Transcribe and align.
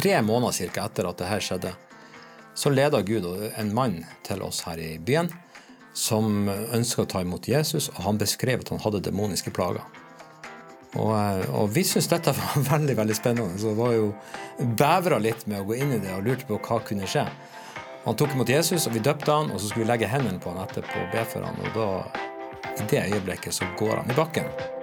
tre 0.00 0.16
måneder 0.24 0.56
cirka 0.56 0.88
etter 0.88 1.08
at 1.10 1.20
det 1.20 1.28
her 1.28 1.44
skjedde, 1.44 1.74
så 2.56 2.72
leda 2.72 3.02
Gud 3.06 3.28
en 3.56 3.74
mann 3.74 4.00
til 4.26 4.42
oss 4.42 4.64
her 4.66 4.80
i 4.80 4.96
byen 4.98 5.30
som 5.96 6.48
ønska 6.48 7.04
å 7.04 7.08
ta 7.10 7.22
imot 7.24 7.48
Jesus, 7.50 7.88
og 7.96 8.04
han 8.06 8.18
beskrev 8.20 8.62
at 8.62 8.70
han 8.72 8.82
hadde 8.82 9.02
demoniske 9.08 9.52
plager. 9.54 9.84
Og, 10.98 11.12
eh, 11.14 11.44
og 11.54 11.70
vi 11.74 11.84
syntes 11.86 12.10
dette 12.10 12.34
var 12.38 12.66
veldig 12.72 12.96
veldig 12.98 13.16
spennende, 13.18 13.60
så 13.60 13.74
var 13.78 13.94
jo 13.94 14.10
bevra 14.78 15.20
litt 15.22 15.46
med 15.50 15.62
å 15.62 15.68
gå 15.68 15.78
inn 15.78 15.94
i 15.96 16.02
det 16.02 16.14
og 16.16 16.26
lurte 16.26 16.48
på 16.48 16.58
hva 16.58 16.80
kunne 16.86 17.08
skje. 17.10 17.26
Han 18.06 18.16
tok 18.16 18.34
imot 18.34 18.48
Jesus, 18.48 18.86
og 18.88 18.96
vi 18.96 19.04
døpte 19.04 19.32
han, 19.34 19.52
og 19.52 19.60
så 19.60 19.68
skulle 19.68 19.84
vi 19.84 19.92
legge 19.92 20.10
hendene 20.10 20.40
på 20.40 20.54
han 20.54 20.64
etterpå 20.64 21.04
og 21.04 21.14
be 21.14 21.24
for 21.28 21.46
han, 21.46 21.58
og 21.66 21.74
da, 21.76 21.88
i 22.80 22.86
det 22.88 23.06
øyeblikket, 23.10 23.54
så 23.54 23.68
går 23.78 24.00
han 24.00 24.14
i 24.14 24.16
bakken. 24.16 24.79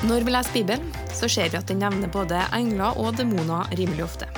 Når 0.00 0.24
vi 0.24 0.32
leser 0.32 0.54
Bibelen, 0.54 0.86
så 1.12 1.28
ser 1.28 1.50
vi 1.52 1.58
at 1.58 1.68
den 1.68 1.82
nevner 1.82 2.08
både 2.08 2.38
engler 2.56 2.96
og 2.96 3.18
demoner 3.18 3.68
rimelig 3.76 4.06
ofte. 4.06 4.28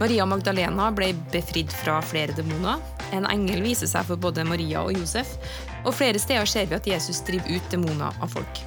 Maria 0.00 0.24
Magdalena 0.26 0.88
ble 0.90 1.12
befridd 1.30 1.70
fra 1.70 2.00
flere 2.02 2.34
demoner. 2.34 2.82
En 3.14 3.28
engel 3.30 3.62
viser 3.62 3.86
seg 3.86 4.08
for 4.08 4.18
både 4.18 4.42
Maria 4.48 4.82
og 4.82 4.98
Josef, 4.98 5.36
og 5.84 5.94
flere 5.94 6.18
steder 6.18 6.50
ser 6.50 6.66
vi 6.66 6.78
at 6.80 6.90
Jesus 6.90 7.22
driver 7.22 7.54
ut 7.54 7.70
demoner 7.70 8.18
av 8.18 8.34
folk. 8.34 8.64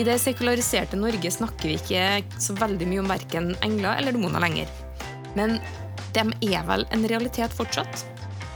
I 0.00 0.06
det 0.08 0.16
sekulariserte 0.24 0.96
Norge 0.96 1.34
snakker 1.36 1.68
vi 1.68 1.76
ikke 1.76 2.40
så 2.40 2.56
veldig 2.56 2.88
mye 2.88 3.04
om 3.04 3.12
verken 3.12 3.52
engler 3.60 4.00
eller 4.00 4.16
demoner 4.16 4.40
lenger. 4.40 4.72
Men 5.36 5.58
de 6.16 6.24
er 6.48 6.64
vel 6.64 6.88
en 6.96 7.04
realitet 7.12 7.52
fortsatt? 7.52 8.06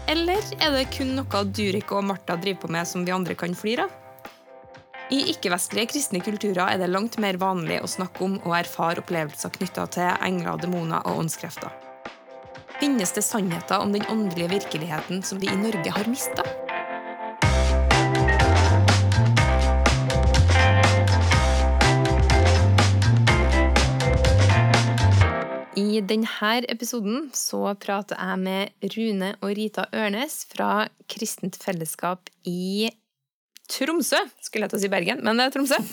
Eller 0.08 0.40
er 0.64 0.72
det 0.72 0.88
kun 0.96 1.12
noe 1.20 1.46
Durek 1.52 1.92
og 1.92 2.08
Martha 2.08 2.40
driver 2.40 2.64
på 2.64 2.72
med 2.72 2.88
som 2.88 3.04
vi 3.04 3.12
andre 3.12 3.36
kan 3.36 3.52
flire 3.52 3.84
av? 3.84 3.97
I 5.08 5.22
ikke-vestlige 5.32 5.88
kristne 5.94 6.20
kulturer 6.20 6.74
er 6.74 6.80
det 6.82 6.90
langt 6.90 7.14
mer 7.16 7.38
vanlig 7.40 7.78
å 7.80 7.88
snakke 7.88 8.20
om 8.26 8.34
og 8.42 8.52
erfare 8.58 9.00
opplevelser 9.00 9.54
knytta 9.54 9.86
til 9.94 10.10
engler, 10.26 10.60
demoner 10.60 11.00
og 11.08 11.22
åndskrefter. 11.22 11.72
Finnes 12.76 13.14
det 13.16 13.24
sannheter 13.24 13.80
om 13.80 13.94
den 13.96 14.04
åndelige 14.12 14.52
virkeligheten 14.52 15.24
som 15.24 15.40
vi 15.40 15.48
i 15.48 15.56
Norge 15.56 15.94
har 15.96 16.12
mista? 16.12 16.44
I 25.78 26.04
denne 26.04 26.54
episoden 26.68 27.30
så 27.32 27.64
prater 27.80 28.20
jeg 28.20 28.44
med 28.44 28.92
Rune 28.92 29.34
og 29.40 29.56
Rita 29.56 29.88
Ørnes 29.88 30.42
fra 30.52 30.90
Kristent 31.08 31.56
Fellesskap 31.56 32.28
i 32.44 32.90
Tromsø, 33.68 34.18
skulle 34.40 34.66
jeg 34.66 34.72
til 34.72 34.78
å 34.78 34.82
si 34.82 34.90
Bergen, 34.92 35.20
men 35.24 35.38
det 35.38 35.48
er 35.48 35.56
Tromsø. 35.56 35.80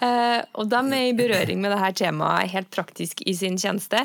Eh, 0.00 0.40
og 0.56 0.70
de 0.72 0.78
er 0.96 1.10
i 1.10 1.12
berøring 1.12 1.58
med 1.60 1.74
dette 1.74 1.90
temaet 2.00 2.48
helt 2.54 2.70
praktisk 2.72 3.18
i 3.28 3.34
sin 3.36 3.58
tjeneste. 3.60 4.00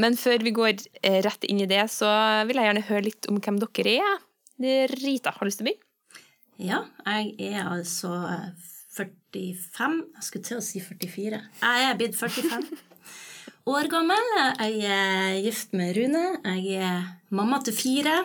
Men 0.00 0.16
før 0.16 0.40
vi 0.46 0.52
går 0.56 0.78
eh, 1.02 1.18
rett 1.26 1.44
inn 1.44 1.60
i 1.60 1.66
det, 1.68 1.82
så 1.92 2.08
vil 2.48 2.56
jeg 2.56 2.70
gjerne 2.70 2.84
høre 2.86 3.04
litt 3.04 3.28
om 3.28 3.36
hvem 3.44 3.58
dere 3.60 3.98
er. 4.00 4.14
Rita, 4.94 5.34
har 5.36 5.44
du 5.44 5.50
lyst 5.50 5.60
til 5.60 5.66
å 5.66 5.68
begynne? 5.68 5.84
Ja, 6.56 6.78
jeg 7.04 7.34
er 7.52 7.68
altså 7.68 8.14
45 8.96 9.98
Jeg 10.16 10.24
skulle 10.24 10.46
til 10.48 10.56
å 10.56 10.64
si 10.64 10.80
44. 10.80 11.42
Jeg 11.60 11.88
er 11.90 11.98
blitt 12.00 12.16
45 12.16 12.64
år 13.76 13.90
gammel. 13.92 14.32
Jeg 14.64 14.96
er 14.96 15.36
gift 15.44 15.76
med 15.76 15.92
Rune. 15.98 16.24
Jeg 16.56 16.80
er 16.80 17.04
mamma 17.28 17.60
til 17.66 17.76
fire. 17.76 18.22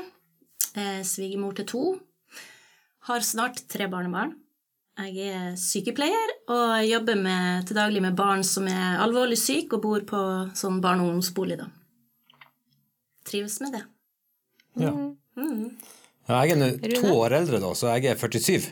Eh, 0.79 1.03
svigermor 1.03 1.59
til 1.59 1.67
to. 1.67 1.83
Har 3.09 3.25
snart 3.25 3.63
tre 3.71 3.87
barnebarn. 3.89 4.35
Jeg 5.01 5.31
er 5.33 5.53
sykepleier 5.57 6.33
og 6.51 6.83
jobber 6.85 7.17
med, 7.17 7.65
til 7.65 7.77
daglig 7.79 8.03
med 8.03 8.17
barn 8.17 8.43
som 8.45 8.67
er 8.69 8.99
alvorlig 9.01 9.39
syke 9.39 9.79
og 9.79 9.85
bor 9.85 10.03
på 10.05 10.19
sånn 10.57 10.81
barne- 10.83 11.05
og 11.05 11.13
ungdomsbolig. 11.13 11.57
da. 11.57 11.69
Trives 13.25 13.57
med 13.63 13.73
det. 13.77 13.81
Ja. 14.83 14.91
Mm. 14.91 15.71
ja 16.27 16.43
jeg 16.43 16.53
er 16.53 16.61
nå 16.61 16.69
to 17.01 17.15
år 17.15 17.37
eldre, 17.39 17.61
da, 17.63 17.73
så 17.73 17.95
jeg 17.95 18.11
er 18.11 18.21
47. 18.21 18.69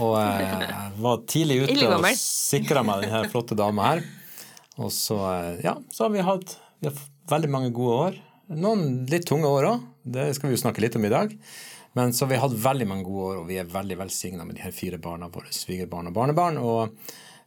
Og 0.00 0.16
jeg 0.46 0.90
var 1.04 1.22
tidlig 1.28 1.62
ute 1.66 1.92
og 1.92 2.08
sikra 2.16 2.84
meg 2.86 3.04
denne 3.04 3.24
flotte 3.32 3.58
dama 3.58 3.90
her. 3.90 4.04
Og 4.80 4.88
så, 4.94 5.18
ja, 5.60 5.76
så 5.92 6.06
har 6.06 6.14
vi 6.14 6.24
hatt 6.24 6.56
vi 6.82 6.88
har 6.88 7.02
veldig 7.30 7.50
mange 7.50 7.70
gode 7.70 7.98
år. 8.08 8.16
Noen 8.58 9.04
litt 9.06 9.28
tunge 9.28 9.46
år 9.46 9.68
òg. 9.68 9.82
Det 10.02 10.32
skal 10.34 10.50
vi 10.50 10.56
jo 10.56 10.62
snakke 10.64 10.82
litt 10.82 10.96
om 10.98 11.04
i 11.06 11.12
dag. 11.12 11.30
Men 11.92 12.12
så 12.16 12.26
vi 12.26 12.36
har 12.36 12.48
hatt 12.48 12.58
veldig 12.58 12.86
mange 12.88 13.04
gode 13.04 13.26
år, 13.26 13.40
og 13.42 13.48
vi 13.50 13.58
er 13.60 13.68
veldig 13.68 13.98
velsigna 14.00 14.46
med 14.48 14.56
de 14.56 14.64
her 14.64 14.72
fire 14.72 14.98
barna 15.02 15.28
våre. 15.32 15.52
Svigerbarn 15.52 16.08
og 16.08 16.16
barnebarn. 16.16 16.58
Og 16.58 16.94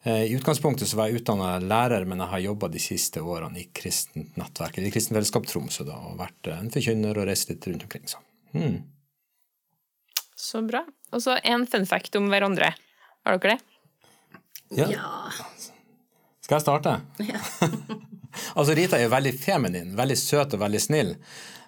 eh, 0.04 0.28
i 0.30 0.36
utgangspunktet 0.38 0.90
så 0.90 1.00
var 1.00 1.10
jeg 1.10 1.22
utdanna 1.22 1.56
lærer, 1.64 2.06
men 2.06 2.22
jeg 2.22 2.32
har 2.34 2.44
jobba 2.44 2.70
de 2.74 2.82
siste 2.84 3.24
årene 3.26 3.64
i 3.64 3.70
kristent 3.74 4.38
nettverk, 4.38 4.78
eller 4.78 4.92
i 4.92 4.94
Kristent 4.94 5.18
Fellesskap 5.18 5.50
Tromsø, 5.50 5.88
da, 5.88 5.98
og 5.98 6.20
vært 6.22 6.52
en 6.54 6.70
forkynner 6.74 7.18
og 7.18 7.30
reist 7.30 7.50
litt 7.50 7.66
rundt 7.70 7.88
omkring. 7.88 8.06
Så. 8.12 8.22
Hmm. 8.56 8.84
så 10.40 10.62
bra. 10.64 10.86
Og 11.12 11.24
så 11.24 11.40
en 11.44 11.66
fun 11.68 11.88
fact 11.90 12.16
om 12.20 12.30
hverandre. 12.32 12.70
Har 13.26 13.40
dere 13.42 13.56
det? 13.56 13.76
Ja. 14.78 14.88
ja. 14.92 15.10
Skal 16.46 16.60
jeg 16.60 16.66
starte? 16.68 17.00
Ja. 17.26 17.42
altså, 18.58 18.76
Rita 18.78 19.00
er 19.00 19.08
jo 19.08 19.14
veldig 19.16 19.34
feminin, 19.42 19.94
veldig 19.98 20.18
søt 20.20 20.54
og 20.54 20.62
veldig 20.62 20.82
snill. 20.82 21.16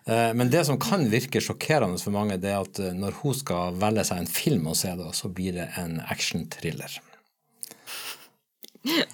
Eh, 0.08 0.34
men 0.34 0.50
det 0.50 0.66
som 0.66 0.80
kan 0.80 1.10
virke 1.12 1.42
sjokkerende 1.44 2.00
for 2.00 2.16
mange, 2.16 2.38
det 2.40 2.54
er 2.54 2.64
at 2.64 2.80
eh, 2.80 2.96
når 2.96 3.20
hun 3.22 3.36
skal 3.36 3.76
velge 3.80 4.06
seg 4.08 4.24
en 4.24 4.30
film 4.32 4.70
å 4.72 4.76
se, 4.78 4.94
da, 4.96 5.12
så 5.12 5.28
blir 5.28 5.58
det 5.60 5.68
en 5.82 6.00
action-thriller. 6.08 6.92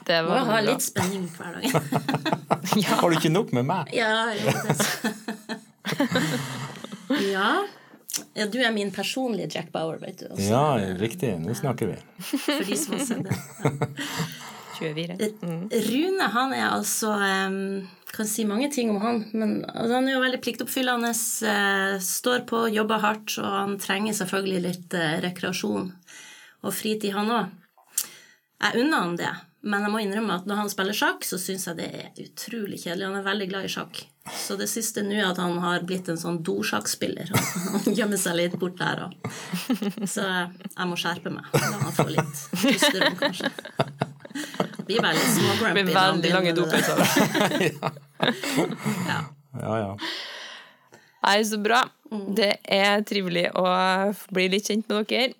Det 0.05 0.19
var 0.21 0.43
Må 0.43 0.51
ha 0.51 0.59
litt 0.61 0.83
spenning 0.85 1.23
hver 1.33 1.55
dag. 1.57 1.63
ja. 2.83 2.99
Har 2.99 3.09
du 3.09 3.15
ikke 3.17 3.31
nok 3.33 3.55
med 3.57 3.65
meg? 3.65 3.89
Ja, 3.95 4.29
ja. 7.33 7.47
ja. 8.37 8.45
Du 8.53 8.59
er 8.61 8.69
min 8.75 8.91
personlige 8.93 9.49
Jack 9.55 9.71
Bauer, 9.73 9.97
vet 10.03 10.21
du. 10.21 10.27
Også. 10.29 10.45
Ja, 10.45 10.77
riktig. 10.99 11.31
Nå 11.41 11.57
snakker 11.57 11.89
vi. 11.89 11.97
For 12.35 12.61
de 12.69 12.77
som 12.77 12.99
har 12.99 13.05
sett 13.07 13.25
det. 13.25 13.33
Ja. 14.81 14.93
24. 14.93 15.17
Mm. 15.41 15.69
Rune 15.69 16.29
han 16.33 16.53
er 16.53 16.67
altså 16.71 17.13
um, 17.13 17.87
Kan 18.13 18.27
si 18.29 18.45
mange 18.45 18.69
ting 18.71 18.91
om 18.93 18.99
han, 19.01 19.23
men 19.33 19.55
altså, 19.65 19.93
han 19.95 20.07
er 20.07 20.15
jo 20.15 20.23
veldig 20.23 20.41
pliktoppfyllende. 20.45 21.13
Uh, 21.13 21.95
står 22.01 22.45
på, 22.49 22.67
jobber 22.73 23.01
hardt, 23.01 23.37
og 23.41 23.49
han 23.49 23.79
trenger 23.81 24.17
selvfølgelig 24.17 24.61
litt 24.67 24.97
uh, 24.97 25.17
rekreasjon 25.25 25.89
og 26.63 26.71
fritid, 26.71 27.11
han 27.15 27.31
òg. 27.33 27.57
Jeg 28.63 28.79
unner 28.79 29.01
han 29.01 29.17
det, 29.19 29.31
men 29.67 29.83
jeg 29.83 29.91
må 29.91 29.99
innrømme 30.03 30.37
at 30.37 30.47
når 30.47 30.61
han 30.61 30.71
spiller 30.71 30.95
sjakk, 30.95 31.25
så 31.27 31.39
syns 31.41 31.67
jeg 31.67 31.79
det 31.79 31.89
er 31.89 32.23
utrolig 32.23 32.79
kjedelig. 32.79 33.09
Han 33.09 33.19
er 33.19 33.25
veldig 33.25 33.47
glad 33.51 33.67
i 33.67 33.71
sjakk. 33.71 34.05
Så 34.31 34.55
det 34.59 34.69
siste 34.71 35.03
nå 35.03 35.17
er 35.17 35.25
at 35.29 35.41
han 35.41 35.57
har 35.63 35.83
blitt 35.87 36.07
en 36.11 36.19
sånn 36.19 36.39
dosjakkspiller. 36.47 37.31
Han 37.73 37.97
gjemmer 37.97 38.19
seg 38.19 38.37
litt 38.39 38.55
bort 38.59 38.77
der 38.79 39.05
òg. 39.09 39.17
Så 40.13 40.23
jeg 40.23 40.87
må 40.87 40.99
skjerpe 40.99 41.33
meg. 41.33 41.47
La 41.57 41.79
han 41.81 41.95
få 41.95 42.07
litt 42.11 42.43
pusterom, 42.63 43.19
kanskje. 43.19 43.51
Blir 44.87 45.03
veldig 45.03 45.27
små 45.35 45.51
grumpy. 45.59 45.83
Blir 45.83 45.95
veldig 45.95 46.31
lange 46.33 46.55
dopauser. 46.57 46.99
ja. 49.11 49.19
ja, 49.61 49.77
ja. 49.79 49.91
Nei, 51.23 51.37
så 51.47 51.59
bra. 51.63 51.85
Det 52.35 52.57
er 52.67 53.05
trivelig 53.07 53.47
å 53.57 53.63
bli 54.33 54.49
litt 54.51 54.67
kjent 54.69 54.89
med 54.91 55.07
dere. 55.09 55.33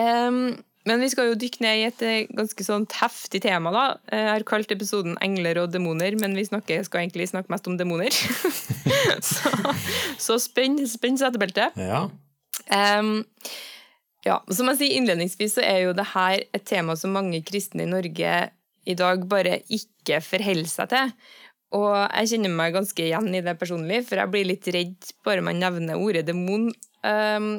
Um, 0.00 0.58
men 0.88 1.02
vi 1.04 1.10
skal 1.12 1.30
jo 1.30 1.38
dykke 1.38 1.62
ned 1.62 1.78
i 1.78 1.86
et 1.90 2.02
eh, 2.06 2.28
ganske 2.32 2.64
sånn 2.64 2.86
heftig 2.96 3.42
tema. 3.44 3.70
da. 3.74 3.84
Jeg 4.10 4.28
har 4.30 4.46
kalt 4.48 4.72
episoden 4.72 5.18
'Engler 5.20 5.60
og 5.62 5.74
demoner', 5.74 6.16
men 6.18 6.34
vi 6.34 6.46
snakker, 6.48 6.82
skal 6.86 7.04
egentlig 7.04 7.28
snakke 7.30 7.52
mest 7.52 7.68
om 7.68 7.76
demoner. 7.76 8.10
så 9.30 9.74
så 10.18 10.38
spenn, 10.40 10.80
spenn 10.88 11.20
setebeltet. 11.20 11.76
Ja. 11.76 12.08
Um, 12.72 13.26
ja, 14.26 14.40
som 14.52 14.68
jeg 14.70 14.80
sier 14.80 14.96
innledningsvis, 14.98 15.54
så 15.56 15.64
er 15.64 15.84
jo 15.86 15.94
det 15.96 16.10
her 16.12 16.42
et 16.56 16.66
tema 16.68 16.96
som 16.98 17.14
mange 17.16 17.40
kristne 17.46 17.86
i 17.86 17.90
Norge 17.90 18.34
i 18.88 18.96
dag 18.96 19.24
bare 19.28 19.60
ikke 19.72 20.20
forholder 20.24 20.68
seg 20.68 20.90
til. 20.92 21.14
Og 21.78 21.92
jeg 21.94 22.32
kjenner 22.32 22.52
meg 22.58 22.74
ganske 22.74 23.04
igjen 23.04 23.30
i 23.32 23.42
det 23.46 23.54
personlig, 23.60 24.02
for 24.08 24.20
jeg 24.20 24.32
blir 24.32 24.48
litt 24.48 24.68
redd 24.74 25.12
bare 25.26 25.44
man 25.46 25.60
nevner 25.62 26.00
ordet 26.00 26.26
demon. 26.28 26.68
Um, 27.06 27.52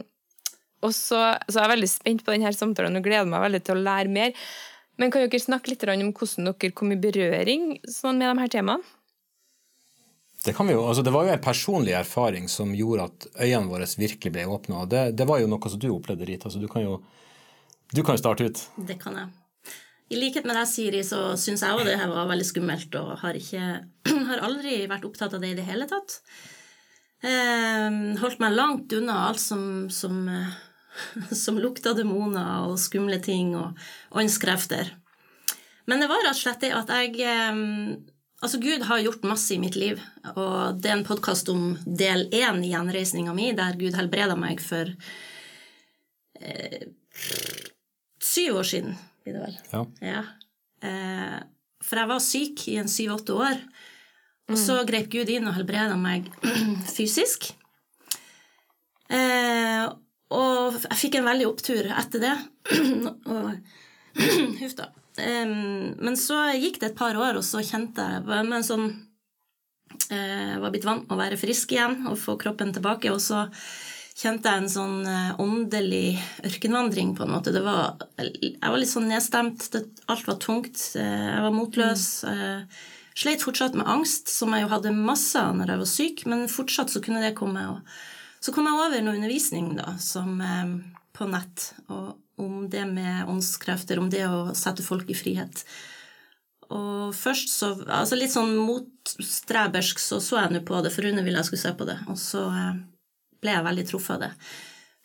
og 0.82 0.94
så, 0.98 1.22
så 1.48 1.60
er 1.60 1.66
jeg 1.66 1.74
veldig 1.76 1.90
spent 1.90 2.26
på 2.26 2.34
denne 2.34 2.52
samtalen 2.56 3.00
og 3.00 3.06
gleder 3.06 3.30
meg 3.30 3.46
veldig 3.46 3.64
til 3.66 3.78
å 3.78 3.86
lære 3.86 4.12
mer. 4.14 4.34
Men 5.00 5.14
kan 5.14 5.24
dere 5.24 5.42
snakke 5.42 5.72
litt 5.72 5.86
om 5.88 6.12
hvordan 6.12 6.52
dere 6.52 6.74
kom 6.78 6.92
i 6.94 7.00
berøring 7.00 7.78
sånn 7.90 8.20
med 8.20 8.28
de 8.28 8.44
her 8.44 8.54
temaene? 8.60 8.98
Det, 10.42 10.56
jo, 10.58 10.82
altså 10.88 11.04
det 11.06 11.12
var 11.14 11.28
jo 11.28 11.34
en 11.36 11.44
personlig 11.44 11.94
erfaring 11.94 12.48
som 12.50 12.72
gjorde 12.74 13.10
at 13.12 13.28
øynene 13.44 13.70
våre 13.70 13.86
virkelig 13.86 14.32
ble 14.34 14.46
åpna. 14.50 14.88
Det, 14.90 15.04
det 15.14 15.28
var 15.30 15.42
jo 15.42 15.50
noe 15.52 15.70
som 15.70 15.82
du 15.82 15.92
opplevde, 15.94 16.26
Rita, 16.26 16.50
så 16.50 16.62
du 16.62 16.66
kan 16.72 16.86
jo 16.86 17.02
du 17.92 18.04
kan 18.08 18.18
starte 18.18 18.48
ut. 18.48 18.62
Det 18.88 18.96
kan 19.02 19.18
jeg. 19.20 19.30
I 20.12 20.20
likhet 20.20 20.48
med 20.48 20.58
deg, 20.58 20.68
Siri, 20.68 21.02
så 21.08 21.36
syns 21.40 21.64
jeg 21.64 21.76
òg 21.76 21.86
det 21.88 21.98
her 22.00 22.10
var 22.12 22.28
veldig 22.28 22.48
skummelt, 22.48 22.96
og 23.00 23.14
har, 23.22 23.38
ikke, 23.38 23.68
har 24.30 24.44
aldri 24.44 24.82
vært 24.92 25.06
opptatt 25.08 25.36
av 25.36 25.44
det 25.44 25.54
i 25.54 25.58
det 25.60 25.68
hele 25.68 25.88
tatt. 25.92 26.18
Eh, 27.22 27.88
holdt 28.20 28.42
meg 28.42 28.56
langt 28.56 28.96
unna 28.98 29.20
alt 29.28 29.44
som, 29.44 29.64
som, 29.94 30.24
som 31.44 31.60
lukta 31.62 31.94
demoner 31.96 32.72
og 32.72 32.80
skumle 32.82 33.22
ting 33.24 33.54
og 33.60 33.78
åndskrefter. 34.18 34.96
Men 35.88 36.04
det 36.04 36.12
var 36.12 36.24
rett 36.24 36.36
og 36.36 36.42
slett 36.42 36.64
det 36.64 36.74
at 36.76 36.92
jeg 36.96 37.20
eh, 37.28 37.64
Altså, 38.42 38.58
Gud 38.58 38.82
har 38.90 39.04
gjort 39.04 39.26
masse 39.30 39.54
i 39.54 39.60
mitt 39.62 39.76
liv, 39.78 40.00
og 40.34 40.80
det 40.82 40.90
er 40.90 40.96
en 40.98 41.06
podkast 41.06 41.50
om 41.54 41.76
del 41.86 42.24
én 42.34 42.64
i 42.66 42.72
gjenreisninga 42.72 43.36
mi, 43.38 43.52
der 43.54 43.78
Gud 43.78 43.94
helbreda 43.94 44.34
meg 44.40 44.64
for 44.66 44.90
eh, 46.42 46.88
syv 48.18 48.58
år 48.64 48.70
siden, 48.72 48.96
blir 49.22 49.38
det 49.38 49.44
vel. 49.44 49.60
Ja. 49.76 49.84
ja. 50.08 50.24
Eh, 50.82 51.38
for 51.86 52.02
jeg 52.02 52.10
var 52.10 52.24
syk 52.26 52.66
i 52.72 52.80
en 52.82 52.90
syv-åtte 52.90 53.38
år, 53.38 53.62
og 54.50 54.58
så 54.58 54.80
mm. 54.80 54.88
grep 54.90 55.12
Gud 55.14 55.30
inn 55.30 55.46
og 55.46 55.60
helbreda 55.60 56.00
meg 56.02 56.32
fysisk. 56.98 57.52
Eh, 59.12 59.86
og 60.34 60.82
jeg 60.82 60.98
fikk 60.98 61.20
en 61.20 61.30
veldig 61.30 61.46
opptur 61.46 61.94
etter 61.94 62.26
det. 62.26 62.36
og 63.36 63.54
Huff 64.64 64.76
da. 64.82 64.90
Um, 65.22 65.94
men 66.02 66.18
så 66.18 66.38
gikk 66.58 66.82
det 66.82 66.92
et 66.92 66.98
par 67.00 67.18
år, 67.18 67.38
og 67.40 67.46
så 67.46 67.62
kjente 67.66 68.04
jeg 68.04 68.26
med 68.28 68.58
en 68.58 68.66
sånn 68.66 68.86
uh, 68.90 70.56
var 70.64 70.72
blitt 70.74 70.88
vant 70.88 71.06
med 71.06 71.16
å 71.16 71.20
være 71.20 71.40
frisk 71.40 71.74
igjen 71.76 72.08
og 72.10 72.20
få 72.20 72.38
kroppen 72.42 72.74
tilbake. 72.76 73.12
Og 73.14 73.22
så 73.24 73.46
kjente 74.18 74.50
jeg 74.50 74.64
en 74.64 74.72
sånn 74.72 74.98
uh, 75.06 75.42
åndelig 75.42 76.18
ørkenvandring, 76.48 77.14
på 77.18 77.26
en 77.26 77.36
måte. 77.36 77.54
Var, 77.54 78.08
jeg 78.20 78.58
var 78.64 78.80
litt 78.82 78.94
sånn 78.94 79.10
nedstemt. 79.12 79.68
Det, 79.74 79.84
alt 80.12 80.26
var 80.30 80.40
tungt. 80.42 80.80
Uh, 80.96 81.28
jeg 81.28 81.46
var 81.46 81.56
motløs. 81.56 82.08
Uh, 82.26 82.82
sleit 83.18 83.46
fortsatt 83.46 83.78
med 83.78 83.90
angst, 83.92 84.32
som 84.34 84.56
jeg 84.56 84.66
jo 84.66 84.72
hadde 84.72 84.96
masse 84.96 85.38
av 85.38 85.54
når 85.58 85.76
jeg 85.76 85.84
var 85.84 85.94
syk, 85.94 86.26
men 86.32 86.50
fortsatt 86.52 86.94
så 86.94 87.04
kunne 87.04 87.24
det 87.24 87.36
komme. 87.38 87.68
Og 87.76 88.42
så 88.42 88.56
kom 88.56 88.66
jeg 88.66 88.80
over 88.80 89.06
noe 89.06 89.20
undervisning 89.20 89.76
da, 89.78 89.94
som, 90.02 90.40
på 91.14 91.28
nett. 91.30 91.74
og 91.94 92.16
om 92.42 92.66
det 92.72 92.84
med 92.90 93.30
åndskrefter, 93.32 94.02
om 94.02 94.10
det 94.12 94.26
å 94.28 94.52
sette 94.58 94.86
folk 94.86 95.10
i 95.12 95.18
frihet. 95.18 95.64
Og 96.72 97.12
først 97.16 97.52
så 97.52 97.74
Altså 97.84 98.16
litt 98.16 98.32
sånn 98.32 98.54
motstrebersk 98.56 100.00
så 100.00 100.22
så 100.24 100.40
jeg 100.40 100.56
nå 100.56 100.64
på 100.68 100.82
det, 100.84 100.94
for 100.94 101.06
Rune 101.06 101.24
ville 101.26 101.42
jeg 101.42 101.52
skulle 101.52 101.66
se 101.66 101.74
på 101.78 101.88
det, 101.90 101.98
og 102.12 102.20
så 102.20 102.46
eh, 102.50 102.76
ble 103.44 103.56
jeg 103.58 103.68
veldig 103.68 103.88
truffet 103.90 104.16
av 104.18 104.28
det. 104.28 104.32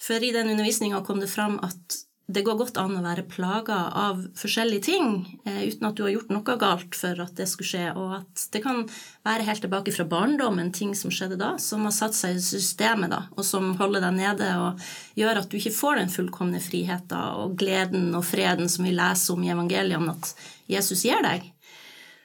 For 0.06 0.22
i 0.22 0.32
den 0.34 0.52
undervisninga 0.52 1.00
kom 1.06 1.22
det 1.22 1.32
fram 1.32 1.58
at 1.64 2.00
det 2.26 2.43
går 2.43 2.56
godt 2.58 2.78
an 2.82 2.96
å 2.99 3.05
være 3.05 3.23
plaga 3.31 3.76
av 3.94 4.25
forskjellige 4.34 4.82
ting 4.88 5.11
eh, 5.46 5.61
uten 5.70 5.87
at 5.87 5.94
du 5.94 6.02
har 6.02 6.11
gjort 6.11 6.32
noe 6.34 6.56
galt 6.58 6.99
for 6.99 7.20
at 7.23 7.37
det 7.38 7.46
skulle 7.46 7.69
skje, 7.70 7.84
og 7.94 8.17
at 8.19 8.46
det 8.50 8.62
kan 8.64 8.82
være 9.26 9.46
helt 9.46 9.62
tilbake 9.62 9.94
fra 9.94 10.08
barndommen 10.11 10.73
ting 10.75 10.96
som 10.99 11.12
skjedde 11.14 11.38
da, 11.38 11.52
som 11.62 11.87
har 11.87 11.94
satt 11.94 12.19
seg 12.19 12.40
i 12.40 12.43
systemet, 12.43 13.12
da, 13.14 13.23
og 13.31 13.46
som 13.46 13.70
holder 13.78 14.08
deg 14.08 14.19
nede 14.19 14.50
og 14.58 14.82
gjør 15.19 15.43
at 15.43 15.50
du 15.52 15.58
ikke 15.61 15.76
får 15.76 16.00
den 16.00 16.11
fullkomne 16.11 16.62
friheten 16.62 17.38
og 17.44 17.55
gleden 17.61 18.11
og 18.19 18.26
freden 18.26 18.67
som 18.73 18.88
vi 18.88 18.96
leser 18.96 19.37
om 19.37 19.46
i 19.46 19.52
evangeliet 19.55 20.00
om 20.00 20.11
at 20.17 20.32
Jesus 20.67 21.06
gir 21.06 21.23
deg. 21.23 21.46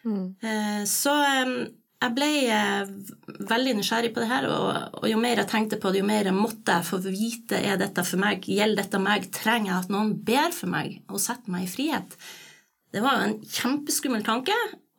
Mm. 0.01 0.33
Eh, 0.41 0.81
så 0.89 1.13
eh, 1.29 1.53
jeg 2.01 2.15
ble 2.17 2.29
eh, 2.49 2.91
veldig 3.49 3.75
nysgjerrig 3.77 4.09
på 4.15 4.23
det 4.23 4.29
her, 4.31 4.47
og, 4.49 5.05
jo 5.09 5.19
mer 5.21 5.43
jeg 5.43 5.49
tenkte 5.51 5.77
på 5.81 5.91
det, 5.93 6.01
jo 6.01 6.07
mer 6.09 6.29
jeg 6.31 6.37
måtte 6.37 6.79
jeg 6.79 6.87
få 6.87 6.97
vite 7.05 7.59
er 7.61 7.77
dette 7.81 8.05
for 8.07 8.21
meg, 8.21 8.47
gjelder 8.49 8.81
dette 8.81 9.01
meg, 9.01 9.27
trenger 9.35 9.69
jeg 9.69 9.83
at 9.83 9.93
noen 9.93 10.15
ber 10.25 10.55
for 10.55 10.71
meg 10.73 10.97
og 11.11 11.21
setter 11.21 11.53
meg 11.53 11.67
i 11.67 11.71
frihet. 11.71 12.17
Det 12.91 13.05
var 13.05 13.21
en 13.21 13.37
kjempeskummel 13.45 14.25
tanke, 14.25 14.57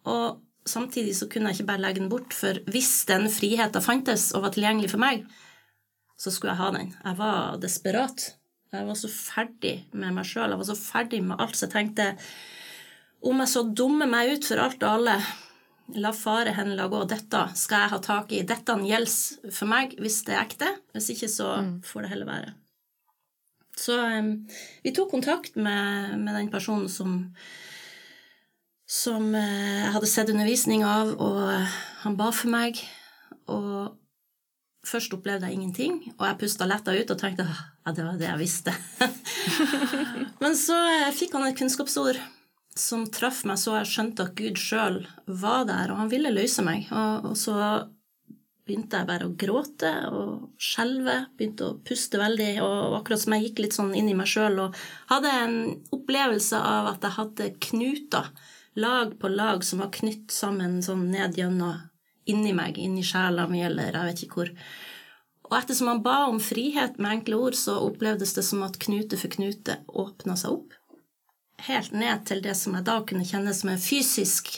og 0.09 0.39
samtidig 0.69 1.17
så 1.19 1.27
kunne 1.31 1.51
jeg 1.51 1.61
ikke 1.61 1.71
bare 1.73 1.85
legge 1.89 2.05
den 2.05 2.13
bort, 2.13 2.37
for 2.39 2.63
hvis 2.71 2.95
den 3.11 3.27
friheten 3.35 3.85
fantes 3.85 4.31
og 4.37 4.47
var 4.47 4.55
tilgjengelig 4.55 4.95
for 4.95 5.03
meg, 5.03 5.27
så 6.15 6.31
skulle 6.31 6.55
jeg 6.55 6.63
ha 6.63 6.73
den. 6.77 6.95
Jeg 7.03 7.19
var 7.19 7.59
desperat. 7.59 8.31
Jeg 8.73 8.87
var 8.87 8.97
så 8.97 9.09
ferdig 9.11 9.73
med 9.91 10.15
meg 10.15 10.25
sjøl, 10.25 10.55
jeg 10.55 10.61
var 10.63 10.69
så 10.71 10.79
ferdig 10.79 11.19
med 11.27 11.43
alt, 11.43 11.59
så 11.59 11.67
jeg 11.67 11.75
tenkte 11.75 12.13
om 13.27 13.43
jeg 13.43 13.51
så 13.53 13.63
dummer 13.69 14.09
meg 14.11 14.33
ut 14.33 14.47
for 14.47 14.63
alt 14.63 14.83
og 14.87 15.01
alle 15.01 15.17
La 15.99 16.13
fare 16.17 16.55
henla 16.57 16.87
gå. 16.89 17.03
Dette 17.11 17.43
skal 17.59 17.85
jeg 17.85 17.93
ha 17.93 18.01
tak 18.03 18.33
i. 18.33 18.43
Dette 18.47 18.77
gjelder 18.87 19.53
for 19.53 19.71
meg 19.71 19.97
hvis 20.01 20.23
det 20.29 20.37
er 20.37 20.45
ekte. 20.45 20.69
Hvis 20.97 21.11
ikke, 21.15 21.29
så 21.29 21.49
mm. 21.61 21.73
får 21.87 22.05
det 22.05 22.13
heller 22.15 22.31
være. 22.31 22.53
Så 23.79 23.97
um, 23.97 24.33
vi 24.85 24.93
tok 24.95 25.11
kontakt 25.11 25.57
med, 25.57 26.19
med 26.21 26.35
den 26.37 26.51
personen 26.53 26.89
som 26.93 27.33
som 28.93 29.31
uh, 29.33 29.41
jeg 29.41 29.93
hadde 29.95 30.09
sett 30.11 30.31
undervisning 30.31 30.83
av, 30.85 31.15
og 31.17 31.47
han 32.03 32.17
ba 32.19 32.29
for 32.37 32.53
meg. 32.53 32.81
Og 33.49 33.97
først 34.87 35.15
opplevde 35.17 35.49
jeg 35.49 35.57
ingenting, 35.57 35.97
og 36.19 36.27
jeg 36.29 36.39
pusta 36.43 36.69
letta 36.69 36.93
ut 36.93 37.15
og 37.15 37.21
tenkte 37.21 37.47
ja, 37.49 37.95
det 37.95 38.05
var 38.05 38.21
det 38.21 38.29
jeg 38.29 38.43
visste. 38.43 38.75
Men 40.43 40.57
så 40.59 40.77
uh, 40.77 41.11
fikk 41.17 41.35
han 41.39 41.49
et 41.49 41.59
kunnskapsord 41.59 42.21
som 42.79 43.05
traff 43.13 43.43
meg 43.49 43.59
så 43.61 43.77
jeg 43.81 43.91
skjønte 43.91 44.29
at 44.29 44.37
Gud 44.39 44.61
sjøl 44.61 45.03
var 45.27 45.67
der, 45.69 45.93
og 45.93 46.01
han 46.03 46.13
ville 46.13 46.33
løse 46.33 46.65
meg. 46.65 46.87
Og, 46.91 47.33
og, 47.33 47.37
så 47.39 47.57
begynte 48.63 49.01
jeg 49.01 49.09
bare 49.09 49.27
å 49.27 49.35
gråte 49.37 49.91
og 50.15 50.63
skjelve, 50.63 51.17
begynte 51.37 51.69
å 51.69 51.79
puste 51.85 52.21
veldig, 52.21 52.53
og 52.65 52.99
akkurat 53.01 53.25
som 53.25 53.35
jeg 53.37 53.49
gikk 53.49 53.65
litt 53.65 53.77
sånn 53.77 53.95
inn 53.99 54.09
i 54.13 54.17
meg 54.17 54.31
sjøl 54.31 54.61
og 54.69 54.79
hadde 55.11 55.33
en 55.43 55.57
opplevelse 55.93 56.61
av 56.61 56.93
at 56.95 57.05
jeg 57.05 57.17
hadde 57.19 57.51
knuter, 57.69 58.31
lag 58.79 59.17
på 59.21 59.29
lag, 59.29 59.67
som 59.67 59.83
var 59.83 59.91
knytt 59.93 60.33
sammen 60.33 60.79
sånn 60.85 61.11
ned 61.13 61.37
gjennom 61.37 61.83
inni 62.31 62.55
meg, 62.55 62.79
inni 62.79 63.03
sjela 63.05 63.49
mi, 63.51 63.65
eller 63.67 63.91
jeg 63.91 64.09
vet 64.09 64.25
ikke 64.25 64.39
hvor. 64.39 64.53
Og 65.51 65.57
ettersom 65.59 65.91
han 65.91 66.05
ba 66.07 66.23
om 66.31 66.39
frihet 66.41 66.97
med 67.03 67.19
enkle 67.19 67.41
ord, 67.49 67.59
så 67.59 67.75
opplevdes 67.83 68.33
det 68.39 68.47
som 68.47 68.63
at 68.65 68.79
knute 68.81 69.19
for 69.21 69.35
knute 69.35 69.83
åpna 69.91 70.39
seg 70.39 70.55
opp 70.55 70.79
helt 71.69 71.93
ned 71.95 72.25
til 72.29 72.43
det 72.45 72.55
som 72.59 72.75
jeg 72.77 72.87
da 72.87 72.99
kunne 73.07 73.27
kjenne 73.29 73.55
som 73.57 73.71
en 73.73 73.81
fysisk 73.81 74.51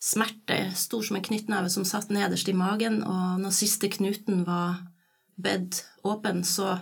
smerte, 0.00 0.58
stor 0.78 1.04
som 1.04 1.18
en 1.18 1.24
knyttneve, 1.26 1.70
som 1.72 1.84
satt 1.84 2.12
nederst 2.14 2.48
i 2.48 2.56
magen, 2.56 3.02
og 3.04 3.40
når 3.42 3.56
siste 3.56 3.90
knuten 3.92 4.44
var 4.46 4.80
bedt 5.40 5.82
åpen, 6.06 6.44
så 6.44 6.78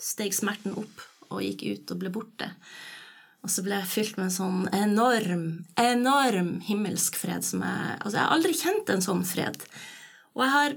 steg 0.00 0.32
smerten 0.36 0.76
opp 0.78 1.04
og 1.28 1.42
gikk 1.44 1.66
ut 1.68 1.92
og 1.92 2.00
ble 2.00 2.12
borte. 2.14 2.48
Og 3.44 3.52
så 3.52 3.62
ble 3.62 3.76
jeg 3.76 3.90
fylt 3.92 4.16
med 4.18 4.28
en 4.28 4.34
sånn 4.34 4.62
enorm, 4.74 5.44
enorm 5.78 6.56
himmelsk 6.66 7.18
fred 7.20 7.44
som 7.46 7.62
jeg 7.62 7.98
Altså, 8.00 8.16
jeg 8.16 8.24
har 8.24 8.34
aldri 8.34 8.54
kjent 8.56 8.90
en 8.92 9.04
sånn 9.04 9.22
fred. 9.28 9.60
Og 10.34 10.42
jeg 10.44 10.54
har 10.54 10.74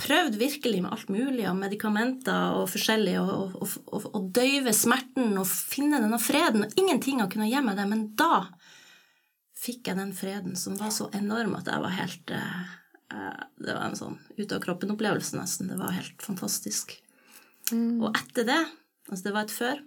prøvd 0.00 0.36
virkelig 0.40 0.82
med 0.84 0.92
alt 0.92 1.10
mulig 1.12 1.46
av 1.48 1.56
medikamenter 1.58 2.56
og 2.58 2.68
forskjellig 2.72 3.16
og 3.20 4.16
døy 4.16 4.32
døyve 4.36 4.74
smerten 4.76 5.36
og 5.40 5.48
finne 5.48 6.00
denne 6.02 6.18
freden, 6.20 6.66
og 6.66 6.80
ingenting 6.80 7.22
har 7.22 7.30
kunnet 7.32 7.50
gi 7.52 7.62
meg 7.64 7.78
det. 7.78 7.86
Men 7.88 8.04
da 8.18 8.46
fikk 9.56 9.90
jeg 9.90 9.98
den 9.98 10.12
freden 10.16 10.56
som 10.60 10.76
var 10.78 10.92
så 10.94 11.08
enorm 11.16 11.56
at 11.58 11.70
jeg 11.70 11.82
var 11.82 11.96
helt 11.96 12.32
uh, 12.34 12.74
Det 13.56 13.72
var 13.72 13.84
en 13.86 13.98
sånn 13.98 14.18
ute-av-kroppen-opplevelse, 14.36 15.38
nesten. 15.38 15.70
Det 15.72 15.78
var 15.80 15.96
helt 15.96 16.22
fantastisk. 16.24 16.96
Mm. 17.72 18.02
Og 18.02 18.10
etter 18.12 18.48
det 18.48 18.64
Altså, 19.06 19.28
det 19.28 19.32
var 19.36 19.44
et 19.46 19.52
før, 19.54 19.82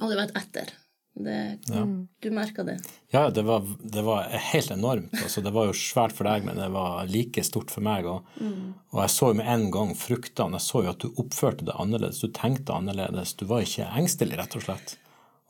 og 0.00 0.08
det 0.10 0.16
var 0.18 0.24
et 0.24 0.38
etter. 0.40 0.72
Det, 1.16 1.58
ja. 1.72 1.82
Du 2.20 2.28
merka 2.30 2.62
det? 2.64 2.76
Ja, 3.08 3.30
det 3.30 3.42
var, 3.42 3.64
det 3.80 4.02
var 4.04 4.26
helt 4.28 4.70
enormt. 4.70 5.14
Altså, 5.22 5.40
det 5.40 5.52
var 5.54 5.70
jo 5.70 5.76
svært 5.76 6.12
for 6.12 6.28
deg, 6.28 6.44
men 6.44 6.60
det 6.60 6.68
var 6.74 7.08
like 7.08 7.44
stort 7.46 7.72
for 7.72 7.84
meg. 7.86 8.04
Og, 8.10 8.26
mm. 8.36 8.74
og 8.92 9.00
jeg 9.00 9.14
så 9.14 9.30
jo 9.32 9.38
med 9.38 9.48
en 9.48 9.64
gang 9.72 9.94
fruktene. 9.96 10.60
Jeg 10.60 10.66
så 10.66 10.84
jo 10.84 10.92
at 10.92 11.00
du 11.00 11.22
oppførte 11.22 11.64
det 11.68 11.78
annerledes. 11.80 12.20
Du 12.20 12.28
tenkte 12.36 12.76
annerledes. 12.76 13.32
Du 13.40 13.46
var 13.48 13.64
ikke 13.64 13.88
engstelig, 13.96 14.36
rett 14.42 14.58
og 14.60 14.66
slett. 14.68 14.96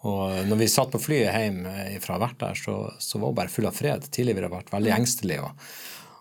Og 0.06 0.46
når 0.46 0.60
vi 0.60 0.70
satt 0.70 0.94
på 0.94 1.02
flyet 1.02 1.34
hjem 1.34 1.60
fra 2.04 2.20
hvert 2.22 2.38
der, 2.38 2.54
så, 2.62 2.78
så 3.02 3.18
var 3.18 3.32
hun 3.32 3.38
bare 3.40 3.50
full 3.50 3.66
av 3.66 3.74
fred. 3.74 4.06
Tidligere 4.06 4.44
har 4.44 4.50
jeg 4.52 4.58
vært 4.60 4.74
veldig 4.76 4.94
mm. 4.94 4.98
engstelig. 5.00 5.42
og 5.42 5.70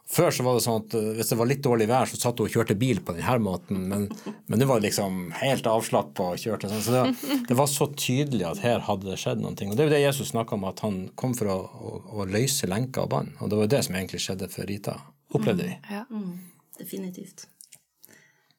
før 0.05 0.29
så 0.33 0.43
var 0.45 0.57
det 0.57 0.63
sånn 0.65 0.83
at 0.83 0.95
eh, 0.97 1.07
hvis 1.17 1.31
det 1.31 1.37
var 1.39 1.49
litt 1.49 1.63
dårlig 1.65 1.87
vær, 1.89 2.09
så 2.09 2.19
satt 2.19 2.39
hun 2.39 2.45
og 2.45 2.53
kjørte 2.53 2.77
bil 2.77 3.01
på 3.05 3.15
denne 3.17 3.37
måten, 3.41 3.87
men, 3.89 4.05
men 4.45 4.61
det 4.61 4.67
var 4.69 4.83
liksom 4.83 5.31
helt 5.39 5.65
avslappa 5.69 6.27
og 6.35 6.41
kjørte 6.41 6.69
sånn. 6.69 6.83
Så 6.85 6.93
det, 6.93 7.31
det, 7.49 7.57
var 7.57 7.69
så 7.71 7.87
tydelig 7.97 8.45
at 8.51 8.61
her 8.61 8.85
hadde 8.85 9.09
det 9.09 9.17
skjedd 9.21 9.41
noe. 9.41 9.55
Og 9.55 9.73
det 9.73 9.81
er 9.81 9.89
jo 9.89 9.95
det 9.95 10.03
Jesus 10.03 10.29
snakka 10.33 10.59
om, 10.59 10.67
at 10.69 10.83
han 10.85 11.01
kom 11.17 11.33
for 11.37 11.49
å, 11.49 11.57
å, 11.65 11.95
å 12.21 12.27
løse 12.29 12.69
lenka 12.69 13.07
og 13.07 13.11
bånd. 13.15 13.33
Og 13.39 13.49
det 13.49 13.59
var 13.59 13.67
jo 13.67 13.73
det 13.73 13.81
som 13.87 13.97
egentlig 13.97 14.21
skjedde 14.27 14.51
for 14.53 14.69
Rita, 14.69 14.99
opplevde 15.33 15.71
vi. 15.71 15.79
Ja. 15.89 16.05
Mm, 16.13 16.37
definitivt. 16.77 17.47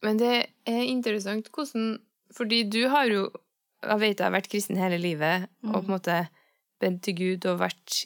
Men 0.05 0.19
det 0.21 0.35
er 0.69 0.83
interessant 0.85 1.49
hvordan 1.55 1.97
Fordi 2.37 2.59
du 2.69 2.83
har 2.93 3.09
jo 3.09 3.31
Jeg 3.81 4.00
vet 4.03 4.19
jeg 4.21 4.26
har 4.26 4.35
vært 4.35 4.50
kristen 4.53 4.76
hele 4.76 4.99
livet, 5.00 5.47
og 5.65 5.79
på 5.79 5.87
en 5.87 5.95
måte 5.95 6.19
bedt 6.83 7.00
til 7.07 7.17
Gud 7.17 7.47
og 7.49 7.62
vært 7.62 8.03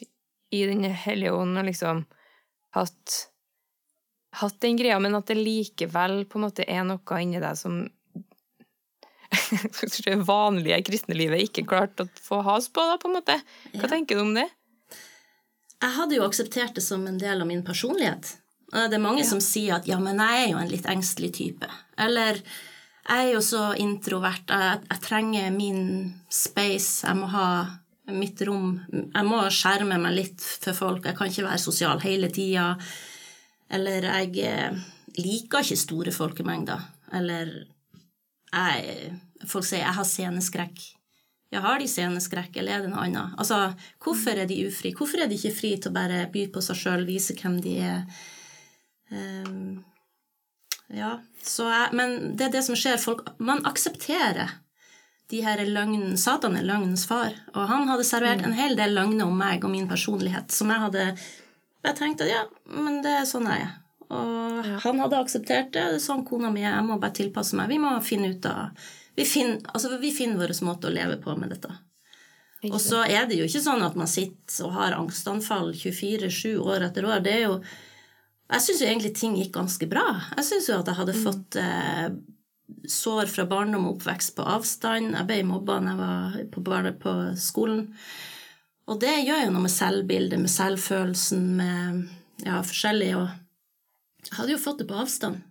i 0.53 0.63
Den 0.69 0.85
hellige 0.85 1.33
ånd 1.35 1.57
og 1.57 1.67
liksom 1.67 2.05
hatt 2.75 3.30
hatt 4.39 4.59
den 4.63 4.77
greia, 4.79 4.99
men 5.03 5.17
at 5.17 5.27
det 5.27 5.39
likevel 5.39 6.23
på 6.29 6.39
en 6.39 6.45
måte 6.47 6.67
er 6.67 6.85
noe 6.87 7.19
inni 7.21 7.41
deg 7.43 7.57
som 7.59 7.81
det 10.05 10.15
vanlige 10.27 10.81
kristne 10.87 11.15
livet 11.15 11.45
ikke 11.45 11.67
klarte 11.67 12.03
å 12.05 12.09
få 12.19 12.41
has 12.47 12.67
på, 12.71 12.83
da, 12.87 12.97
på 12.99 13.09
en 13.09 13.17
måte. 13.19 13.37
Hva 13.73 13.85
ja. 13.85 13.91
tenker 13.91 14.19
du 14.19 14.25
om 14.25 14.33
det? 14.35 14.47
Jeg 15.81 15.95
hadde 15.97 16.17
jo 16.17 16.25
akseptert 16.27 16.75
det 16.77 16.83
som 16.85 17.05
en 17.07 17.19
del 17.19 17.41
av 17.41 17.47
min 17.49 17.63
personlighet. 17.65 18.35
Det 18.71 18.95
er 18.95 19.03
mange 19.03 19.23
ja. 19.23 19.27
som 19.27 19.41
sier 19.43 19.79
at 19.79 19.87
ja, 19.89 19.97
men 19.99 20.19
jeg 20.21 20.43
er 20.43 20.51
jo 20.53 20.59
en 20.61 20.71
litt 20.71 20.87
engstelig 20.87 21.31
type. 21.39 21.67
Eller 21.99 22.39
jeg 22.39 23.27
er 23.27 23.31
jo 23.33 23.41
så 23.43 23.71
introvert, 23.81 24.51
jeg, 24.51 24.83
jeg 24.87 25.03
trenger 25.03 25.49
min 25.55 25.81
space, 26.31 27.07
jeg 27.07 27.17
må 27.17 27.31
ha 27.33 27.47
mitt 28.11 28.41
rom. 28.47 28.75
Jeg 28.91 29.27
må 29.27 29.41
skjerme 29.53 29.97
meg 30.01 30.15
litt 30.15 30.43
for 30.43 30.77
folk. 30.77 31.07
Jeg 31.07 31.17
kan 31.17 31.31
ikke 31.31 31.47
være 31.47 31.63
sosial 31.63 32.03
hele 32.03 32.29
tida. 32.33 32.75
Eller 33.71 34.07
jeg 34.09 34.45
eh, 34.45 34.79
liker 35.19 35.63
ikke 35.63 35.79
store 35.79 36.15
folkemengder. 36.15 36.87
Eller 37.17 37.53
jeg, 38.51 39.13
Folk 39.47 39.65
sier 39.65 39.81
'jeg 39.81 39.95
har 39.97 40.05
sceneskrekk'. 40.05 40.89
Ja, 41.51 41.59
har 41.59 41.79
de 41.79 41.87
sceneskrekk, 41.87 42.55
eller 42.57 42.71
er 42.71 42.83
det 42.83 42.91
noe 42.93 43.03
annet? 43.03 43.33
Altså, 43.37 43.73
hvorfor 43.99 44.37
er 44.39 44.47
de 44.47 44.67
ufri? 44.67 44.93
Hvorfor 44.95 45.19
er 45.19 45.27
de 45.27 45.35
ikke 45.35 45.55
fri 45.55 45.71
til 45.75 45.91
å 45.91 45.97
bare 45.97 46.29
by 46.31 46.45
på 46.47 46.61
seg 46.63 46.77
sjøl, 46.79 47.03
vise 47.05 47.35
hvem 47.35 47.57
de 47.59 47.73
er? 47.83 48.05
Um, 49.11 49.83
ja, 50.87 51.17
jeg, 51.43 51.89
Men 51.91 52.37
det 52.37 52.45
er 52.45 52.53
det 52.55 52.63
som 52.63 52.75
skjer. 52.75 52.95
Folk, 52.97 53.25
man 53.39 53.65
aksepterer 53.67 54.61
de 55.31 55.41
her 55.43 55.59
løgnen, 55.65 56.17
Satan 56.19 56.55
er 56.55 56.67
løgnens 56.67 57.05
far, 57.07 57.35
og 57.53 57.67
han 57.67 57.87
hadde 57.91 58.07
servert 58.07 58.43
mm. 58.43 58.47
en 58.47 58.57
hel 58.57 58.75
del 58.79 58.95
løgner 58.95 59.27
om 59.27 59.37
meg 59.37 59.63
og 59.63 59.71
min 59.71 59.87
personlighet 59.91 60.51
som 60.51 60.71
jeg 60.71 60.83
hadde 60.85 61.05
Jeg 61.81 61.97
tenkte 61.97 62.27
at 62.27 62.31
ja, 62.31 62.41
men 62.77 63.01
det 63.05 63.13
er 63.21 63.29
sånn 63.29 63.49
jeg 63.49 63.65
er. 63.65 63.77
Og 64.11 64.65
ja. 64.67 64.79
han 64.83 64.99
hadde 64.99 65.21
akseptert 65.21 65.71
det. 65.75 65.85
Sånn 66.03 66.25
kona 66.27 66.51
mi 66.51 66.65
er. 66.65 66.75
Jeg 66.75 66.87
må 66.87 66.97
bare 67.01 67.15
tilpasse 67.15 67.57
meg. 67.57 67.71
Vi 67.71 67.79
må 67.81 67.93
finne 68.05 68.33
ut 68.33 68.49
av 68.49 68.89
Vi 69.17 69.25
finner, 69.27 69.59
altså, 69.73 69.97
vi 69.99 70.11
finner 70.15 70.39
vår 70.39 70.53
måte 70.67 70.87
å 70.87 70.93
leve 70.93 71.17
på 71.23 71.35
med 71.39 71.51
dette. 71.51 71.71
Og 72.69 72.77
så 72.81 73.01
er 73.09 73.25
det 73.25 73.39
jo 73.39 73.47
ikke 73.47 73.63
sånn 73.63 73.81
at 73.81 73.95
man 73.97 74.09
sitter 74.09 74.67
og 74.67 74.75
har 74.75 74.93
angstanfall 74.93 75.71
24-7 75.73 76.59
år 76.61 76.85
etter 76.85 77.07
år. 77.09 77.23
Det 77.25 77.33
er 77.33 77.47
jo 77.47 77.55
Jeg 78.51 78.63
syns 78.65 78.81
jo 78.83 78.87
egentlig 78.87 79.13
ting 79.15 79.35
gikk 79.39 79.53
ganske 79.55 79.87
bra. 79.87 80.05
Jeg 80.35 80.47
syns 80.49 80.67
jo 80.69 80.77
at 80.77 80.89
jeg 80.91 80.99
hadde 80.99 81.15
mm. 81.15 81.21
fått 81.23 81.57
eh, 81.61 82.07
sår 82.91 83.29
fra 83.31 83.45
barndom 83.47 83.87
og 83.87 83.95
oppvekst 83.95 84.35
på 84.35 84.43
avstand. 84.43 85.15
Jeg 85.15 85.27
ble 85.29 85.39
mobba 85.47 85.79
når 85.79 85.91
jeg 85.91 86.01
var 86.01 86.35
på, 86.51 86.63
på, 87.05 87.13
skolen. 87.39 87.85
Og 88.89 88.99
det 89.01 89.13
gjør 89.21 89.45
jo 89.45 89.53
noe 89.53 89.65
med 89.67 89.73
selvbildet, 89.73 90.41
med 90.41 90.51
selvfølelsen, 90.51 91.45
med 91.59 92.47
ja, 92.47 92.59
forskjellig. 92.65 93.11
Og 93.19 94.27
jeg 94.27 94.37
hadde 94.39 94.55
jo 94.55 94.61
fått 94.61 94.81
det 94.81 94.89
på 94.89 94.99
avstand. 95.03 95.41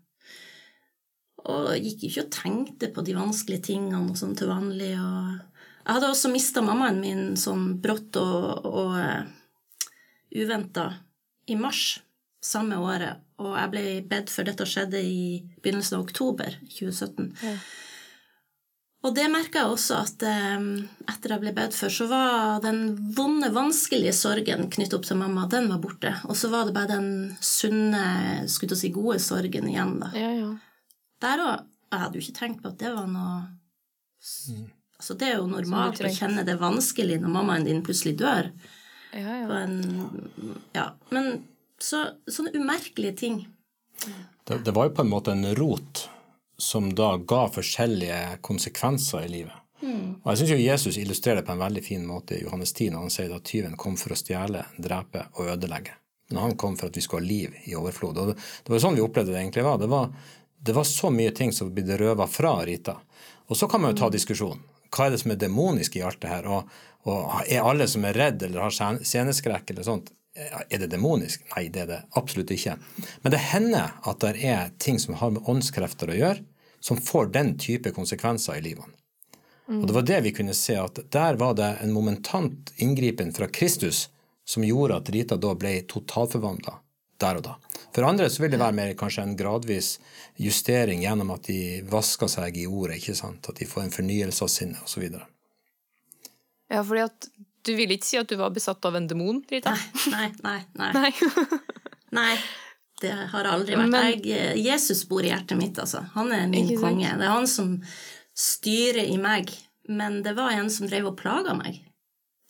Og 1.51 1.71
gikk 1.81 2.09
ikke 2.09 2.27
og 2.27 2.35
tenkte 2.35 2.91
på 2.93 3.05
de 3.07 3.17
vanskelige 3.17 3.71
tingene 3.71 4.03
og 4.11 4.19
sånn 4.19 4.37
til 4.39 4.51
vanlig. 4.51 4.93
Og 4.99 5.39
jeg 5.87 5.95
hadde 5.95 6.11
også 6.11 6.33
mista 6.33 6.63
mammaen 6.65 7.01
min 7.01 7.25
sånn 7.41 7.79
brått 7.83 8.19
og, 8.21 8.67
og 8.69 8.97
uh, 8.99 9.23
eh, 9.23 10.43
uventa 10.43 10.91
i 11.51 11.57
mars 11.59 12.01
samme 12.45 12.77
året. 12.81 13.23
Og 13.41 13.55
jeg 13.57 13.73
ble 13.73 13.85
bedt 14.09 14.33
for 14.33 14.49
dette 14.49 14.67
skjedde 14.69 15.01
i 15.01 15.41
begynnelsen 15.63 15.99
av 15.99 16.05
oktober 16.05 16.59
2017. 16.67 17.31
Ja. 17.41 17.55
Og 19.01 19.15
det 19.17 19.31
merka 19.33 19.63
jeg 19.63 19.73
også 19.73 19.97
at 20.03 20.23
um, 20.29 20.67
etter 21.09 21.33
jeg 21.33 21.41
ble 21.41 21.53
bedt 21.57 21.77
for, 21.77 21.93
så 21.93 22.05
var 22.11 22.59
den 22.65 22.83
vonde, 23.17 23.49
vanskelige 23.55 24.13
sorgen 24.17 24.69
knyttet 24.73 24.97
opp 24.99 25.07
til 25.09 25.17
mamma, 25.17 25.47
den 25.49 25.71
var 25.73 25.81
borte. 25.81 26.13
Og 26.29 26.37
så 26.37 26.51
var 26.53 26.69
det 26.69 26.75
bare 26.77 26.99
den 26.99 27.09
sunne, 27.41 28.03
skulle 28.53 28.77
si 28.77 28.93
gode 28.93 29.17
sorgen 29.25 29.71
igjen, 29.73 29.97
da. 30.03 30.11
Ja, 30.17 30.35
ja. 30.37 30.51
Der 31.21 31.45
òg 31.45 31.67
Jeg 31.91 31.99
hadde 31.99 32.21
jo 32.21 32.23
ikke 32.23 32.37
tenkt 32.37 32.61
på 32.63 32.71
at 32.71 32.79
det 32.79 32.91
var 32.95 33.09
noe 33.11 33.33
mm. 33.43 34.67
Altså, 35.01 35.17
det 35.19 35.27
er 35.27 35.41
jo 35.41 35.49
normalt 35.49 36.03
å 36.05 36.13
kjenne 36.13 36.45
det 36.47 36.55
vanskelig 36.61 37.17
når 37.23 37.33
mammaen 37.33 37.65
din 37.65 37.81
plutselig 37.83 38.19
dør. 38.21 38.51
Ja, 39.17 39.39
ja. 39.41 39.61
En, 39.63 39.79
ja. 40.77 40.85
Men 41.09 41.47
så, 41.81 42.03
sånne 42.29 42.53
umerkelige 42.53 43.17
ting. 43.17 43.39
Det, 44.45 44.61
det, 44.61 44.75
var 44.77 44.91
jo 44.91 44.95
på 44.99 45.07
en 45.07 45.11
måte 45.11 45.33
en 45.33 45.49
rot 45.57 46.05
som 46.61 46.91
da 46.95 47.15
ga 47.17 47.47
forskjellige 47.53 48.39
konsekvenser 48.47 49.25
i 49.27 49.33
livet. 49.33 49.57
Mm. 49.83 50.21
Og 50.23 50.29
jeg 50.33 50.43
syns 50.43 50.61
Jesus 50.61 50.99
illustrerer 51.01 51.41
det 51.41 51.47
på 51.49 51.55
en 51.55 51.63
veldig 51.63 51.83
fin 51.85 52.03
måte 52.07 52.37
i 52.37 52.43
Johannes 52.45 52.75
10 52.75 52.93
når 52.93 53.07
han 53.07 53.15
sier 53.15 53.33
at 53.33 53.47
tyven 53.49 53.79
kom 53.81 53.97
for 54.01 54.13
å 54.13 54.19
stjele, 54.19 54.67
drepe 54.77 55.25
og 55.39 55.55
ødelegge. 55.55 55.97
Men 56.31 56.43
han 56.45 56.59
kom 56.61 56.77
for 56.79 56.91
at 56.91 56.97
vi 56.97 57.03
skulle 57.03 57.25
ha 57.25 57.29
liv 57.29 57.57
i 57.65 57.75
overflod. 57.79 58.19
Og 58.21 58.35
det, 58.35 58.69
var 58.69 58.83
sånn 58.83 58.99
vi 58.99 59.05
opplevde 59.05 59.33
det 59.33 59.41
egentlig 59.41 59.65
var. 59.67 59.81
Det 59.81 59.89
var, 59.91 60.13
det 60.61 60.77
var 60.77 60.87
så 60.87 61.11
mye 61.11 61.33
ting 61.35 61.55
som 61.57 61.73
ble 61.75 61.97
røva 61.99 62.29
fra 62.31 62.59
Rita. 62.67 62.99
Og 63.49 63.59
så 63.59 63.67
kan 63.71 63.83
man 63.83 63.95
jo 63.95 64.03
ta 64.03 64.13
diskusjon. 64.13 64.61
Hva 64.95 65.07
er 65.07 65.15
det 65.15 65.23
som 65.25 65.33
er 65.33 65.41
demonisk 65.41 65.97
i 65.99 66.05
alt 66.07 66.21
det 66.23 66.31
her? 66.31 66.47
Og, 66.47 66.71
og 67.09 67.49
er 67.49 67.67
alle 67.67 67.89
som 67.91 68.05
er 68.07 68.19
redd 68.19 68.45
eller 68.47 68.69
har 68.69 69.01
sceneskrekk 69.03 69.73
eller 69.73 69.87
sånt, 69.87 70.13
er 70.69 70.83
det 70.83 70.91
demonisk? 70.93 71.43
Nei, 71.55 71.69
det 71.73 71.85
er 71.85 71.91
det 71.91 72.01
absolutt 72.19 72.53
ikke. 72.55 72.77
Men 73.23 73.35
det 73.35 73.43
hender 73.51 73.97
at 74.09 74.23
det 74.25 74.37
er 74.47 74.73
ting 74.83 74.99
som 75.03 75.19
har 75.21 75.35
med 75.35 75.49
åndskrefter 75.49 76.13
å 76.13 76.19
gjøre, 76.19 76.45
som 76.81 77.01
får 77.01 77.33
den 77.35 77.57
type 77.61 77.93
konsekvenser 77.97 78.57
i 78.57 78.65
livene. 78.65 78.95
Og 79.71 79.87
det 79.87 79.95
var 79.95 80.03
det 80.03 80.21
vi 80.25 80.33
kunne 80.35 80.55
se, 80.57 80.75
at 80.75 80.99
der 81.15 81.37
var 81.39 81.55
det 81.55 81.77
en 81.85 81.93
momentant 81.95 82.73
inngripen 82.83 83.31
fra 83.33 83.47
Kristus 83.47 84.09
som 84.45 84.65
gjorde 84.67 84.97
at 84.99 85.11
Rita 85.15 85.37
da 85.39 85.53
ble 85.55 85.77
totalforvandla 85.87 86.81
der 87.21 87.39
og 87.39 87.45
da. 87.45 87.53
For 87.95 88.07
andre 88.07 88.27
så 88.33 88.43
vil 88.43 88.55
det 88.55 88.61
være 88.63 88.75
mer 88.75 88.97
kanskje 88.99 89.27
en 89.27 89.37
gradvis 89.39 89.93
justering 90.41 91.05
gjennom 91.05 91.31
at 91.35 91.47
de 91.47 91.85
vasker 91.91 92.31
seg 92.33 92.59
i 92.59 92.67
ordet, 92.67 92.99
ikke 92.99 93.19
sant? 93.19 93.47
at 93.51 93.61
de 93.61 93.69
får 93.69 93.85
en 93.85 93.95
fornyelse 93.95 94.47
av 94.47 94.51
sinnet 94.51 94.83
osv. 94.87 95.07
Ja, 96.71 96.83
fordi 96.83 97.05
at 97.05 97.31
du 97.67 97.75
vil 97.77 97.93
ikke 97.95 98.07
si 98.09 98.19
at 98.21 98.31
du 98.31 98.37
var 98.41 98.53
besatt 98.55 98.85
av 98.89 98.97
en 98.99 99.07
demon, 99.11 99.43
Rita? 99.51 99.75
Nei, 100.13 100.31
nei, 100.45 100.59
nei. 100.81 100.91
Nei, 101.01 101.13
nei 102.17 102.35
det 103.01 103.13
har 103.33 103.49
aldri 103.49 103.77
vært. 103.79 103.91
Men, 103.93 104.07
jeg, 104.13 104.37
eh, 104.37 104.61
Jesus 104.61 105.07
bor 105.09 105.25
i 105.25 105.31
hjertet 105.31 105.59
mitt, 105.59 105.79
altså. 105.81 106.03
Han 106.17 106.33
er 106.37 106.47
min 106.51 106.69
konge. 106.77 107.09
Det 107.17 107.27
er 107.27 107.33
han 107.33 107.49
som 107.49 107.79
styrer 108.37 109.07
i 109.09 109.17
meg. 109.21 109.53
Men 109.91 110.21
det 110.25 110.37
var 110.37 110.55
en 110.55 110.71
som 110.73 110.89
drev 110.91 111.11
og 111.11 111.17
plaga 111.19 111.57
meg. 111.57 111.81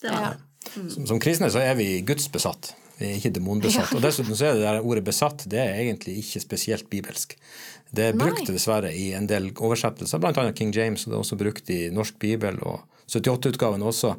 Det 0.02 0.10
var 0.10 0.26
ja. 0.26 0.30
det. 0.34 0.46
Mm. 0.74 0.90
Som, 0.92 1.06
som, 1.08 1.20
kristne 1.22 1.48
så 1.52 1.62
er 1.62 1.76
vi 1.78 1.88
gudsbesatt. 2.06 2.74
Vi 2.98 3.08
er 3.08 3.16
ikke 3.16 3.32
demonbesatt. 3.38 3.94
Ja. 3.94 3.96
Og 3.96 4.04
dessuten 4.04 4.36
så 4.36 4.50
er 4.50 4.58
det 4.58 4.66
der 4.66 4.84
ordet 4.84 5.06
'besatt' 5.06 5.46
det 5.48 5.62
er 5.62 5.78
egentlig 5.86 6.18
ikke 6.20 6.42
spesielt 6.42 6.90
bibelsk. 6.90 7.36
Det 7.90 8.10
er 8.10 8.18
brukt 8.18 8.46
dessverre 8.46 8.92
i 8.94 9.10
en 9.16 9.26
del 9.26 9.50
oversettelser, 9.56 10.20
bl.a. 10.20 10.52
King 10.52 10.74
James, 10.74 11.06
og 11.06 11.10
det 11.10 11.16
er 11.16 11.24
også 11.24 11.38
brukt 11.40 11.70
i 11.72 11.80
Norsk 11.90 12.18
bibel 12.22 12.60
og 12.60 12.84
78-utgaven 13.08 13.82
også. 13.82 14.12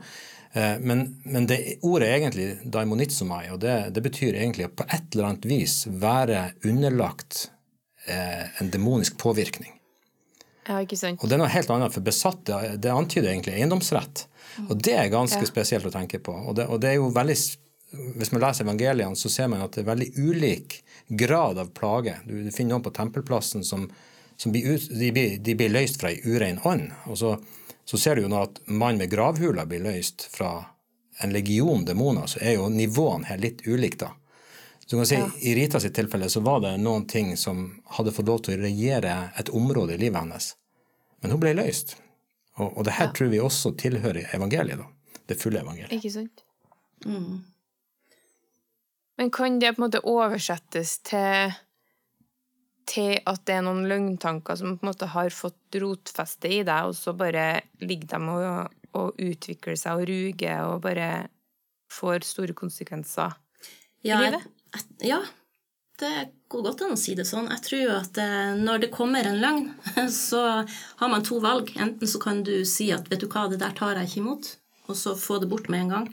Eh, 0.54 0.80
men, 0.80 1.22
men 1.24 1.48
det 1.48 1.60
ordet 1.82 2.10
er 2.10 2.18
egentlig 2.18 2.48
daimonitsomai, 2.74 3.46
og 3.54 3.62
det, 3.64 3.76
det, 3.96 4.04
betyr 4.04 4.36
egentlig 4.36 4.68
å 4.68 4.74
på 4.82 4.88
et 4.90 5.14
eller 5.14 5.30
annet 5.30 5.48
vis 5.48 5.78
være 5.88 6.42
underlagt 6.68 7.46
eh, 8.08 8.50
en 8.60 8.72
demonisk 8.74 9.18
påvirkning. 9.22 9.78
Ja, 10.68 10.82
ikke 10.84 11.00
sant. 11.00 11.24
Og 11.24 11.30
det 11.30 11.38
er 11.38 11.42
noe 11.42 11.52
helt 11.52 11.72
annet, 11.74 11.96
for 11.96 12.06
besatte 12.06 12.60
det 12.78 12.92
antyder 12.94 13.32
egentlig 13.32 13.56
eiendomsrett. 13.58 14.26
Og 14.68 14.76
det 14.84 14.94
er 15.00 15.14
ganske 15.14 15.42
ja. 15.42 15.48
spesielt 15.48 15.88
å 15.88 15.94
tenke 15.94 16.20
på. 16.22 16.36
Og 16.36 16.58
det, 16.60 16.68
og 16.68 16.82
det, 16.84 16.92
er 16.92 17.00
jo 17.00 17.10
veldig 17.16 17.38
Hvis 18.20 18.32
man 18.32 18.44
leser 18.44 18.68
evangeliene, 18.68 19.18
så 19.20 19.32
ser 19.32 19.50
man 19.52 19.64
at 19.64 19.74
det 19.76 19.86
er 19.86 19.90
veldig 19.90 20.12
ulik 20.20 20.82
grad 21.08 21.58
av 21.60 21.72
plage. 21.76 22.14
Du, 22.28 22.38
du 22.44 22.52
finner 22.52 22.76
noen 22.76 22.86
på 22.86 22.94
tempelplassen 22.96 23.66
som, 23.68 23.88
som 24.40 24.54
blir, 24.54 24.76
ut, 24.76 24.86
de, 24.92 25.10
blir, 25.16 25.40
de 25.44 25.56
blir 25.60 25.74
løst 25.74 26.00
fra 26.00 26.12
ei 26.12 26.22
urein 26.24 26.62
ånd. 26.68 26.92
og 27.08 27.20
så 27.20 27.34
så 27.92 27.98
ser 27.98 28.16
du 28.16 28.22
jo 28.22 28.28
nå 28.32 28.38
at 28.40 28.62
mann 28.66 28.98
med 28.98 29.10
gravhula 29.12 29.66
blir 29.66 29.82
løst 29.84 30.24
fra 30.32 30.66
en 31.20 31.34
legion 31.34 31.86
demoner, 31.86 32.24
så 32.26 32.40
er 32.40 32.54
jo 32.56 32.70
nivåene 32.72 33.28
her 33.28 33.42
litt 33.44 33.66
ulike, 33.68 33.98
da. 34.06 34.14
Så 34.80 34.96
du 34.96 34.96
kan 34.96 35.10
si, 35.10 35.18
ja. 35.20 35.26
I 35.40 35.56
Rita 35.56 35.80
sitt 35.84 35.96
tilfelle 35.96 36.30
så 36.32 36.40
var 36.40 36.62
det 36.64 36.72
noen 36.80 37.04
ting 37.06 37.34
som 37.38 37.82
hadde 37.98 38.14
fått 38.16 38.32
lov 38.32 38.40
til 38.46 38.56
å 38.56 38.64
regjere 38.64 39.18
et 39.36 39.52
område 39.52 39.98
i 39.98 40.00
livet 40.06 40.22
hennes. 40.22 40.48
Men 41.20 41.36
hun 41.36 41.42
ble 41.44 41.52
løst. 41.60 41.98
Og, 42.56 42.78
og 42.78 42.88
det 42.88 42.96
her 42.96 43.10
ja. 43.10 43.18
tror 43.20 43.34
vi 43.36 43.44
også 43.44 43.74
tilhører 43.84 44.32
evangeliet, 44.40 44.80
da. 44.80 45.20
Det 45.28 45.36
fulle 45.44 45.60
evangeliet. 45.60 45.92
Ikke 46.00 46.14
sant. 46.16 46.46
Mm. 47.04 47.44
Men 49.20 49.36
kan 49.36 49.60
det 49.60 49.76
på 49.76 49.84
en 49.84 49.90
måte 49.90 50.06
oversettes 50.08 50.96
til 51.12 51.60
til 52.90 53.18
at 53.28 53.44
det 53.48 53.58
er 53.58 53.66
noen 53.66 53.86
løgntanker 53.90 54.58
som 54.60 54.76
på 54.78 54.86
en 54.86 54.92
måte 54.92 55.10
har 55.14 55.34
fått 55.34 55.80
rotfeste 55.82 56.50
i 56.52 56.62
deg, 56.68 56.90
og 56.90 56.96
så 56.98 57.14
bare 57.18 57.62
ligger 57.84 58.14
de 58.14 58.36
og, 58.36 58.80
og 58.98 59.22
utvikler 59.22 59.78
seg 59.80 60.02
og 60.02 60.10
ruger 60.10 60.66
og 60.68 60.82
bare 60.86 61.12
får 61.92 62.26
store 62.28 62.56
konsekvenser 62.58 63.36
ja, 64.08 64.18
i 64.18 64.26
livet? 64.26 64.48
ja, 65.06 65.20
det 66.02 66.14
går 66.52 66.64
godt 66.66 66.86
an 66.86 66.96
å 66.96 67.00
si 67.00 67.14
det 67.18 67.28
sånn. 67.30 67.50
Jeg 67.52 67.64
tror 67.66 67.82
jo 67.84 67.92
at 67.98 68.18
eh, 68.22 68.54
når 68.58 68.86
det 68.86 68.94
kommer 68.94 69.28
en 69.28 69.42
løgn, 69.44 69.68
så 70.26 70.64
har 70.66 71.12
man 71.12 71.26
to 71.28 71.42
valg. 71.44 71.74
Enten 71.78 72.10
så 72.10 72.22
kan 72.24 72.42
du 72.48 72.62
si 72.68 72.90
at 72.96 73.12
'vet 73.12 73.22
du 73.24 73.30
hva, 73.30 73.48
det 73.52 73.62
der 73.62 73.76
tar 73.78 74.00
jeg 74.00 74.10
ikke 74.10 74.24
imot', 74.24 74.56
og 74.90 74.98
så 74.98 75.16
få 75.16 75.40
det 75.40 75.52
bort 75.52 75.70
med 75.70 75.86
en 75.86 75.94
gang 75.96 76.08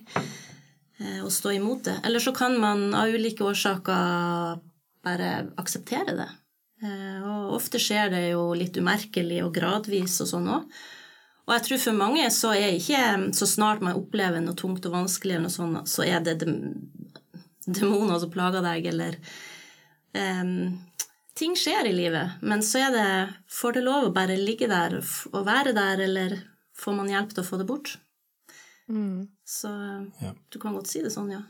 eh, 1.01 1.23
og 1.23 1.33
stå 1.33 1.57
imot 1.57 1.87
det. 1.89 1.97
Eller 2.05 2.23
så 2.23 2.35
kan 2.37 2.59
man 2.61 2.93
av 2.95 3.15
ulike 3.15 3.47
årsaker 3.47 4.61
bare 5.07 5.31
akseptere 5.57 6.19
det 6.19 6.29
og 6.79 7.57
ofte 7.57 7.81
skjer 7.83 8.13
det 8.13 8.23
jo 8.29 8.53
litt 8.55 8.77
umerkelig 8.79 9.41
og 9.43 9.55
gradvis 9.57 10.21
og 10.23 10.31
sånn 10.31 10.51
òg. 10.59 10.79
Og 11.49 11.55
jeg 11.57 11.65
tror 11.65 11.81
for 11.81 11.97
mange 11.97 12.27
så 12.35 12.51
er 12.53 12.75
ikke 12.77 13.33
så 13.37 13.49
snart 13.49 13.81
man 13.85 13.97
opplever 13.97 14.43
noe 14.45 14.57
tungt 14.59 14.85
og 14.85 14.93
vanskelig, 14.93 15.39
eller 15.39 15.49
noe 15.49 15.55
sånt, 15.55 15.89
så 15.89 16.05
er 16.05 16.21
det 16.21 16.37
demoner 17.65 18.19
som 18.21 18.33
plager 18.33 18.65
deg, 18.65 18.91
eller 18.93 19.17
um, 20.13 20.77
Ting 21.39 21.55
skjer 21.55 21.87
i 21.87 21.95
livet, 21.95 22.41
men 22.43 22.65
så 22.67 22.81
er 22.89 22.95
det 22.95 23.11
Får 23.55 23.77
det 23.77 23.85
lov 23.87 24.09
å 24.09 24.15
bare 24.15 24.37
ligge 24.37 24.67
der 24.69 24.99
og 24.99 25.45
være 25.47 25.73
der, 25.77 26.03
eller 26.05 26.35
får 26.79 26.97
man 26.99 27.13
hjelp 27.13 27.33
til 27.35 27.45
å 27.45 27.47
få 27.47 27.61
det 27.61 27.69
bort? 27.69 27.95
Mm. 28.89 29.29
Så 29.47 29.71
ja. 30.21 30.33
du 30.49 30.59
kan 30.61 30.75
godt 30.77 30.91
si 30.91 31.03
det 31.05 31.13
sånn, 31.15 31.31
ja. 31.33 31.45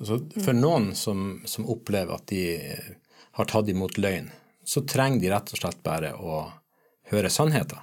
Altså, 0.00 0.16
for 0.40 0.56
noen 0.56 0.94
som, 0.96 1.42
som, 1.44 1.66
opplever 1.68 2.16
at 2.16 2.26
de 2.32 2.42
har 3.38 3.50
tatt 3.50 3.68
imot 3.68 3.98
løgn, 3.98 4.30
så 4.64 4.82
trenger 4.86 5.20
de 5.20 5.30
rett 5.32 5.52
og 5.52 5.60
slett 5.62 5.82
bare 5.86 6.14
å 6.16 6.42
høre 7.10 7.30
sannheten. 7.32 7.78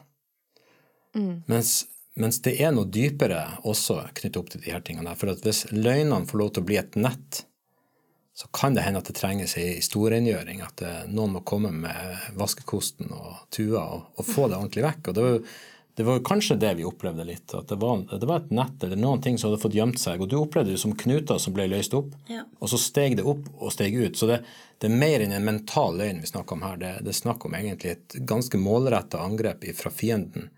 Mm. 1.15 1.43
Mens, 1.49 1.85
mens, 2.15 2.41
det 2.45 2.57
er 2.61 2.73
noe 2.75 2.89
dypere 2.91 3.41
også 3.67 4.01
knyttet 4.13 4.39
opp 4.39 4.51
til 4.53 4.63
de 4.63 4.73
her 4.73 4.83
tingene. 4.85 5.15
For 5.17 5.33
at 5.33 5.43
hvis 5.45 5.65
løgnene 5.73 6.27
får 6.29 6.41
lov 6.41 6.51
til 6.53 6.65
å 6.65 6.69
bli 6.69 6.79
et 6.79 6.97
nett, 6.99 7.43
så 8.37 8.49
kan 8.53 8.75
det 8.77 8.83
hende 8.85 9.01
at 9.01 9.07
det 9.09 9.17
trenges 9.17 9.55
ei 9.57 9.79
storrengjøring. 9.81 10.61
At 10.61 10.77
det, 10.83 10.93
noen 11.09 11.33
må 11.39 11.41
komme 11.47 11.71
med 11.73 12.29
vaskekosten 12.37 13.09
og 13.09 13.47
tua 13.53 13.81
og, 13.81 14.11
og 14.13 14.27
få 14.27 14.45
det 14.45 14.59
ordentlig 14.59 14.85
vekk. 14.85 15.09
Og 15.09 15.17
det 15.17 15.25
var 15.25 15.35
jo 15.35 15.43
det 15.97 16.03
var 16.03 16.19
kanskje 16.23 16.55
det 16.61 16.75
vi 16.77 16.83
opplevde 16.85 17.23
litt. 17.25 17.53
At 17.57 17.71
det 17.71 17.75
var, 17.81 18.03
det 18.19 18.25
var, 18.29 18.43
et 18.43 18.51
nett 18.53 18.83
eller 18.85 18.99
noen 19.01 19.21
ting 19.21 19.37
som 19.37 19.49
hadde 19.49 19.61
fått 19.63 19.73
gjemt 19.73 19.97
seg. 19.97 20.21
Og 20.21 20.29
du 20.29 20.35
opplevde 20.37 20.75
det 20.75 20.81
som 20.81 20.93
knuter 20.93 21.39
som 21.41 21.55
ble 21.55 21.65
løst 21.71 21.95
opp, 21.97 22.11
ja. 22.29 22.43
og 22.59 22.69
så 22.69 22.77
steg 22.77 23.15
det 23.17 23.25
opp 23.25 23.47
og 23.57 23.73
steg 23.73 23.97
ut. 23.97 24.13
Så 24.19 24.29
det, 24.29 24.43
det 24.77 24.91
er 24.91 24.99
mer 25.01 25.25
enn 25.25 25.33
en 25.33 25.47
mental 25.47 25.97
løgn 25.97 26.21
vi 26.21 26.29
snakker 26.29 26.53
om 26.53 26.65
her. 26.67 26.75
Det, 26.77 26.91
det 27.01 27.09
er 27.15 27.17
snakk 27.17 27.47
om 27.49 27.57
egentlig 27.57 27.95
et 27.95 28.17
ganske 28.29 28.61
målretta 28.61 29.23
angrep 29.25 29.65
fra 29.79 29.89
fienden 29.89 30.51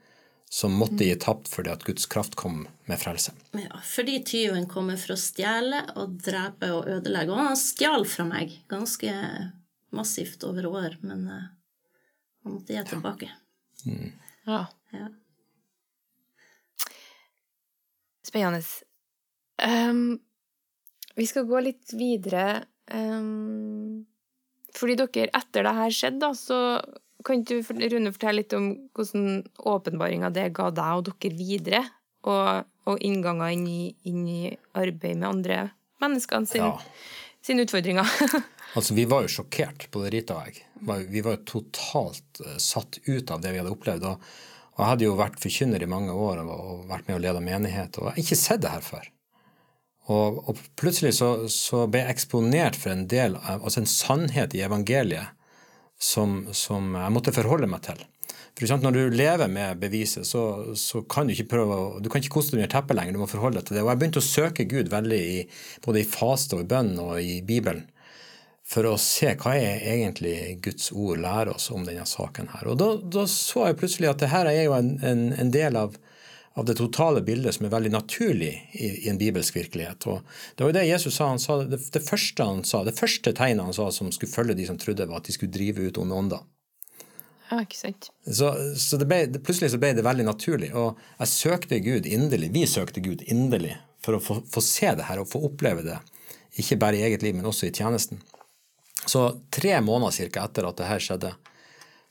som 0.52 0.76
måtte 0.76 1.08
gi 1.08 1.16
tapt 1.16 1.48
fordi 1.54 1.72
at 1.72 1.88
Guds 1.88 2.10
kraft 2.12 2.36
kom 2.36 2.66
med 2.90 3.00
frelse. 3.00 3.32
Ja, 3.56 3.80
fordi 3.86 4.18
tyven 4.28 4.68
kommer 4.68 5.00
for 5.00 5.16
å 5.16 5.22
stjele 5.22 5.86
og 5.96 6.20
drepe 6.26 6.74
og 6.76 6.90
ødelegge. 6.98 7.32
Og 7.32 7.52
han 7.52 7.60
stjal 7.60 8.04
fra 8.10 8.28
meg 8.28 8.58
ganske 8.68 9.14
massivt 9.96 10.44
over 10.50 10.68
år, 10.68 11.00
men 11.00 11.24
uh, 11.32 11.48
han 12.44 12.58
måtte 12.58 12.76
gi 12.76 12.84
tilbake. 12.92 13.32
Ja. 13.86 13.94
Mm. 13.94 14.12
ja. 14.52 14.62
ja. 15.00 15.08
Spennende. 18.30 18.62
Um, 19.60 20.20
vi 21.18 21.28
skal 21.28 21.48
gå 21.50 21.60
litt 21.66 21.94
videre. 21.98 22.64
Um, 22.94 24.06
fordi 24.76 24.96
dere, 25.00 25.30
etter 25.36 25.66
det 25.66 25.78
her 25.78 25.94
skjedde, 25.94 26.22
da, 26.22 26.34
så 26.38 26.60
kan 27.26 27.44
du 27.44 27.58
Rune 27.60 28.14
fortelle 28.16 28.40
litt 28.40 28.54
om 28.56 28.70
hvordan 28.96 29.42
åpenbaringa 29.58 30.30
det 30.36 30.52
ga 30.56 30.70
deg 30.72 31.02
og 31.02 31.10
dere 31.10 31.34
videre? 31.36 31.82
Og, 32.30 32.68
og 32.92 33.04
innganger 33.06 33.54
inn 33.56 33.66
i, 33.68 33.82
inn 34.12 34.26
i, 34.28 34.44
arbeid 34.76 35.22
med 35.22 35.28
andre 35.30 35.60
mennesker 36.04 36.46
sin, 36.48 36.66
ja. 36.66 36.74
sine 37.44 37.64
utfordringer. 37.64 38.08
altså, 38.78 38.96
vi 38.96 39.06
var 39.08 39.24
jo 39.24 39.32
sjokkert, 39.40 39.88
både 39.94 40.12
Rita 40.16 40.36
og 40.36 40.50
jeg. 40.50 40.66
Vi 41.12 41.24
var 41.24 41.38
jo 41.38 41.46
totalt 41.48 42.42
uh, 42.44 42.58
satt 42.60 43.00
ut 43.08 43.32
av 43.32 43.44
det 43.44 43.54
vi 43.56 43.62
hadde 43.62 43.72
opplevd. 43.72 44.08
og 44.12 44.28
jeg 44.80 44.92
hadde 44.94 45.08
jo 45.08 45.16
vært 45.20 45.40
forkynner 45.42 45.84
i 45.84 45.90
mange 45.90 46.14
år 46.16 46.44
og 46.44 46.86
vært 46.90 47.08
med 47.08 47.18
og 47.18 47.24
leda 47.24 47.42
menighet, 47.44 47.98
og 48.00 48.10
jeg 48.10 48.16
har 48.16 48.22
ikke 48.24 48.40
sett 48.40 48.62
det 48.64 48.74
her 48.74 48.86
før. 48.86 49.10
Og, 50.10 50.40
og 50.50 50.62
plutselig 50.80 51.14
så, 51.20 51.34
så, 51.54 51.84
ble 51.92 52.02
jeg 52.02 52.16
eksponert 52.16 52.78
for 52.80 52.94
en 52.96 53.06
del 53.10 53.36
av, 53.38 53.60
altså 53.60 53.84
en 53.84 53.92
sannhet 53.92 54.56
i 54.58 54.64
evangeliet 54.66 55.36
som, 56.02 56.48
som 56.56 56.96
jeg 56.98 57.14
måtte 57.14 57.36
forholde 57.36 57.70
meg 57.70 57.84
til. 57.86 58.02
For 58.58 58.66
eksempel, 58.66 58.90
Når 58.90 58.96
du 58.98 59.18
lever 59.20 59.52
med 59.52 59.80
beviset, 59.80 60.26
så, 60.28 60.74
så 60.76 61.04
kan 61.08 61.28
du 61.28 61.36
ikke 61.36 61.52
prøve 61.54 61.76
å, 61.76 61.86
du 62.02 62.10
kan 62.10 62.24
ikke 62.24 62.34
koste 62.40 62.56
deg 62.56 62.64
under 62.64 62.74
teppet 62.74 62.98
lenger. 62.98 63.16
Du 63.16 63.22
må 63.22 63.30
forholde 63.30 63.62
deg 63.62 63.70
til 63.70 63.78
det. 63.78 63.84
Og 63.86 63.92
jeg 63.92 64.02
begynte 64.02 64.24
å 64.24 64.26
søke 64.26 64.66
Gud 64.68 64.90
veldig 64.92 65.20
i, 65.20 65.38
både 65.86 66.02
i 66.02 66.10
faste 66.10 66.58
og 66.58 66.66
i 66.66 66.70
bønn 66.74 66.92
og 67.04 67.14
i 67.22 67.38
Bibelen 67.46 67.86
for 68.70 68.86
å 68.86 68.98
se 69.02 69.32
hva 69.40 69.56
er 69.58 69.82
egentlig 69.96 70.60
Guds 70.62 70.92
ord 70.94 71.22
lærer 71.24 71.56
oss 71.56 71.72
om 71.74 71.88
denne 71.88 72.06
saken. 72.06 72.52
her. 72.54 72.70
Og 72.70 72.78
Da, 72.78 72.92
da 73.02 73.26
så 73.30 73.66
jeg 73.70 73.80
plutselig 73.82 74.12
at 74.12 74.22
dette 74.22 74.44
er 74.46 74.64
jo 74.68 74.76
en, 74.78 74.92
en, 75.02 75.24
en 75.34 75.52
del 75.54 75.80
av, 75.80 75.98
av, 76.54 76.68
det 76.68 76.78
totale 76.78 77.24
bildet 77.26 77.58
som 77.58 77.66
er 77.66 77.74
veldig 77.74 77.94
naturlig 77.96 78.52
i, 78.78 78.92
i, 78.92 79.10
en 79.10 79.18
bibelsk 79.18 79.58
virkelighet. 79.58 80.06
Og 80.14 80.22
Det 80.54 80.64
var 80.64 80.70
jo 80.70 80.78
det 80.78 80.86
Jesus 80.92 81.18
sa. 81.18 81.32
Han 81.34 81.42
sa 81.42 81.58
det, 81.64 81.82
det, 81.96 82.04
første 82.06 82.46
han 82.52 82.64
sa, 82.68 82.84
det 82.86 82.98
første 83.00 83.34
tegnet 83.34 83.72
han 83.72 83.78
sa 83.80 83.90
som 83.96 84.14
skulle 84.14 84.36
følge 84.36 84.60
de 84.62 84.70
som 84.70 84.78
trodde, 84.78 85.10
var 85.10 85.24
at 85.24 85.32
de 85.32 85.38
skulle 85.40 85.56
drive 85.56 85.90
ut 85.90 85.98
onde 85.98 86.22
ånder. 86.22 86.48
Ja, 87.50 87.64
ikke 87.66 87.80
sant. 87.80 88.12
Så, 88.30 88.54
så 88.78 89.02
ble, 89.02 89.24
plutselig 89.42 89.74
så 89.74 89.82
ble 89.82 89.96
det 89.98 90.06
veldig 90.06 90.30
naturlig. 90.30 90.76
Og 90.78 91.00
jeg 91.18 91.34
søkte 91.34 91.82
Gud 91.82 92.06
inderlig, 92.06 92.54
vi 92.54 92.68
søkte 92.70 93.02
Gud 93.02 93.26
inderlig 93.26 93.80
for 93.98 94.20
å 94.20 94.22
få, 94.22 94.44
få 94.46 94.62
se 94.62 94.94
det 94.94 95.10
her 95.10 95.24
og 95.24 95.32
få 95.32 95.42
oppleve 95.50 95.82
det. 95.88 95.98
Ikke 96.62 96.78
bare 96.78 97.00
i 97.00 97.08
eget 97.08 97.26
liv, 97.26 97.34
men 97.34 97.50
også 97.50 97.66
i 97.66 97.74
tjenesten. 97.74 98.22
Så 99.06 99.40
tre 99.54 99.78
måneder 99.82 100.12
cirka 100.16 100.44
etter 100.46 100.68
at 100.68 100.80
dette 100.82 101.00
skjedde, 101.04 101.36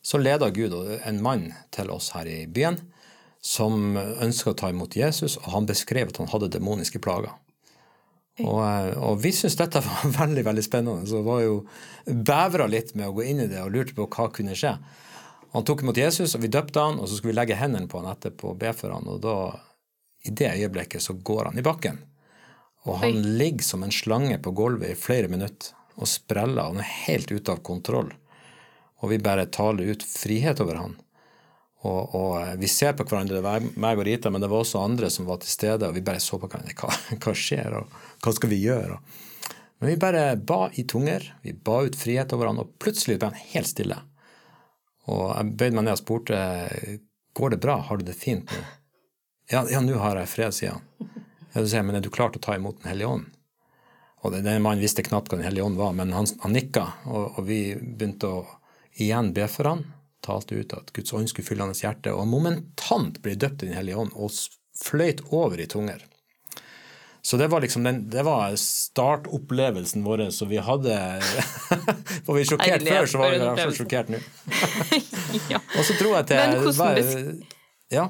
så 0.03 0.21
leda 0.21 0.49
Gud 0.55 0.73
en 1.05 1.21
mann 1.23 1.51
til 1.75 1.91
oss 1.93 2.13
her 2.15 2.29
i 2.31 2.47
byen 2.47 2.79
som 3.45 3.97
ønska 3.97 4.53
å 4.53 4.57
ta 4.59 4.71
imot 4.73 4.97
Jesus, 4.99 5.37
og 5.43 5.53
han 5.53 5.69
beskrev 5.69 6.11
at 6.11 6.19
han 6.23 6.31
hadde 6.33 6.51
demoniske 6.57 7.01
plager. 7.03 7.35
Og, 8.39 8.61
og 9.03 9.19
vi 9.23 9.33
syntes 9.35 9.59
dette 9.59 9.83
var 9.87 10.15
veldig 10.15 10.45
veldig 10.47 10.65
spennende, 10.65 11.07
så 11.11 11.23
var 11.27 11.43
jo 11.45 11.61
bevra 12.07 12.69
litt 12.71 12.95
med 12.99 13.11
å 13.11 13.15
gå 13.17 13.27
inn 13.31 13.45
i 13.45 13.51
det 13.51 13.63
og 13.63 13.73
lurte 13.75 13.97
på 13.97 14.09
hva 14.11 14.29
kunne 14.35 14.57
skje. 14.59 14.75
Han 15.55 15.65
tok 15.65 15.83
imot 15.83 15.99
Jesus, 15.99 16.35
og 16.37 16.45
vi 16.45 16.53
døpte 16.53 16.83
han, 16.83 17.01
og 17.01 17.09
så 17.09 17.19
skulle 17.19 17.33
vi 17.33 17.41
legge 17.41 17.59
hendene 17.59 17.89
på 17.91 18.03
han 18.03 18.11
etterpå 18.13 18.53
og 18.53 18.61
be 18.61 18.75
for 18.77 18.95
han, 18.95 19.09
og 19.09 19.23
da, 19.25 19.39
i 20.29 20.35
det 20.35 20.53
øyeblikket, 20.59 21.03
så 21.03 21.17
går 21.17 21.51
han 21.51 21.59
i 21.61 21.65
bakken. 21.65 22.03
Og 22.87 23.01
han 23.03 23.17
Oi. 23.17 23.35
ligger 23.41 23.67
som 23.67 23.83
en 23.85 23.95
slange 23.95 24.37
på 24.43 24.53
gulvet 24.57 24.93
i 24.93 24.99
flere 24.99 25.31
minutter 25.31 25.78
og 25.99 26.09
spreller. 26.09 26.71
Han 26.71 26.81
er 26.83 26.95
helt 27.09 27.31
ute 27.33 27.53
av 27.53 27.63
kontroll. 27.67 28.13
Og 29.03 29.13
vi 29.13 29.21
bare 29.23 29.47
taler 29.55 29.93
ut 29.93 30.03
frihet 30.03 30.61
over 30.63 30.81
han. 30.81 30.97
Og, 31.87 32.15
og 32.19 32.33
eh, 32.41 32.55
vi 32.59 32.71
ser 32.71 32.97
på 32.99 33.07
hverandre, 33.07 33.39
det 33.39 33.45
var 33.45 33.63
meg 33.79 34.01
og 34.01 34.09
Rita, 34.09 34.33
men 34.35 34.43
det 34.43 34.51
var 34.51 34.65
også 34.65 34.83
andre 34.83 35.11
som 35.15 35.29
var 35.29 35.39
til 35.43 35.53
stede, 35.53 35.87
og 35.87 35.95
vi 35.95 36.03
bare 36.07 36.23
så 36.23 36.41
på 36.41 36.51
hverandre. 36.51 36.75
Hva, 36.79 36.91
hva 37.23 37.35
skjer, 37.39 37.79
og 37.79 37.99
hva 38.25 38.35
skal 38.35 38.51
vi 38.51 38.63
gjøre? 38.65 38.99
Men 39.79 39.93
vi 39.93 40.01
bare 40.03 40.25
ba 40.43 40.65
i 40.75 40.83
tunger. 40.91 41.23
Vi 41.45 41.55
ba 41.55 41.85
ut 41.87 41.99
frihet 41.99 42.35
over 42.35 42.51
han, 42.51 42.59
og 42.65 42.75
plutselig 42.83 43.21
ble 43.21 43.31
han 43.31 43.53
helt 43.53 43.71
stille. 43.71 44.01
Og 45.09 45.29
jeg 45.31 45.55
bøyde 45.55 45.79
meg 45.79 45.87
ned 45.87 45.95
og 45.95 46.03
spurte 46.03 46.41
går 47.39 47.55
det 47.55 47.63
bra, 47.63 47.79
har 47.87 48.01
du 48.01 48.09
det 48.09 48.19
fint 48.19 48.51
nå? 48.51 48.65
Ja, 49.49 49.63
ja 49.71 49.81
nå 49.81 49.95
har 50.03 50.19
jeg 50.19 50.29
fred, 50.33 50.55
sier 50.57 50.75
han. 50.75 51.13
Ja, 51.55 51.63
sier, 51.63 51.85
men 51.87 51.97
er 51.97 52.03
du 52.05 52.11
klar 52.13 52.33
til 52.35 52.43
å 52.43 52.45
ta 52.45 52.57
imot 52.59 52.83
Den 52.83 52.91
hellige 52.91 53.13
ånd? 53.15 53.31
Og 54.27 54.35
den 54.35 54.63
mannen 54.65 54.83
visste 54.83 55.05
knapt 55.07 55.31
hva 55.31 55.39
Den 55.39 55.47
hellige 55.47 55.65
ånd 55.65 55.79
var, 55.79 55.95
men 55.95 56.13
han, 56.13 56.27
han 56.43 56.55
nikka, 56.55 56.89
og, 57.07 57.39
og, 57.39 57.43
vi 57.47 57.77
begynte 57.79 58.33
å 58.41 58.45
igjen 58.99 59.33
be 59.35 59.47
for 59.51 59.71
han, 59.71 59.85
talte 60.27 60.59
ut 60.59 60.75
at 60.75 60.91
Guds 60.97 61.15
ånd 61.15 61.31
skulle 61.31 61.47
fylle 61.47 61.67
hans 61.69 61.85
hjerte, 61.85 62.13
og 62.13 62.27
momentant 62.27 63.21
ble 63.23 63.37
døpt 63.39 63.63
i 63.63 63.71
Den 63.71 63.79
hellige 63.79 64.01
ånd 64.03 64.15
og 64.19 64.35
fløyt 64.79 65.23
over 65.31 65.61
i 65.63 65.69
tunger. 65.71 66.03
Så 67.23 67.37
det 67.37 67.49
var 67.53 67.61
liksom 67.61 67.85
den, 67.85 68.05
det 68.11 68.23
var 68.25 68.55
startopplevelsen 68.59 70.05
vår, 70.07 70.29
så 70.35 70.47
vi 70.49 70.61
hadde 70.63 70.95
Var 72.27 72.35
vi 72.35 72.45
sjokkert 72.47 72.87
før, 72.87 73.09
så 73.11 73.21
var 73.21 73.35
vi 73.35 73.39
i 73.39 73.43
hvert 73.43 73.63
fall 73.63 73.75
sjokkert 73.77 74.13
nå. 74.15 74.21
ja. 75.53 75.61
Og 75.61 75.83
så 75.85 75.99
tror 75.99 76.15
jeg 76.17 76.29
til 76.31 76.41
Men 76.41 76.63
hvordan, 76.63 77.43
ja, 77.93 78.07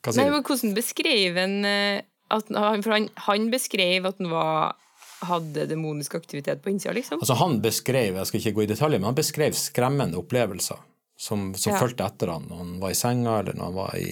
hva 0.00 0.14
sier 0.14 0.22
Nei, 0.22 0.30
men 0.32 0.46
hvordan 0.46 0.74
beskrev 0.78 1.40
en 1.42 1.58
eh, 1.68 2.04
at 2.34 2.48
han, 2.54 2.82
han, 2.88 3.10
han 3.26 3.50
beskrev 3.52 4.08
at 4.08 4.22
han 4.22 4.32
var 4.32 4.78
hadde 5.28 5.66
demonisk 5.70 6.14
aktivitet 6.18 6.62
på 6.62 6.72
innsida, 6.72 6.94
liksom? 6.96 7.20
Altså 7.22 7.36
Han 7.40 7.60
beskrev 7.64 8.18
jeg 8.18 8.30
skal 8.30 8.40
ikke 8.40 8.56
gå 8.58 8.64
i 8.64 8.70
detaljer, 8.72 9.02
men 9.02 9.10
han 9.12 9.18
beskrev 9.18 9.56
skremmende 9.58 10.18
opplevelser 10.20 10.80
som, 11.16 11.52
som 11.54 11.74
ja. 11.74 11.78
fulgte 11.80 12.06
etter 12.06 12.32
han 12.34 12.48
når 12.50 12.62
han 12.62 12.74
var 12.82 12.94
i 12.94 12.98
senga, 12.98 13.38
eller 13.40 13.58
når 13.58 13.70
han 13.70 13.78
var 13.78 13.96
i 14.00 14.08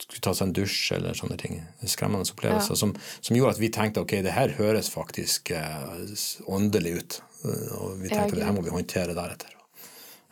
skulle 0.00 0.22
ta 0.24 0.32
seg 0.32 0.48
en 0.48 0.54
dusj 0.56 0.94
eller 0.96 1.16
sånne 1.16 1.36
ting. 1.40 1.58
Skremmende 1.84 2.24
opplevelser 2.32 2.72
ja. 2.72 2.78
som, 2.82 2.94
som, 3.20 3.36
gjorde 3.36 3.58
at 3.58 3.60
vi 3.60 3.68
tenkte 3.74 4.00
ok, 4.00 4.14
det 4.24 4.32
her 4.32 4.54
høres 4.56 4.88
faktisk 4.92 5.52
eh, 5.52 6.14
åndelig 6.48 6.94
ut. 6.96 7.18
Og 7.44 8.00
vi 8.00 8.08
tenkte 8.08 8.32
ja, 8.32 8.38
det 8.38 8.46
her 8.48 8.56
må 8.56 8.64
vi 8.64 8.72
håndtere 8.72 9.16
deretter. 9.16 9.52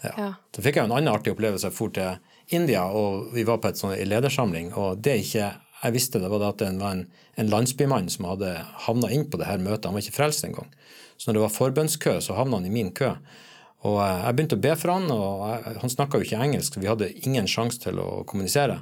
Ja. 0.07 0.12
ja. 0.14 0.31
Så 0.55 0.64
fikk 0.64 0.79
jeg 0.79 0.88
en 0.88 0.94
annen 0.97 1.12
artig 1.12 1.35
opplevelse. 1.35 1.68
Jeg 1.68 1.77
for 1.77 1.92
til 1.92 2.16
India, 2.57 2.87
og 2.88 3.35
vi 3.37 3.44
var 3.49 3.61
på 3.61 3.68
et 3.68 3.81
sånn 3.81 3.92
ledersamling. 4.09 4.73
Og 4.73 5.03
det 5.05 5.18
ikke 5.27 5.51
jeg 5.79 5.94
visste 5.94 6.18
det 6.18 6.31
var 6.31 6.42
at 6.49 6.62
det 6.62 6.73
var 6.81 6.97
en, 6.97 7.05
en 7.38 7.51
landsbymann 7.53 8.09
som 8.11 8.27
hadde 8.29 8.55
havna 8.87 9.11
inn 9.14 9.29
på 9.31 9.38
det 9.40 9.48
her 9.48 9.61
møtet. 9.62 9.87
Han 9.87 9.96
var 9.96 10.05
ikke 10.05 10.16
frelst 10.18 10.46
engang. 10.46 10.70
Så 11.16 11.29
når 11.29 11.38
det 11.38 11.44
var 11.44 11.55
forbønnskø, 11.55 12.18
så 12.22 12.37
havna 12.38 12.59
han 12.59 12.66
i 12.66 12.74
min 12.74 12.90
kø. 12.94 13.12
Og 13.87 13.98
eh, 14.03 14.22
jeg 14.24 14.37
begynte 14.37 14.59
å 14.59 14.62
be 14.62 14.74
for 14.79 14.94
han, 14.94 15.11
og 15.14 15.44
jeg, 15.46 15.74
han 15.85 15.92
snakka 15.94 16.18
jo 16.18 16.27
ikke 16.27 16.40
engelsk, 16.46 16.74
så 16.74 16.83
vi 16.83 16.90
hadde 16.90 17.12
ingen 17.22 17.51
sjanse 17.51 17.83
til 17.83 18.01
å 18.03 18.09
kommunisere. 18.29 18.81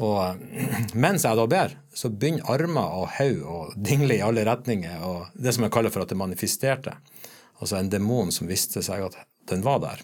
Og 0.00 0.20
eh, 0.24 0.86
mens 1.04 1.26
jeg 1.28 1.38
da 1.38 1.48
ber, 1.50 1.76
så 1.96 2.12
begynner 2.12 2.48
armer 2.52 2.96
og 3.02 3.10
hode 3.18 3.44
å 3.44 3.58
dingle 3.76 4.16
i 4.16 4.24
alle 4.24 4.46
retninger. 4.48 5.04
Og 5.08 5.34
det 5.36 5.52
som 5.56 5.66
jeg 5.66 5.74
kaller 5.74 5.92
for 5.92 6.04
at 6.04 6.12
det 6.12 6.20
manifesterte. 6.20 6.96
Altså 7.60 7.78
en 7.78 7.92
demon 7.92 8.32
som 8.34 8.48
visste 8.50 8.82
seg 8.84 9.04
at 9.06 9.20
den 9.50 9.64
var 9.64 9.82
der. 9.84 10.00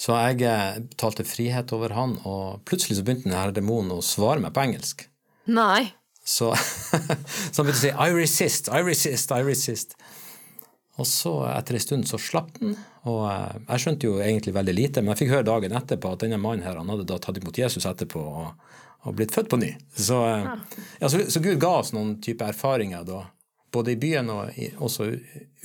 Så 0.00 0.16
jeg 0.16 0.42
eh, 0.48 0.80
talte 0.98 1.26
frihet 1.28 1.70
over 1.76 1.94
han, 1.94 2.16
og 2.26 2.64
plutselig 2.68 2.98
så 2.98 3.04
begynte 3.06 3.28
denne 3.28 3.52
demonen 3.54 3.94
å 3.94 4.02
svare 4.04 4.42
meg 4.42 4.56
på 4.56 4.64
engelsk. 4.64 5.06
Nei. 5.46 5.92
Så, 6.24 6.50
så 7.52 7.62
han 7.62 7.66
begynte 7.66 7.78
å 7.78 7.82
si 7.82 7.92
'I 7.92 8.10
resist, 8.16 8.70
I 8.72 8.82
resist, 8.84 9.32
I 9.34 9.44
resist'. 9.44 9.96
Og 10.94 11.06
så, 11.10 11.32
etter 11.50 11.74
en 11.74 11.82
stund, 11.82 12.08
så 12.08 12.20
slapp 12.22 12.52
den. 12.60 12.76
Og 13.10 13.24
eh, 13.26 13.56
jeg 13.66 13.82
skjønte 13.82 14.06
jo 14.06 14.20
egentlig 14.22 14.54
veldig 14.54 14.74
lite, 14.76 15.02
men 15.02 15.12
jeg 15.12 15.24
fikk 15.24 15.34
høre 15.34 15.48
dagen 15.48 15.74
etterpå 15.74 16.12
at 16.14 16.22
denne 16.22 16.38
mannen 16.38 16.62
her, 16.66 16.78
han 16.78 16.92
hadde 16.92 17.06
da 17.08 17.18
tatt 17.18 17.40
imot 17.40 17.58
Jesus 17.58 17.86
etterpå. 17.90 18.22
Og, 18.22 18.74
og 19.04 19.16
blitt 19.18 19.34
født 19.34 19.50
på 19.52 19.58
ny. 19.60 19.72
Så, 19.96 20.20
eh, 20.30 20.46
ja, 21.00 21.10
så, 21.10 21.20
så, 21.28 21.42
Gud 21.42 21.58
ga 21.62 21.74
oss 21.82 21.92
noen 21.96 22.16
type 22.24 22.46
erfaringer 22.46 23.04
da, 23.08 23.24
både 23.74 23.92
i 23.92 23.98
byen 24.00 24.30
og 24.32 24.54
i, 24.60 24.70
også 24.78 25.10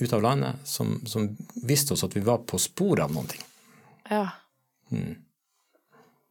ut 0.00 0.12
av 0.16 0.24
landet, 0.24 0.66
som, 0.68 0.98
som, 1.08 1.30
viste 1.62 1.94
oss 1.94 2.04
at 2.04 2.16
vi 2.16 2.24
var 2.26 2.42
på 2.48 2.58
sporet 2.60 3.06
av 3.06 3.14
noen 3.14 3.30
ting. 3.30 3.46
Ja. 4.10 4.26
Mm. 4.90 5.14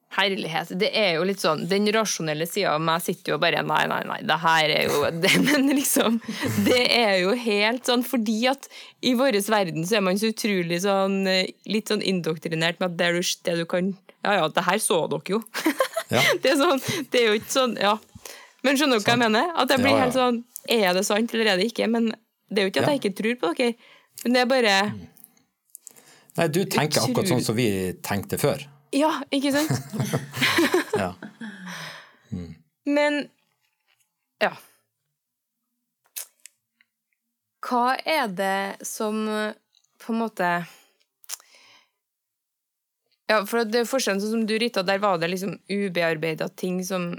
Herlighet. 0.10 0.72
Det 0.82 0.90
er 0.98 1.20
jo 1.20 1.26
litt 1.30 1.42
sånn 1.44 1.68
Den 1.70 1.86
rasjonelle 1.94 2.48
sida 2.50 2.72
av 2.74 2.82
meg 2.82 3.04
sitter 3.06 3.36
jo 3.36 3.40
bare 3.42 3.62
Nei, 3.62 3.84
nei, 3.92 4.00
nei, 4.10 4.18
det 4.26 4.38
her 4.42 4.72
er 4.74 4.88
jo 4.90 5.04
det, 5.24 5.30
Men 5.46 5.70
liksom 5.78 6.18
Det 6.66 6.80
er 6.96 7.20
jo 7.22 7.36
helt 7.38 7.86
sånn 7.86 8.02
fordi 8.08 8.40
at 8.50 8.66
i 9.06 9.14
vår 9.20 9.38
verden 9.46 9.86
så 9.86 10.00
er 10.00 10.06
man 10.08 10.18
så 10.18 10.32
utrolig 10.34 10.82
sånn 10.82 11.22
Litt 11.70 11.94
sånn 11.94 12.02
indoktrinert 12.02 12.82
med 12.82 12.90
at 12.90 12.98
det, 12.98 13.12
du, 13.20 13.36
det 13.46 13.56
du 13.62 13.68
kan 13.70 13.92
Ja 14.26 14.40
ja, 14.40 14.48
det 14.56 14.66
her 14.66 14.82
så 14.82 15.04
dere 15.14 15.36
jo. 15.38 15.44
Ja. 16.10 16.24
det 16.42 16.56
er 16.56 16.58
sånn 16.58 16.82
Det 17.14 17.22
er 17.22 17.28
jo 17.28 17.38
ikke 17.38 17.54
sånn 17.54 17.78
Ja. 17.78 17.94
Men 18.66 18.82
skjønner 18.82 18.98
dere 18.98 19.06
hva 19.06 19.14
jeg 19.14 19.24
mener? 19.28 19.54
At 19.62 19.76
jeg 19.76 19.84
blir 19.84 19.94
ja, 19.94 20.00
ja. 20.00 20.08
helt 20.08 20.18
sånn 20.18 20.42
Er 20.74 20.98
det 20.98 21.06
sant, 21.06 21.38
eller 21.38 21.54
er 21.54 21.62
det 21.62 21.70
ikke? 21.70 21.86
Men 21.86 22.10
det 22.50 22.64
er 22.64 22.66
jo 22.66 22.74
ikke 22.74 22.82
at 22.82 22.96
jeg 22.96 23.04
ikke 23.04 23.18
tror 23.20 23.38
på 23.44 23.54
dere. 23.60 23.94
Men 24.24 24.34
det 24.34 24.42
er 24.42 24.50
bare 24.50 24.76
Nei, 26.40 26.48
du 26.50 26.64
tenker 26.66 27.04
akkurat 27.04 27.30
sånn 27.30 27.46
som 27.46 27.58
vi 27.58 27.70
tenkte 28.06 28.40
før. 28.42 28.66
Ja, 28.92 29.12
ikke 29.30 29.52
sant? 29.54 29.72
ja. 31.02 31.14
Mm. 32.32 32.56
Men 32.86 33.20
ja. 34.42 34.54
Hva 37.70 37.94
er 38.02 38.30
det 38.34 38.88
som 38.88 39.26
på 40.00 40.14
en 40.14 40.22
måte 40.24 40.50
Ja, 43.30 43.44
for 43.46 43.62
det 43.62 43.84
er 43.84 43.90
forskjellen 43.90 44.22
sånn 44.24 44.32
som 44.40 44.46
du, 44.50 44.56
Rita, 44.58 44.82
der 44.82 45.02
var 45.04 45.20
det 45.22 45.28
liksom 45.30 45.60
ubearbeida 45.70 46.48
ting 46.58 46.80
som, 46.86 47.12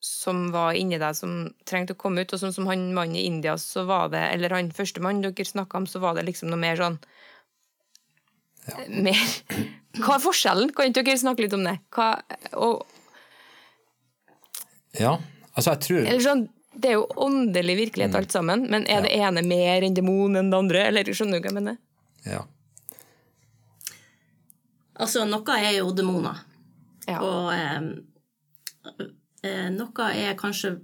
som 0.00 0.46
var 0.54 0.78
inni 0.80 0.96
deg, 0.96 1.18
som 1.18 1.50
trengte 1.68 1.92
å 1.92 1.98
komme 2.00 2.24
ut. 2.24 2.32
Og 2.32 2.40
sånn 2.40 2.54
som 2.56 2.70
han 2.70 2.86
mannen 2.96 3.18
i 3.20 3.26
India, 3.28 3.58
så 3.60 3.84
var 3.84 4.08
det 4.14 4.22
Eller 4.30 4.54
han 4.56 4.72
første 4.72 5.02
mann 5.04 5.20
dere 5.20 5.44
snakka 5.44 5.82
om, 5.82 5.86
så 5.86 6.00
var 6.00 6.16
det 6.16 6.24
liksom 6.30 6.48
noe 6.48 6.62
mer 6.62 6.80
sånn 6.80 6.96
ja. 8.68 8.82
Mer 8.88 9.22
hva 10.00 10.16
er 10.16 10.22
forskjellen? 10.24 10.72
Kan 10.72 10.88
ikke 10.88 11.04
dere 11.04 11.20
snakke 11.20 11.44
litt 11.44 11.54
om 11.56 11.64
det? 11.66 11.76
Hva, 11.92 12.14
og, 12.56 12.86
ja, 14.96 15.16
altså 15.52 15.74
jeg 15.74 15.80
tror 15.86 16.20
sånn, 16.20 16.42
Det 16.72 16.90
er 16.90 16.96
jo 16.98 17.06
åndelig 17.20 17.74
virkelighet, 17.76 18.12
mm. 18.12 18.18
alt 18.20 18.32
sammen, 18.32 18.64
men 18.72 18.86
er 18.88 19.02
ja. 19.02 19.04
det 19.04 19.12
ene 19.18 19.42
mer 19.44 19.84
enn 19.84 19.96
demon 19.96 20.38
enn 20.40 20.48
det 20.52 20.58
andre? 20.58 20.86
Eller 20.88 21.10
skjønner 21.12 21.40
du 21.40 21.44
hva 21.44 21.52
jeg 21.52 21.58
mener? 21.58 21.76
Ja. 22.24 22.40
Altså, 25.02 25.26
noe 25.28 25.58
er 25.58 25.76
jo 25.76 25.92
demoner. 25.96 26.40
Ja. 27.08 27.18
Og 27.20 27.50
eh, 27.52 29.02
eh, 29.44 29.68
noe 29.74 30.08
er 30.16 30.38
kanskje 30.38 30.78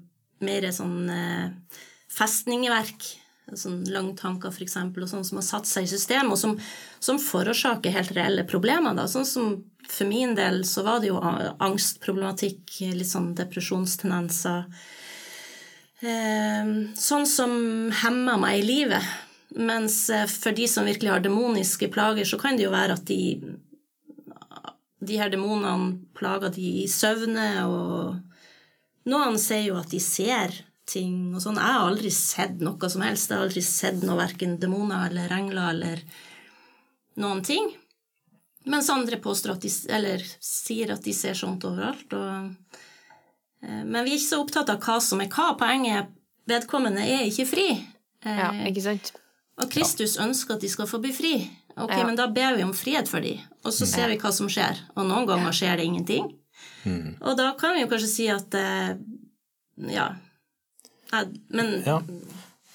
mer 0.44 0.68
sånn 0.74 1.08
eh, 1.12 1.80
festningsverk 2.12 3.08
sånn 3.56 3.84
langtanker 3.88 4.52
f.eks., 4.52 4.76
og 4.76 5.08
sånn 5.08 5.24
som 5.24 5.40
har 5.40 5.46
satt 5.46 5.68
seg 5.70 5.86
i 5.86 5.90
system, 5.90 6.32
og 6.34 6.40
som, 6.40 6.56
som 7.00 7.20
forårsaker 7.22 7.94
helt 7.94 8.12
reelle 8.16 8.44
problemer. 8.48 8.96
Da. 8.98 9.06
Sånn 9.08 9.28
som 9.28 9.52
for 9.88 10.08
min 10.10 10.34
del 10.36 10.64
så 10.68 10.84
var 10.84 11.00
det 11.00 11.12
jo 11.12 11.20
angstproblematikk, 11.20 12.80
litt 12.92 13.08
sånn 13.08 13.32
depresjonstendenser. 13.38 14.66
Eh, 16.04 16.74
sånn 16.94 17.24
som 17.26 17.54
hemmer 18.02 18.38
meg 18.42 18.60
i 18.60 18.66
livet. 18.66 19.14
Mens 19.56 20.04
eh, 20.12 20.28
for 20.28 20.52
de 20.54 20.68
som 20.68 20.86
virkelig 20.86 21.14
har 21.14 21.24
demoniske 21.24 21.88
plager, 21.94 22.28
så 22.28 22.36
kan 22.40 22.58
det 22.58 22.68
jo 22.68 22.74
være 22.74 22.98
at 22.98 23.08
de 23.08 23.40
de 24.98 25.18
her 25.18 25.30
demonene 25.30 26.00
plager 26.18 26.50
de 26.54 26.70
i 26.82 26.88
søvne, 26.90 27.48
og 27.70 28.18
noen 29.08 29.38
sier 29.40 29.68
jo 29.70 29.78
at 29.78 29.92
de 29.92 30.00
ser 30.02 30.56
ting 30.88 31.34
og 31.36 31.42
sånn. 31.44 31.60
Jeg 31.60 31.76
har 31.76 31.88
aldri 31.88 32.10
sett 32.14 32.62
noe 32.64 32.90
som 32.90 33.04
helst. 33.04 33.30
Jeg 33.30 33.38
har 33.38 33.46
aldri 33.46 33.64
sett 33.64 34.00
noe 34.04 34.18
verken 34.20 34.56
demoner 34.62 35.10
eller 35.10 35.34
engler 35.36 35.70
eller 35.74 36.02
noen 37.20 37.44
ting. 37.46 37.70
Mens 38.68 38.90
andre 38.92 39.16
påstår 39.22 39.56
at 39.56 39.64
de, 39.64 39.70
eller 39.94 40.24
sier 40.44 40.92
at 40.92 41.04
de 41.04 41.14
ser 41.16 41.36
sånt 41.38 41.64
overalt. 41.68 42.12
Og, 42.16 42.80
eh, 43.62 43.84
men 43.84 44.02
vi 44.02 44.12
er 44.12 44.18
ikke 44.18 44.26
så 44.26 44.42
opptatt 44.42 44.72
av 44.72 44.82
hva 44.84 44.98
som 45.04 45.22
er 45.24 45.30
hva. 45.32 45.52
Poenget 45.60 46.12
vedkommende 46.48 47.04
er 47.04 47.24
ikke 47.28 47.48
fri. 47.48 47.70
Eh, 48.24 48.42
ja, 48.42 48.50
ikke 48.68 48.84
sant? 48.84 49.12
Og 49.58 49.70
Kristus 49.72 50.18
ønsker 50.22 50.56
at 50.56 50.64
de 50.64 50.70
skal 50.70 50.88
få 50.90 51.00
bli 51.02 51.14
fri. 51.14 51.34
Ok, 51.78 51.94
ja. 51.94 52.04
men 52.06 52.18
da 52.18 52.26
ber 52.30 52.56
vi 52.58 52.64
om 52.66 52.74
frihet 52.74 53.08
for 53.10 53.22
dem, 53.22 53.38
og 53.62 53.70
så 53.74 53.86
ser 53.86 54.10
vi 54.10 54.18
hva 54.18 54.32
som 54.34 54.48
skjer. 54.50 54.80
Og 54.96 55.06
noen 55.06 55.28
ganger 55.28 55.54
skjer 55.54 55.78
det 55.78 55.86
ingenting. 55.86 56.32
Mm. 56.82 57.18
Og 57.22 57.36
da 57.38 57.52
kan 57.58 57.76
vi 57.76 57.84
jo 57.84 57.90
kanskje 57.90 58.10
si 58.10 58.26
at 58.32 58.54
eh, 58.58 58.98
ja, 61.12 61.24
men 61.48 61.72
ja. 61.86 62.02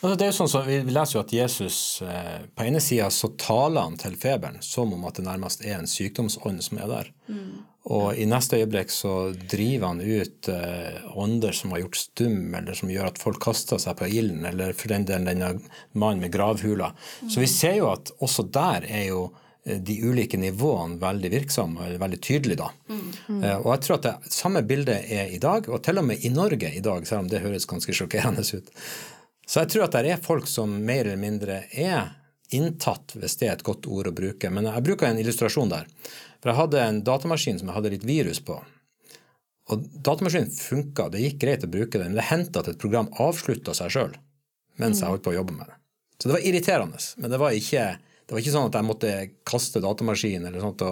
Altså, 0.04 0.18
det 0.20 0.26
er 0.26 0.32
jo 0.34 0.36
sånn 0.36 0.50
så 0.52 0.62
Vi 0.68 0.80
leser 0.92 1.16
jo 1.16 1.22
at 1.24 1.34
Jesus 1.36 1.78
eh, 2.04 2.42
på 2.52 2.66
ene 2.68 2.82
sida 2.84 3.08
så 3.14 3.30
taler 3.40 3.86
han 3.86 3.94
til 4.02 4.18
feberen 4.20 4.60
som 4.66 4.92
om 4.92 5.06
at 5.08 5.16
det 5.20 5.24
nærmest 5.30 5.64
er 5.64 5.78
en 5.78 5.88
sykdomsånd 5.88 6.60
som 6.66 6.82
er 6.84 6.90
der. 6.92 7.14
Mm. 7.32 7.62
Og 7.94 8.20
i 8.20 8.26
neste 8.28 8.60
øyeblikk 8.60 8.92
så 8.96 9.14
driver 9.52 9.94
han 9.94 10.02
ut 10.04 10.50
eh, 10.52 11.00
ånder 11.20 11.56
som 11.56 11.72
har 11.76 11.84
gjort 11.84 12.00
stum, 12.00 12.38
eller 12.56 12.76
som 12.80 12.92
gjør 12.92 13.10
at 13.10 13.20
folk 13.20 13.40
kaster 13.44 13.80
seg 13.80 13.98
på 14.00 14.08
ilden, 14.08 14.44
eller 14.48 14.76
for 14.76 14.92
den 14.92 15.08
del 15.08 15.28
denne 15.28 15.54
mannen 15.92 16.24
med 16.24 16.32
gravhula. 16.36 16.94
Mm. 17.24 17.32
Så 17.32 17.44
vi 17.44 17.50
ser 17.52 17.80
jo 17.80 17.90
at 17.92 18.12
også 18.24 18.48
der 18.56 18.88
er 18.88 19.08
jo 19.10 19.26
de 19.64 19.96
ulike 20.04 20.38
nivåene 20.38 21.00
veldig 21.00 21.30
virksomme 21.32 21.86
og 21.86 22.00
veldig 22.02 22.20
tydelige. 22.20 22.60
da. 22.60 22.70
Mm. 22.90 23.04
Mm. 23.28 23.44
Og 23.62 23.70
jeg 23.72 23.84
tror 23.86 24.00
at 24.00 24.08
det 24.08 24.34
samme 24.36 24.64
bildet 24.68 25.06
er 25.08 25.32
i 25.32 25.40
dag, 25.40 25.70
og 25.70 25.84
til 25.86 26.02
og 26.02 26.08
med 26.10 26.26
i 26.26 26.32
Norge 26.34 26.74
i 26.76 26.84
dag, 26.84 27.08
selv 27.08 27.24
om 27.24 27.30
det 27.32 27.44
høres 27.46 27.70
ganske 27.70 27.96
sjokkerende 27.96 28.44
ut. 28.44 28.74
Så 29.48 29.64
jeg 29.64 29.72
tror 29.72 29.88
at 29.88 29.96
det 29.96 30.12
er 30.12 30.24
folk 30.24 30.48
som 30.48 30.74
mer 30.84 31.06
eller 31.06 31.20
mindre 31.20 31.64
er 31.72 32.12
inntatt, 32.54 33.16
hvis 33.18 33.38
det 33.40 33.48
er 33.48 33.58
et 33.58 33.66
godt 33.66 33.88
ord 33.88 34.12
å 34.12 34.16
bruke. 34.16 34.52
Men 34.52 34.68
jeg 34.70 34.86
bruker 34.86 35.10
en 35.10 35.20
illustrasjon 35.20 35.72
der. 35.72 35.88
For 36.44 36.52
jeg 36.52 36.60
hadde 36.60 36.84
en 36.84 37.02
datamaskin 37.08 37.60
som 37.60 37.72
jeg 37.72 37.78
hadde 37.78 37.94
litt 37.96 38.08
virus 38.08 38.44
på. 38.44 38.60
Og 39.72 39.84
datamaskinen 40.04 40.52
funka, 40.52 41.08
det 41.12 41.24
gikk 41.24 41.40
greit 41.44 41.64
å 41.64 41.72
bruke 41.72 41.96
den, 41.96 42.12
men 42.12 42.20
det 42.20 42.28
hendte 42.28 42.60
at 42.60 42.68
et 42.68 42.80
program 42.82 43.08
avslutta 43.24 43.76
seg 43.78 43.96
sjøl 43.96 44.16
mens 44.82 45.04
jeg 45.04 45.12
holdt 45.12 45.22
på 45.22 45.30
å 45.30 45.36
jobbe 45.36 45.54
med 45.54 45.68
det. 45.70 45.76
Så 46.18 46.28
det 46.28 46.34
var 46.34 46.46
irriterende, 46.50 47.00
men 47.22 47.30
det 47.30 47.38
var 47.38 47.54
ikke 47.54 47.84
det 48.24 48.36
var 48.36 48.42
ikke 48.42 48.54
sånn 48.56 48.70
at 48.70 48.78
jeg 48.78 48.88
måtte 48.88 49.14
kaste 49.48 49.82
datamaskinen 49.84 50.48
eller 50.50 50.64
sånt. 50.64 50.84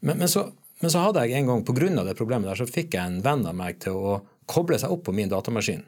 Men, 0.00 0.16
men, 0.16 0.28
så, 0.30 0.46
men, 0.80 0.92
så, 0.92 1.02
hadde 1.02 1.24
jeg 1.26 1.40
en 1.40 1.50
gang, 1.50 1.64
pga. 1.66 2.04
det 2.06 2.18
problemet 2.18 2.50
der, 2.50 2.60
så 2.60 2.68
fikk 2.68 2.94
jeg 2.94 3.02
en 3.02 3.22
venn 3.24 3.42
av 3.48 3.56
meg 3.58 3.80
til 3.82 3.98
å 3.98 4.20
koble 4.50 4.78
seg 4.78 4.94
opp 4.94 5.04
på 5.08 5.14
min 5.16 5.30
datamaskin. 5.32 5.82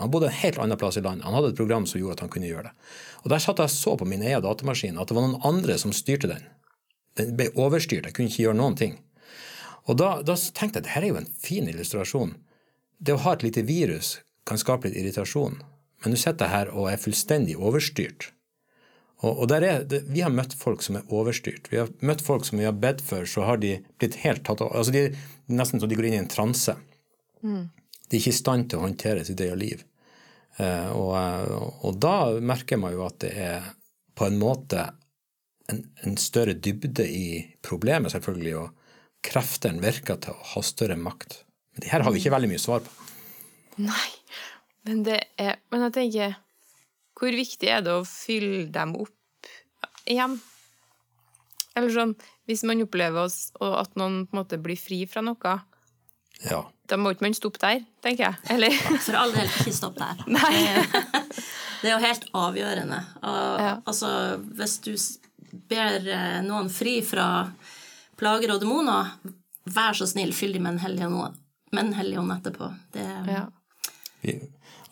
Han 0.00 0.10
bodde 0.10 0.30
en 0.30 0.38
helt 0.40 0.58
annen 0.58 0.78
plass 0.78 0.96
i 0.96 1.02
landet. 1.04 1.26
Han 1.26 1.34
hadde 1.36 1.52
et 1.52 1.58
program 1.58 1.84
som 1.86 2.00
gjorde 2.00 2.16
at 2.16 2.24
han 2.24 2.32
kunne 2.32 2.48
gjøre 2.48 2.70
det. 2.70 2.74
Og 3.22 3.30
Der 3.30 3.42
satt 3.42 3.60
jeg 3.60 3.70
og 3.70 3.74
så 3.74 3.96
på 3.98 4.08
min 4.08 4.24
egen 4.24 4.42
datamaskin 4.44 4.98
at 4.98 5.10
det 5.10 5.16
var 5.18 5.26
noen 5.26 5.44
andre 5.46 5.76
som 5.78 5.92
styrte 5.94 6.30
den. 6.30 6.46
Den 7.18 7.34
ble 7.36 7.50
overstyrt. 7.60 8.08
Jeg 8.08 8.16
kunne 8.16 8.32
ikke 8.32 8.46
gjøre 8.46 8.58
noen 8.58 8.78
ting. 8.78 8.96
Og 9.90 9.98
da, 9.98 10.14
da 10.24 10.36
tenkte 10.38 10.80
jeg 10.80 10.86
at 10.86 10.88
dette 10.88 11.00
er 11.02 11.08
jo 11.10 11.20
en 11.20 11.28
fin 11.42 11.68
illustrasjon. 11.68 12.36
Det 13.02 13.16
å 13.16 13.22
ha 13.26 13.34
et 13.34 13.44
lite 13.44 13.66
virus 13.68 14.16
kan 14.48 14.60
skape 14.60 14.88
litt 14.88 14.98
irritasjon. 14.98 15.58
Men 16.02 16.14
nå 16.14 16.18
sitter 16.18 16.50
her 16.50 16.70
og 16.72 16.88
er 16.90 17.02
fullstendig 17.02 17.58
overstyrt. 17.58 18.30
Og, 19.22 19.44
og 19.44 19.52
er, 19.54 19.84
det, 19.86 20.02
Vi 20.10 20.22
har 20.24 20.34
møtt 20.34 20.54
folk 20.58 20.82
som 20.82 20.98
er 20.98 21.14
overstyrt. 21.14 21.70
Vi 21.70 21.78
har 21.78 21.90
møtt 22.02 22.24
folk 22.24 22.46
som 22.46 22.58
vi 22.58 22.66
har 22.66 22.74
bedt 22.74 23.02
for, 23.06 23.26
så 23.28 23.46
har 23.46 23.62
de 23.62 23.76
blitt 24.02 24.18
helt 24.24 24.42
tatt 24.46 24.64
av 24.64 24.74
altså 24.74 24.94
de, 24.94 25.06
Nesten 25.52 25.82
så 25.82 25.88
de 25.90 25.98
går 25.98 26.08
inn 26.08 26.16
i 26.16 26.22
en 26.22 26.30
transe. 26.30 26.74
Mm. 27.42 27.70
De 28.08 28.16
er 28.16 28.20
ikke 28.20 28.32
i 28.32 28.38
stand 28.38 28.70
til 28.70 28.80
å 28.80 28.86
håndtere 28.86 29.24
sitt 29.26 29.40
eget 29.42 29.58
liv. 29.58 29.82
Eh, 30.60 30.90
og, 30.94 31.14
og, 31.82 31.96
da 32.00 32.16
merker 32.40 32.80
man 32.80 32.94
jo 32.94 33.06
at 33.06 33.18
det 33.24 33.32
er 33.40 33.70
på 34.18 34.28
en 34.28 34.38
måte 34.40 34.84
en, 35.72 35.82
en 36.04 36.16
større 36.20 36.54
dybde 36.54 37.06
i 37.08 37.26
problemet, 37.64 38.12
selvfølgelig, 38.14 38.54
og 38.60 39.24
kreftene 39.24 39.82
virker 39.82 40.20
til 40.22 40.34
å 40.34 40.48
ha 40.54 40.64
større 40.66 40.98
makt. 41.00 41.42
Men 41.72 41.84
det 41.84 41.92
her 41.92 42.04
har 42.04 42.14
vi 42.14 42.20
ikke 42.22 42.34
veldig 42.34 42.50
mye 42.52 42.62
svar 42.62 42.82
på. 42.84 43.10
Nei, 43.82 44.08
men 44.86 45.04
det 45.06 45.20
er 45.40 45.56
Men 45.72 45.86
jeg 45.86 45.94
tenker 45.96 46.34
hvor 47.22 47.36
viktig 47.38 47.68
er 47.70 47.84
det 47.86 47.92
å 47.94 48.06
fylle 48.08 48.64
dem 48.74 48.96
opp 48.98 49.50
igjen? 50.10 50.40
Eller 51.78 51.92
sånn, 51.94 52.14
hvis 52.50 52.64
man 52.66 52.82
opplever 52.82 53.28
at 53.28 53.94
noen 53.96 54.24
på 54.26 54.34
en 54.34 54.40
måte 54.40 54.58
blir 54.60 54.80
fri 54.80 55.04
fra 55.08 55.22
noe, 55.24 55.52
ja. 56.42 56.58
da 56.90 56.98
må 56.98 57.12
ikke 57.14 57.28
man 57.28 57.36
stoppe 57.38 57.62
der, 57.62 57.84
tenker 58.02 58.26
jeg. 58.26 58.40
Eller? 58.52 58.74
For 59.06 59.16
all 59.20 59.34
del, 59.36 59.46
ikke 59.46 59.74
stopp 59.76 60.00
der. 60.00 60.24
Nei. 60.34 60.50
Det 61.82 61.90
er 61.90 61.94
jo 61.94 62.00
helt 62.02 62.26
avgjørende. 62.42 62.98
Og, 63.22 63.62
ja. 63.62 63.76
Altså, 63.78 64.10
hvis 64.58 64.76
du 64.82 64.92
ber 65.70 66.02
eh, 66.02 66.40
noen 66.44 66.70
fri 66.72 66.98
fra 67.06 67.26
plager 68.18 68.54
og 68.54 68.62
demoner, 68.62 69.14
vær 69.70 69.94
så 69.94 70.10
snill, 70.10 70.34
fyll 70.34 70.58
dem 70.58 70.66
med 70.66 70.82
en 70.82 71.94
hellig 71.96 72.18
ånd 72.18 72.34
etterpå. 72.34 72.72
Det, 72.94 73.06
ja. 73.30 73.46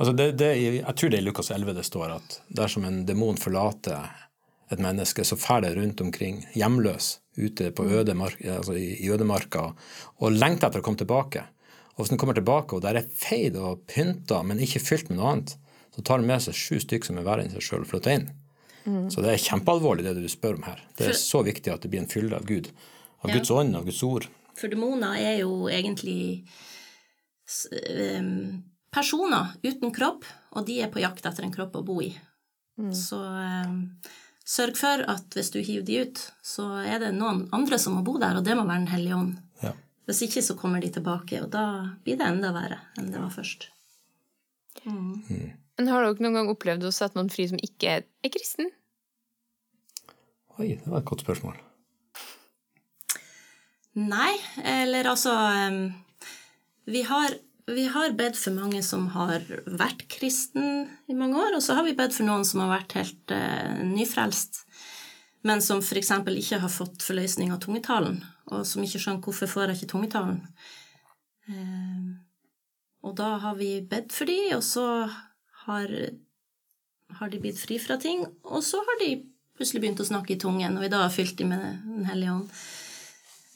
Altså 0.00 0.14
det, 0.16 0.30
det, 0.40 0.48
jeg 0.56 0.96
tror 0.96 1.12
det 1.12 1.18
er 1.18 1.22
i 1.22 1.26
Lukas 1.26 1.50
11 1.52 1.76
det 1.76 1.84
står 1.84 2.14
at 2.14 2.36
dersom 2.56 2.86
en 2.88 3.02
demon 3.08 3.36
forlater 3.36 4.08
et 4.72 4.80
menneske, 4.80 5.24
så 5.26 5.36
drar 5.36 5.64
det 5.64 5.74
rundt 5.76 6.00
omkring 6.00 6.44
hjemløs 6.54 7.18
ute 7.36 7.68
på 7.74 7.84
øde 7.84 8.14
altså 8.14 8.76
i, 8.78 8.94
i 9.02 9.10
ødemarka 9.10 9.64
og 10.22 10.32
lengter 10.32 10.70
etter 10.70 10.80
å 10.80 10.86
komme 10.86 11.00
tilbake. 11.00 11.42
Og 11.96 12.04
hvis 12.04 12.14
den 12.14 12.20
kommer 12.22 12.38
tilbake, 12.38 12.76
og 12.76 12.84
der 12.84 12.96
er 12.96 13.10
feid 13.12 13.58
og 13.60 13.82
pynta, 13.90 14.40
men 14.46 14.62
ikke 14.62 14.80
fylt 14.80 15.10
med 15.10 15.18
noe 15.18 15.34
annet, 15.34 15.56
så 15.92 16.04
tar 16.06 16.22
den 16.22 16.30
med 16.30 16.40
seg 16.46 16.56
sju 16.56 16.78
stykker 16.80 17.10
som 17.10 17.18
er 17.20 17.26
verre 17.26 17.44
enn 17.44 17.52
seg 17.52 17.66
sjøl, 17.66 17.84
og 17.84 17.90
flytter 17.90 18.14
inn. 18.14 18.28
Mm. 18.86 19.10
Så 19.12 19.20
det 19.20 19.34
er 19.34 19.42
kjempealvorlig, 19.42 20.06
det 20.06 20.14
du 20.16 20.30
spør 20.32 20.56
om 20.56 20.64
her. 20.70 20.80
Det 20.96 21.10
er 21.10 21.18
så 21.18 21.42
viktig 21.44 21.74
at 21.74 21.84
det 21.84 21.90
blir 21.92 22.00
en 22.00 22.08
fylde 22.08 22.38
av 22.38 22.46
Gud. 22.48 22.70
Av 23.20 23.28
ja. 23.28 23.36
Guds 23.36 23.52
ånd, 23.52 23.76
av 23.76 23.84
Guds 23.84 24.00
ord. 24.06 24.30
For 24.56 24.72
demoner 24.72 25.18
er 25.18 25.42
jo 25.42 25.68
egentlig 25.68 26.38
personer 28.94 29.54
uten 29.62 29.92
kropp, 29.94 30.26
og 30.56 30.66
de 30.66 30.80
er 30.82 30.90
på 30.92 31.02
jakt 31.02 31.26
etter 31.26 31.46
en 31.46 31.54
kropp 31.54 31.78
å 31.78 31.84
bo 31.86 32.00
i. 32.02 32.10
Mm. 32.80 32.90
Så 32.96 33.20
eh, 33.20 34.10
sørg 34.46 34.78
for 34.80 35.04
at 35.12 35.36
hvis 35.36 35.52
du 35.54 35.60
hiver 35.60 35.86
de 35.86 36.00
ut, 36.04 36.22
så 36.42 36.66
er 36.82 37.02
det 37.02 37.12
noen 37.16 37.44
andre 37.56 37.78
som 37.80 37.98
må 37.98 38.04
bo 38.06 38.16
der, 38.22 38.38
og 38.38 38.46
det 38.46 38.56
må 38.58 38.66
være 38.66 38.86
Den 38.86 38.92
hellige 38.94 39.20
ånd. 39.20 39.38
Ja. 39.62 39.74
Hvis 40.08 40.24
ikke 40.26 40.42
så 40.42 40.56
kommer 40.58 40.82
de 40.82 40.90
tilbake, 40.94 41.42
og 41.44 41.52
da 41.54 41.64
blir 42.04 42.18
det 42.18 42.26
enda 42.26 42.52
verre 42.56 42.80
enn 42.98 43.12
det 43.12 43.22
var 43.22 43.32
først. 43.34 43.70
Mm. 44.84 45.22
Mm. 45.28 45.48
Men 45.80 45.88
har 45.88 46.04
dere 46.04 46.24
noen 46.24 46.36
gang 46.36 46.52
opplevd 46.52 46.84
å 46.84 46.92
sette 46.94 47.18
noen 47.18 47.32
fri 47.32 47.46
som 47.50 47.60
ikke 47.62 47.98
er, 47.98 48.06
er 48.24 48.32
kristen? 48.32 48.68
Oi, 50.60 50.74
det 50.76 50.88
var 50.90 51.00
et 51.00 51.08
godt 51.08 51.22
spørsmål. 51.24 51.56
Nei, 54.00 54.34
eller 54.62 55.08
altså 55.10 55.32
Vi 56.86 57.00
har 57.08 57.32
vi 57.74 57.86
har 57.90 58.14
bedt 58.18 58.38
for 58.38 58.54
mange 58.56 58.82
som 58.86 59.06
har 59.14 59.44
vært 59.66 60.06
kristen 60.12 60.88
i 61.10 61.16
mange 61.16 61.38
år, 61.40 61.56
og 61.56 61.62
så 61.64 61.76
har 61.78 61.86
vi 61.86 61.96
bedt 61.98 62.16
for 62.16 62.28
noen 62.28 62.44
som 62.46 62.62
har 62.64 62.72
vært 62.74 62.96
helt 62.98 63.34
uh, 63.34 63.80
nyfrelst, 63.86 64.64
men 65.46 65.62
som 65.64 65.80
f.eks. 65.80 66.12
ikke 66.34 66.60
har 66.62 66.72
fått 66.72 67.04
forløsning 67.04 67.52
av 67.54 67.62
tungetalen, 67.64 68.20
og 68.50 68.66
som 68.68 68.84
ikke 68.84 69.00
skjønner 69.00 69.24
hvorfor 69.24 69.50
får 69.50 69.70
jeg 69.70 69.80
ikke 69.80 69.92
tungetalen. 69.94 70.42
Uh, 71.50 72.18
og 73.06 73.16
da 73.16 73.34
har 73.42 73.56
vi 73.58 73.78
bedt 73.88 74.12
for 74.12 74.28
dem, 74.28 74.50
og 74.58 74.64
så 74.66 74.86
har, 75.64 75.96
har 77.20 77.32
de 77.32 77.40
blitt 77.42 77.60
fri 77.60 77.80
fra 77.80 77.96
ting, 78.00 78.26
og 78.44 78.64
så 78.66 78.82
har 78.84 79.00
de 79.04 79.14
plutselig 79.56 79.82
begynt 79.82 80.00
å 80.04 80.08
snakke 80.08 80.36
i 80.36 80.40
tungen, 80.40 80.78
og 80.78 80.86
i 80.86 80.92
dag 80.92 81.06
har 81.06 81.14
fylt 81.14 81.36
dem 81.40 81.52
med 81.52 81.82
Den 81.84 82.06
hellige 82.08 82.36
ånd. 82.38 82.60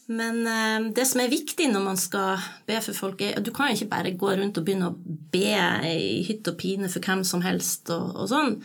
Men 0.07 0.47
eh, 0.47 0.93
det 0.93 1.07
som 1.09 1.23
er 1.23 1.33
viktig 1.33 1.71
når 1.73 1.85
man 1.85 2.01
skal 2.01 2.43
be 2.69 2.79
for 2.85 2.97
folk, 2.97 3.23
er 3.25 3.39
at 3.39 3.47
du 3.47 3.53
kan 3.55 3.71
jo 3.71 3.79
ikke 3.79 3.93
bare 3.93 4.17
gå 4.21 4.35
rundt 4.37 4.59
og 4.61 4.67
begynne 4.67 4.91
å 4.93 4.97
be 5.33 5.55
i 5.89 6.25
hytt 6.29 6.49
og 6.51 6.59
pine 6.61 6.91
for 6.93 7.05
hvem 7.05 7.25
som 7.27 7.45
helst 7.45 7.93
og, 7.95 8.13
og, 8.13 8.29
sånn. 8.33 8.59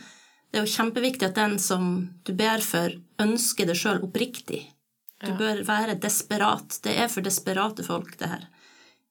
Det 0.50 0.60
er 0.60 0.66
jo 0.66 0.74
kjempeviktig 0.74 1.28
at 1.30 1.38
den 1.38 1.56
som 1.62 1.92
du 2.26 2.34
ber 2.36 2.62
for, 2.64 2.92
ønsker 3.22 3.70
det 3.70 3.78
sjøl 3.78 4.02
oppriktig. 4.04 4.64
Du 5.20 5.30
ja. 5.32 5.36
bør 5.38 5.60
være 5.68 5.98
desperat. 6.00 6.80
Det 6.84 6.96
er 6.96 7.10
for 7.12 7.24
desperate 7.24 7.84
folk, 7.86 8.16
det 8.20 8.30
her. 8.32 8.48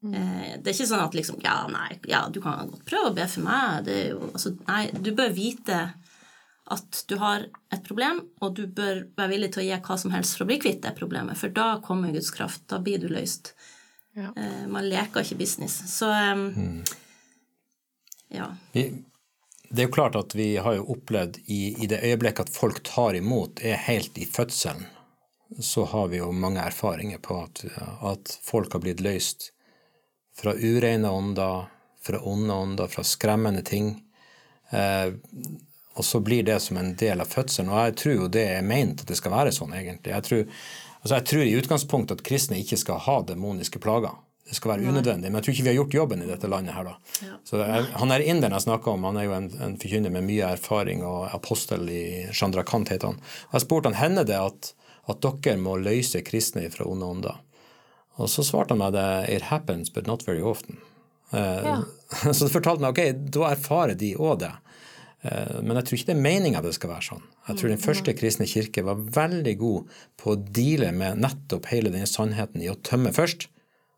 Mm. 0.04 0.14
Eh, 0.14 0.52
det 0.60 0.70
er 0.70 0.76
ikke 0.76 0.90
sånn 0.94 1.04
at 1.04 1.16
liksom 1.18 1.42
Ja, 1.44 1.66
nei, 1.68 1.98
ja, 2.08 2.22
du 2.32 2.40
kan 2.44 2.70
godt 2.70 2.86
prøve 2.88 3.12
å 3.12 3.16
be 3.16 3.26
for 3.30 3.46
meg. 3.46 3.88
Det 3.88 3.98
jo, 4.12 4.30
altså, 4.32 4.54
nei, 4.68 4.84
du 4.94 5.12
bør 5.18 5.34
vite 5.36 5.82
at 6.74 7.04
du 7.10 7.16
har 7.22 7.48
et 7.74 7.84
problem, 7.86 8.22
og 8.42 8.56
du 8.56 8.66
bør 8.68 9.04
være 9.18 9.32
villig 9.34 9.52
til 9.54 9.64
å 9.64 9.68
gi 9.68 9.82
hva 9.88 9.98
som 10.02 10.14
helst 10.14 10.38
for 10.38 10.46
å 10.46 10.50
bli 10.52 10.60
kvitt 10.62 10.82
det 10.86 10.96
problemet, 10.98 11.38
for 11.40 11.54
da 11.54 11.70
kommer 11.86 12.14
Guds 12.14 12.32
kraft. 12.36 12.66
Da 12.70 12.80
blir 12.84 13.02
du 13.02 13.10
løst. 13.12 13.54
Ja. 14.18 14.32
Eh, 14.36 14.66
man 14.70 14.90
leker 14.90 15.26
ikke 15.26 15.40
business. 15.40 15.80
Så 15.92 16.10
um, 16.10 16.46
mm. 16.56 16.84
ja. 18.38 18.52
Vi, 18.74 18.86
det 19.70 19.84
er 19.84 19.90
jo 19.90 19.96
klart 19.98 20.18
at 20.20 20.36
vi 20.36 20.52
har 20.58 20.78
jo 20.80 20.88
opplevd 20.96 21.42
i, 21.46 21.62
i 21.84 21.90
det 21.90 22.02
øyeblikket 22.06 22.50
at 22.50 22.56
folk 22.56 22.82
tar 22.88 23.18
imot, 23.18 23.62
er 23.62 23.78
helt 23.90 24.18
i 24.18 24.26
fødselen, 24.26 24.88
så 25.60 25.86
har 25.90 26.12
vi 26.12 26.22
jo 26.22 26.30
mange 26.34 26.62
erfaringer 26.62 27.22
på 27.26 27.40
at, 27.44 27.64
at 28.06 28.36
folk 28.46 28.74
har 28.74 28.84
blitt 28.84 29.02
løst 29.02 29.50
fra 30.38 30.54
ureine 30.54 31.10
ånder, 31.10 31.66
fra 32.02 32.22
onde 32.22 32.54
ånder, 32.54 32.88
fra 32.88 33.04
skremmende 33.04 33.62
ting. 33.66 33.96
Eh, 34.70 35.14
og 35.98 36.06
så 36.06 36.22
blir 36.24 36.46
det 36.48 36.60
som 36.64 36.78
en 36.78 36.94
del 36.96 37.22
av 37.22 37.30
fødselen. 37.32 37.72
Og 37.72 37.90
jeg 37.90 37.98
tror 38.02 38.16
jo 38.16 38.32
det 38.32 38.46
er 38.54 38.66
meint 38.66 39.02
at 39.04 39.10
det 39.10 39.18
skal 39.20 39.34
være 39.34 39.54
sånn, 39.56 39.74
egentlig. 39.76 40.14
Jeg 40.14 40.26
tror, 40.28 40.44
altså 41.02 41.14
jeg 41.18 41.28
tror 41.32 41.46
i 41.46 41.56
utgangspunktet 41.60 42.20
at 42.20 42.26
kristne 42.26 42.60
ikke 42.62 42.80
skal 42.80 43.02
ha 43.08 43.20
demoniske 43.28 43.82
plager. 43.84 44.16
Det 44.50 44.58
skal 44.58 44.72
være 44.72 44.90
unødvendig. 44.90 45.30
Men 45.30 45.38
jeg 45.38 45.46
tror 45.46 45.54
ikke 45.54 45.66
vi 45.66 45.70
har 45.70 45.78
gjort 45.78 45.98
jobben 46.00 46.24
i 46.26 46.30
dette 46.30 46.50
landet 46.50 46.74
her, 46.74 46.88
da. 46.88 47.18
Ja. 47.22 47.36
Så 47.46 47.60
jeg, 47.62 47.90
han 48.02 48.14
er 48.16 48.24
inderen 48.26 48.56
jeg 48.58 48.66
snakka 48.66 48.96
om, 48.96 49.04
han 49.06 49.20
er 49.22 49.28
jo 49.28 49.36
en, 49.36 49.50
en 49.62 49.76
forkynner 49.82 50.14
med 50.16 50.26
mye 50.26 50.54
erfaring 50.56 51.04
og 51.06 51.28
apostel 51.36 51.86
i 51.94 52.04
Chandra 52.34 52.64
Kant, 52.66 52.90
heter 52.90 53.12
han. 53.12 53.20
Og 53.50 53.60
jeg 53.60 53.66
spurte 53.68 53.92
han 53.92 54.00
hender 54.00 54.26
det 54.26 54.40
at, 54.40 54.72
at 55.12 55.22
dere 55.26 55.60
må 55.62 55.76
løse 55.78 56.24
kristne 56.26 56.66
fra 56.74 56.88
onde 56.90 57.12
ånder. 57.14 57.44
Og 58.20 58.32
så 58.32 58.44
svarte 58.48 58.74
han 58.74 58.82
meg 58.82 58.96
det 58.98 59.10
it 59.36 59.48
happens, 59.52 59.94
but 59.94 60.10
not 60.10 60.26
very 60.26 60.42
often. 60.42 60.80
Eh, 61.32 61.68
ja. 61.70 61.78
Så 62.34 62.48
det 62.48 62.54
fortalte 62.56 62.84
meg 62.84 62.96
ok, 62.96 63.22
da 63.38 63.52
erfarer 63.54 64.00
de 64.00 64.16
òg 64.18 64.42
det. 64.48 64.52
Eh, 65.22 65.60
men 65.62 65.76
jeg 65.80 65.88
tror 65.88 66.00
ikke 66.00 66.10
det 66.10 66.16
er 66.16 66.24
meninga 66.24 66.64
det 66.64 66.74
skal 66.78 66.94
være 66.94 67.08
sånn. 67.10 67.24
Jeg 67.50 67.60
tror 67.60 67.74
den 67.74 67.84
første 67.84 68.16
kristne 68.16 68.48
kirke 68.50 68.86
var 68.88 69.02
veldig 69.20 69.56
god 69.60 70.02
på 70.20 70.34
å 70.34 70.40
deale 70.40 70.92
med 70.96 71.20
nettopp 71.24 71.70
hele 71.74 71.92
denne 71.94 72.10
sannheten 72.10 72.64
i 72.64 72.72
å 72.72 72.78
tømme 72.88 73.12
først, 73.16 73.50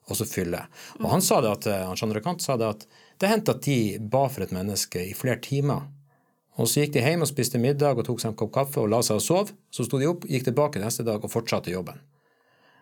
og 0.09 0.17
så 0.17 0.27
fylle. 0.27 0.65
Og 0.99 1.09
han 1.13 1.23
sa 1.23 1.39
det 1.43 1.51
at, 1.53 1.67
eh, 1.69 1.87
han 1.87 2.21
Kant 2.21 2.41
sa 2.41 2.57
det 2.57 2.67
at 2.67 2.87
det 3.21 3.29
hendte 3.29 3.53
at 3.53 3.61
de 3.61 3.99
ba 3.99 4.27
for 4.27 4.43
et 4.43 4.51
menneske 4.55 5.03
i 5.11 5.13
flere 5.13 5.39
timer. 5.41 5.85
Og 6.59 6.67
så 6.67 6.81
gikk 6.81 6.93
de 6.93 7.05
hjem 7.05 7.21
og 7.23 7.29
spiste 7.29 7.61
middag 7.61 7.97
og 7.97 8.05
tok 8.05 8.19
seg 8.19 8.33
en 8.33 8.37
kopp 8.37 8.51
kaffe 8.53 8.81
og 8.81 8.89
la 8.89 9.01
seg 9.01 9.21
og 9.21 9.21
sov. 9.21 9.51
Så 9.71 9.85
sto 9.85 9.99
de 10.01 10.09
opp, 10.09 10.25
gikk 10.27 10.49
tilbake 10.49 10.81
neste 10.81 11.05
dag 11.07 11.23
og 11.23 11.31
fortsatte 11.31 11.71
jobben. 11.71 12.01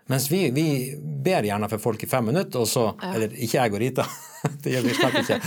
Mens 0.10 0.26
vi, 0.32 0.48
vi, 0.50 0.96
ber 0.98 1.46
gjerne 1.46 1.70
for 1.70 1.84
folk 1.84 2.04
i 2.04 2.10
fem 2.10 2.26
minutter, 2.32 2.64
og 2.64 2.68
så 2.68 2.88
ja. 2.90 3.12
Eller 3.14 3.36
ikke 3.36 3.60
jeg 3.60 3.74
og 3.76 3.82
Rita, 3.84 4.06
det 4.64 4.74
gjør 4.74 4.88
vi 4.88 4.96
slett 4.98 5.20
ikke. 5.22 5.38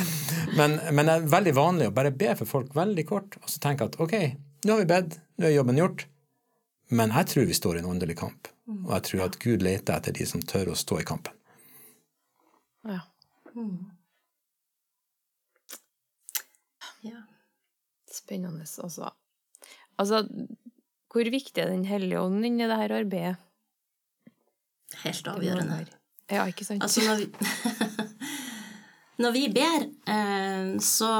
Men, 0.56 0.78
men, 0.92 1.08
det 1.08 1.14
er 1.14 1.28
veldig 1.32 1.52
vanlig 1.56 1.88
å 1.88 1.94
bare 1.96 2.12
be 2.14 2.32
for 2.38 2.48
folk 2.48 2.74
veldig 2.76 3.04
kort, 3.08 3.36
og 3.40 3.50
så 3.50 3.60
tenke 3.62 3.86
at 3.88 3.98
ok, 4.02 4.16
nå 4.66 4.74
har 4.74 4.82
vi 4.82 4.90
bedt, 4.90 5.16
nå 5.40 5.48
er 5.48 5.56
jobben 5.56 5.80
gjort. 5.80 6.06
Men 6.92 7.14
jeg 7.16 7.30
tror 7.30 7.48
vi 7.48 7.56
står 7.56 7.78
i 7.78 7.82
en 7.82 7.88
åndelig 7.94 8.18
kamp, 8.20 8.50
og 8.68 8.90
jeg 8.98 9.06
tror 9.08 9.24
at 9.26 9.38
Gud 9.40 9.64
leter 9.64 9.96
etter 9.96 10.16
de 10.16 10.26
som 10.28 10.42
tør 10.44 10.74
å 10.74 10.76
stå 10.78 11.00
i 11.00 11.06
kampen. 11.08 11.36
Ja. 12.88 13.00
Mm. 13.54 13.92
ja. 17.06 17.22
Spennende 18.12 18.66
også. 18.66 19.08
Altså, 20.00 20.22
hvor 21.12 21.28
viktig 21.32 21.62
er 21.62 21.70
Den 21.70 21.84
hellige 21.84 22.20
ånd 22.20 22.44
i 22.44 22.52
dette 22.58 22.92
arbeidet? 22.98 23.36
Helt 25.02 25.28
avgjørende. 25.28 25.84
Ja, 26.32 26.44
ikke 26.48 26.64
sant? 26.64 26.84
Altså, 26.84 27.04
når 27.06 27.22
vi, 27.22 27.28
når 29.20 29.32
vi 29.34 29.48
ber, 29.52 29.86
eh, 30.08 30.78
så, 30.80 31.12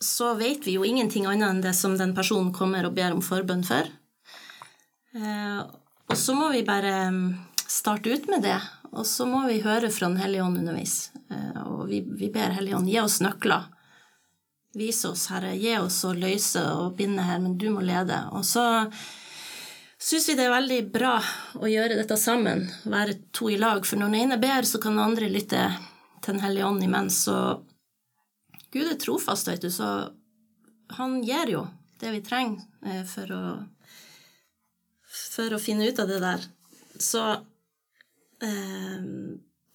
så 0.00 0.34
vet 0.34 0.66
vi 0.66 0.76
jo 0.78 0.86
ingenting 0.86 1.26
annet 1.30 1.48
enn 1.50 1.62
det 1.64 1.74
som 1.78 1.94
den 1.98 2.14
personen 2.16 2.52
kommer 2.54 2.88
og 2.88 2.96
ber 2.96 3.14
om 3.14 3.22
forbønn 3.22 3.62
for. 3.66 3.90
Eh, 5.14 5.60
og 6.08 6.18
så 6.18 6.34
må 6.36 6.50
vi 6.52 6.64
bare 6.66 6.94
mm, 7.12 7.26
starte 7.66 8.10
ut 8.12 8.28
med 8.32 8.42
det, 8.44 8.58
og 8.92 9.06
så 9.08 9.26
må 9.28 9.44
vi 9.46 9.62
høre 9.64 9.90
fra 9.92 10.10
Den 10.10 10.20
hellige 10.20 10.44
ånd 10.44 10.58
underveis. 10.60 11.12
Eh, 11.30 11.62
og 11.64 11.86
vi, 11.88 12.02
vi 12.02 12.32
ber 12.32 12.56
Hellige 12.56 12.76
ånd, 12.76 12.90
gi 12.90 13.00
oss 13.00 13.20
nøkler. 13.24 13.70
Vise 14.74 15.10
oss, 15.12 15.26
Herre. 15.28 15.52
Gi 15.56 15.76
oss 15.78 16.00
å 16.08 16.14
løse 16.16 16.62
og 16.78 16.96
binde 16.96 17.24
her, 17.26 17.40
men 17.44 17.58
du 17.60 17.68
må 17.72 17.84
lede. 17.84 18.16
Og 18.32 18.44
så 18.48 18.64
syns 20.00 20.30
vi 20.30 20.36
det 20.38 20.46
er 20.46 20.54
veldig 20.54 20.80
bra 20.94 21.18
å 21.60 21.68
gjøre 21.68 21.98
dette 22.00 22.16
sammen, 22.16 22.64
være 22.88 23.18
to 23.36 23.50
i 23.52 23.58
lag. 23.60 23.84
For 23.84 24.00
når 24.00 24.12
den 24.12 24.22
ene 24.24 24.40
ber, 24.40 24.64
så 24.68 24.80
kan 24.80 24.96
den 24.96 25.04
andre 25.04 25.28
lytte 25.32 25.66
til 26.22 26.36
Den 26.36 26.44
hellige 26.44 26.66
ånd 26.66 26.84
imens. 26.84 27.24
så 27.26 27.62
Gud 28.72 28.88
er 28.88 28.96
trofast, 28.96 29.48
vet 29.48 29.62
du, 29.62 29.70
så 29.70 30.12
han 30.96 31.20
gir 31.24 31.50
jo 31.52 31.66
det 32.00 32.10
vi 32.14 32.22
trenger 32.24 32.62
eh, 32.86 33.04
for 33.08 33.32
å, 33.36 33.42
for 35.36 35.54
å 35.54 35.60
finne 35.60 35.88
ut 35.88 36.00
av 36.00 36.08
det 36.08 36.20
der. 36.22 36.46
Så 36.96 37.22
eh, 38.42 39.04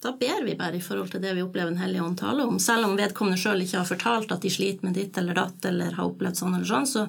da 0.04 0.14
ber 0.18 0.44
vi 0.46 0.58
bare 0.58 0.78
i 0.78 0.84
forhold 0.84 1.14
til 1.14 1.24
det 1.24 1.34
vi 1.38 1.44
opplever 1.46 1.72
Den 1.72 1.82
hellige 1.82 2.04
ånd 2.04 2.20
tale 2.20 2.46
om. 2.46 2.60
Selv 2.62 2.90
om 2.90 2.98
vedkommende 2.98 3.40
sjøl 3.42 3.64
ikke 3.64 3.82
har 3.82 3.90
fortalt 3.90 4.34
at 4.34 4.44
de 4.46 4.54
sliter 4.54 4.86
med 4.86 4.98
ditt 4.98 5.18
eller 5.18 5.38
datt 5.38 5.70
eller 5.70 5.96
har 5.98 6.10
opplevd 6.10 6.42
sånn 6.42 6.58
eller 6.58 6.70
sånn, 6.70 6.90
så 6.90 7.08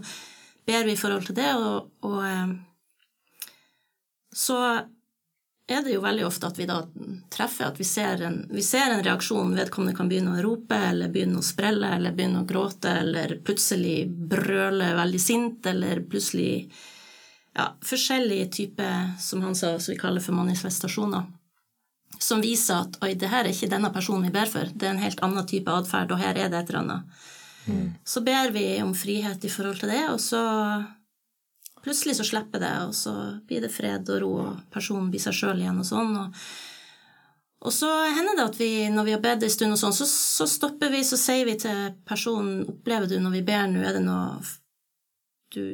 ber 0.69 0.87
vi 0.87 0.95
i 0.95 1.01
forhold 1.01 1.29
til 1.29 1.39
det. 1.41 1.51
og, 1.57 1.91
og 2.05 2.21
eh, 2.29 2.57
så 4.39 4.61
er 5.69 5.83
det 5.85 5.93
jo 5.93 6.01
veldig 6.01 6.25
ofte 6.25 6.49
at 6.49 6.59
vi 6.59 6.67
da 6.69 6.79
treffer, 7.29 7.69
at 7.69 7.81
vi 7.81 7.85
ser 7.85 8.23
en, 8.25 8.39
vi 8.51 8.63
ser 8.65 8.89
en 8.89 9.03
reaksjon. 9.05 9.53
Vedkommende 9.57 9.97
kan 9.97 10.09
begynne 10.09 10.39
å 10.39 10.45
rope 10.45 10.79
eller 10.91 11.13
begynne 11.13 11.43
å 11.43 11.45
sprelle 11.45 11.91
eller 11.99 12.15
begynne 12.17 12.41
å 12.41 12.49
gråte 12.49 12.95
eller 13.03 13.37
plutselig 13.45 14.07
brøle 14.09 14.95
veldig 14.97 15.21
sint 15.21 15.69
eller 15.69 16.01
plutselig 16.09 16.53
ja, 17.59 17.69
forskjellige 17.85 18.49
typer, 18.55 19.13
som 19.21 19.45
han 19.45 19.57
sa, 19.59 19.75
som 19.79 19.93
vi 19.93 20.01
kaller 20.01 20.25
for 20.25 20.39
manifestasjoner. 20.39 21.29
Som 22.19 22.41
viser 22.43 22.87
at 22.87 22.97
oi, 23.05 23.13
det 23.19 23.29
her 23.29 23.45
er 23.45 23.53
ikke 23.53 23.71
denne 23.71 23.93
personen 23.95 24.25
vi 24.25 24.35
ber 24.35 24.49
for, 24.51 24.71
det 24.73 24.89
er 24.89 24.97
en 24.97 25.05
helt 25.05 25.21
annen 25.27 25.47
type 25.47 25.73
atferd, 25.73 26.15
og 26.15 26.23
her 26.23 26.39
er 26.39 26.49
det 26.49 26.63
et 26.63 26.73
eller 26.73 26.85
annet. 26.85 27.25
Mm. 27.69 27.89
Så 28.09 28.25
ber 28.25 28.55
vi 28.57 28.65
om 28.83 28.95
frihet 28.97 29.45
i 29.45 29.51
forhold 29.53 29.83
til 29.83 29.93
det, 29.93 30.05
og 30.09 30.21
så 30.23 30.41
plutselig 31.85 32.17
så 32.19 32.27
slipper 32.27 32.63
det, 32.63 32.73
og 32.89 32.97
så 32.97 33.15
blir 33.49 33.65
det 33.65 33.73
fred 33.73 34.09
og 34.15 34.21
ro, 34.23 34.33
og 34.47 34.59
personen 34.75 35.11
blir 35.13 35.23
seg 35.23 35.37
sjøl 35.37 35.63
igjen 35.63 35.81
og 35.83 35.89
sånn. 35.89 36.17
Og, 36.25 36.43
Og 37.59 37.75
så 37.75 37.89
hender 38.15 38.37
det 38.39 38.47
at 38.47 38.59
vi, 38.61 38.71
når 38.95 39.05
vi 39.05 39.15
har 39.17 39.23
bedt 39.23 39.43
en 39.43 39.51
stund, 39.51 39.75
og 39.75 39.81
sånn, 39.81 39.97
så, 39.97 40.07
så, 40.07 40.47
stopper 40.47 40.93
vi, 40.95 41.03
så 41.03 41.19
sier 41.19 41.47
vi 41.49 41.57
til 41.59 41.95
personen 42.07 42.63
Opplever 42.71 43.11
du 43.11 43.17
når 43.19 43.35
vi 43.35 43.47
ber 43.49 43.67
nå, 43.67 43.83
er 43.83 43.99
det 43.99 44.05
noe 44.05 44.37
du 45.55 45.65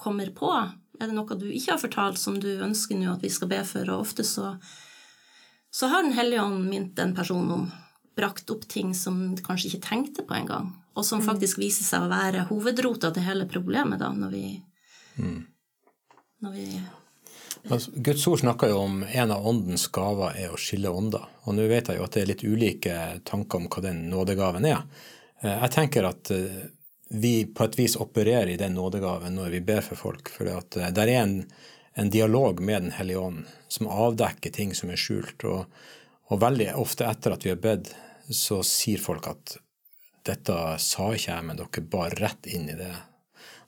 kommer 0.00 0.32
på? 0.34 0.50
Er 1.00 1.06
det 1.06 1.14
noe 1.14 1.36
du 1.38 1.46
ikke 1.46 1.76
har 1.76 1.82
fortalt, 1.82 2.18
som 2.18 2.40
du 2.40 2.48
ønsker 2.58 2.98
nå 2.98 3.12
at 3.12 3.22
vi 3.22 3.30
skal 3.30 3.50
be 3.52 3.60
for? 3.68 3.86
Og 3.92 4.08
ofte 4.08 4.26
så, 4.26 4.56
så 5.70 5.92
har 5.92 6.02
Den 6.02 6.16
hellige 6.18 6.42
ånd 6.42 6.66
minnet 6.66 6.96
den 6.98 7.14
personen 7.14 7.54
om 7.54 7.70
brakt 8.16 8.50
opp 8.50 8.66
ting 8.68 8.94
som 8.94 9.36
du 9.36 9.42
kanskje 9.44 9.70
ikke 9.70 9.86
tenkte 9.86 10.24
på 10.26 10.34
engang, 10.36 10.72
og 10.98 11.06
som 11.06 11.22
mm. 11.22 11.26
faktisk 11.28 11.60
viser 11.62 11.86
seg 11.86 12.04
å 12.04 12.10
være 12.10 12.48
hovedrota 12.50 13.12
til 13.14 13.24
hele 13.24 13.46
problemet 13.48 14.02
da, 14.02 14.10
når 14.12 14.34
vi, 14.34 14.44
mm. 15.16 15.38
når 16.44 16.56
vi 16.56 16.66
Altså, 17.68 17.90
Guds 17.94 18.26
ord 18.26 18.40
snakker 18.40 18.70
jo 18.72 18.78
om 18.80 19.02
en 19.04 19.30
av 19.34 19.46
åndens 19.46 19.86
gaver 19.92 20.36
er 20.38 20.52
å 20.52 20.58
skille 20.60 20.90
ånder. 20.90 21.26
Og 21.44 21.56
nå 21.56 21.66
vet 21.70 21.90
jeg 21.90 21.98
jo 21.98 22.06
at 22.06 22.16
det 22.16 22.22
er 22.22 22.30
litt 22.30 22.44
ulike 22.46 22.94
tanker 23.28 23.60
om 23.60 23.68
hva 23.70 23.82
den 23.84 24.04
nådegaven 24.10 24.66
er. 24.70 24.84
Eh, 25.42 25.56
jeg 25.66 25.72
tenker 25.74 26.08
at 26.08 26.32
eh, 26.34 26.62
vi 27.10 27.34
på 27.44 27.66
et 27.66 27.78
vis 27.78 27.98
opererer 28.00 28.52
i 28.54 28.58
den 28.60 28.76
nådegaven 28.78 29.36
når 29.36 29.56
vi 29.56 29.62
ber 29.72 29.84
for 29.84 30.00
folk. 30.00 30.32
For 30.32 30.48
det 30.48 30.80
eh, 30.80 31.02
er 31.04 31.14
en, 31.18 31.36
en, 31.94 32.12
dialog 32.12 32.62
med 32.64 32.88
Den 32.88 32.96
hellige 32.96 33.26
ånd 33.28 33.42
som 33.68 33.90
avdekker 33.90 34.54
ting 34.56 34.74
som 34.74 34.90
er 34.90 35.00
skjult. 35.00 35.44
Og, 35.44 35.66
og 36.30 36.42
veldig 36.42 36.72
ofte 36.80 37.08
etter 37.10 37.36
at 37.36 37.44
vi 37.46 37.52
har 37.52 37.60
bedt, 37.60 37.92
så 38.30 38.62
sier 38.66 39.02
folk 39.02 39.28
at 39.28 39.58
dette 40.26 40.56
sa 40.78 41.12
ikke 41.12 41.32
jeg, 41.32 41.44
men 41.48 41.58
dere 41.58 41.88
bar 41.92 42.14
rett 42.20 42.46
inn 42.46 42.68
i 42.70 42.78
det 42.78 42.92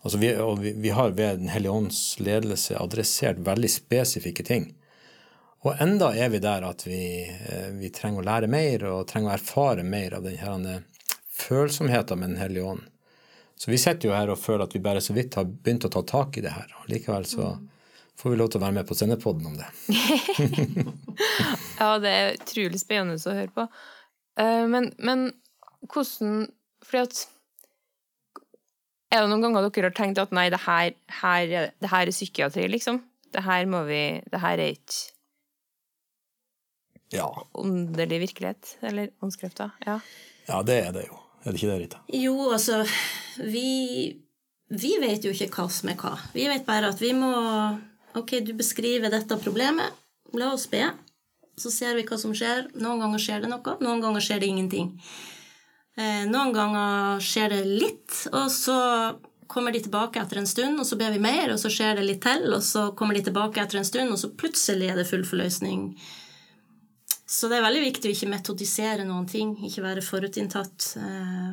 Altså 0.03 0.19
vi, 0.19 0.33
vi, 0.59 0.73
vi, 0.83 0.91
har 0.91 1.11
ved 1.11 1.39
Den 1.39 1.49
hellige 1.49 1.73
ånds 1.73 2.21
ledelse 2.21 2.79
adressert 2.79 3.39
veldig 3.39 3.71
spesifikke 3.71 4.45
ting. 4.45 4.73
Og 5.63 5.79
enda 5.81 6.11
er 6.19 6.33
vi 6.33 6.41
der 6.43 6.65
at 6.67 6.83
vi, 6.87 7.03
eh, 7.23 7.69
vi 7.79 7.93
trenger 7.95 8.23
å 8.23 8.27
lære 8.27 8.49
mer 8.51 8.83
og 8.91 9.05
trenger 9.11 9.31
å 9.31 9.37
erfare 9.37 9.85
mer 9.87 10.19
av 10.19 10.27
denne 10.27 10.81
følsomheten 11.31 12.19
med 12.19 12.35
Den 12.35 12.41
hellige 12.43 12.73
ånd. 12.75 12.89
Så 13.57 13.71
vi 13.71 13.79
sitter 13.79 14.09
jo 14.09 14.15
her 14.17 14.31
og 14.33 14.41
føler 14.43 14.67
at 14.67 14.75
vi 14.75 14.83
bare 14.83 15.01
så 15.01 15.15
vidt 15.15 15.37
har 15.39 15.47
begynt 15.47 15.87
å 15.87 15.93
ta 15.93 16.03
tak 16.03 16.39
i 16.39 16.43
det 16.43 16.51
her. 16.51 16.73
Og 16.81 16.89
likevel 16.91 17.29
så 17.31 17.53
får 18.19 18.33
vi 18.33 18.39
lov 18.41 18.51
til 18.51 18.59
å 18.59 18.65
være 18.65 18.77
med 18.81 18.89
på 18.89 18.97
sendepodden 18.99 19.47
om 19.53 19.55
det. 19.61 19.69
ja, 21.81 21.93
det 22.03 22.11
er 22.11 22.35
utrolig 22.41 22.81
spennende 22.83 23.23
å 23.23 23.37
høre 23.37 23.55
på. 23.55 23.69
Eh, 24.43 24.65
men, 24.67 24.91
men 24.99 25.29
hvordan 25.93 26.49
Fordi 26.83 27.05
at 27.07 27.23
er 29.13 29.23
det 29.23 29.29
noen 29.29 29.45
ganger 29.45 29.69
dere 29.69 29.91
har 29.91 29.97
tenkt 29.97 30.21
at 30.23 30.33
nei, 30.35 30.49
det 30.53 30.63
her, 30.65 30.95
her, 31.21 31.57
det 31.69 31.91
her 31.93 32.09
er 32.09 32.15
psykiatri, 32.15 32.65
liksom? 32.73 33.03
Det 33.33 33.45
her 33.45 33.67
må 33.69 33.83
vi 33.89 34.21
Det 34.29 34.41
her 34.41 34.61
er 34.61 34.75
ikke 34.75 35.13
ja. 37.13 37.29
åndelig 37.53 38.21
virkelighet? 38.27 38.77
Eller 38.81 39.13
åndskrefter? 39.21 39.71
Ja. 39.87 39.99
ja, 40.49 40.63
det 40.63 40.79
er 40.87 40.93
det 40.97 41.07
jo. 41.11 41.19
Er 41.43 41.53
det 41.53 41.61
ikke 41.61 41.73
det, 41.73 41.79
Rita? 41.83 42.03
Jo, 42.15 42.37
altså 42.55 42.83
Vi, 43.37 44.17
vi 44.73 44.93
vet 45.03 45.25
jo 45.25 45.33
ikke 45.35 45.51
hva 45.57 45.69
som 45.73 45.91
er 45.93 45.99
hva. 46.01 46.15
Vi 46.33 46.47
vet 46.49 46.65
bare 46.69 46.93
at 46.93 47.03
vi 47.03 47.13
må 47.17 47.33
Ok, 48.17 48.39
du 48.45 48.53
beskriver 48.53 49.09
dette 49.13 49.39
problemet. 49.41 49.93
La 50.37 50.51
oss 50.53 50.67
be. 50.69 50.85
Så 51.57 51.71
ser 51.73 51.97
vi 51.97 52.05
hva 52.09 52.19
som 52.21 52.35
skjer. 52.37 52.67
Noen 52.77 53.01
ganger 53.01 53.21
skjer 53.21 53.45
det 53.45 53.49
noe, 53.49 53.77
noen 53.81 54.03
ganger 54.05 54.25
skjer 54.25 54.43
det 54.43 54.51
ingenting. 54.53 54.91
Eh, 55.97 56.25
noen 56.29 56.55
ganger 56.57 57.21
skjer 57.21 57.53
det 57.53 57.63
litt, 57.69 58.17
og 58.33 58.49
så 58.53 58.79
kommer 59.53 59.75
de 59.75 59.83
tilbake 59.85 60.21
etter 60.23 60.41
en 60.41 60.49
stund, 60.49 60.81
og 60.81 60.89
så 60.89 60.97
ber 60.97 61.13
vi 61.13 61.21
mer, 61.21 61.53
og 61.53 61.61
så 61.61 61.69
skjer 61.73 61.99
det 61.99 62.07
litt 62.07 62.23
til, 62.25 62.47
og 62.57 62.63
så 62.65 62.87
kommer 62.97 63.19
de 63.19 63.25
tilbake 63.27 63.61
etter 63.61 63.83
en 63.83 63.89
stund, 63.89 64.15
og 64.15 64.21
så 64.21 64.33
plutselig 64.33 64.89
er 64.89 65.01
det 65.01 65.09
full 65.11 65.27
forløsning. 65.29 65.91
Så 67.29 67.49
det 67.49 67.59
er 67.59 67.67
veldig 67.67 67.83
viktig 67.85 68.09
å 68.09 68.15
ikke 68.17 68.31
metodisere 68.33 69.05
noen 69.09 69.29
ting, 69.29 69.53
ikke 69.69 69.85
være 69.85 70.05
forutinntatt. 70.05 70.95
Eh, 71.01 71.53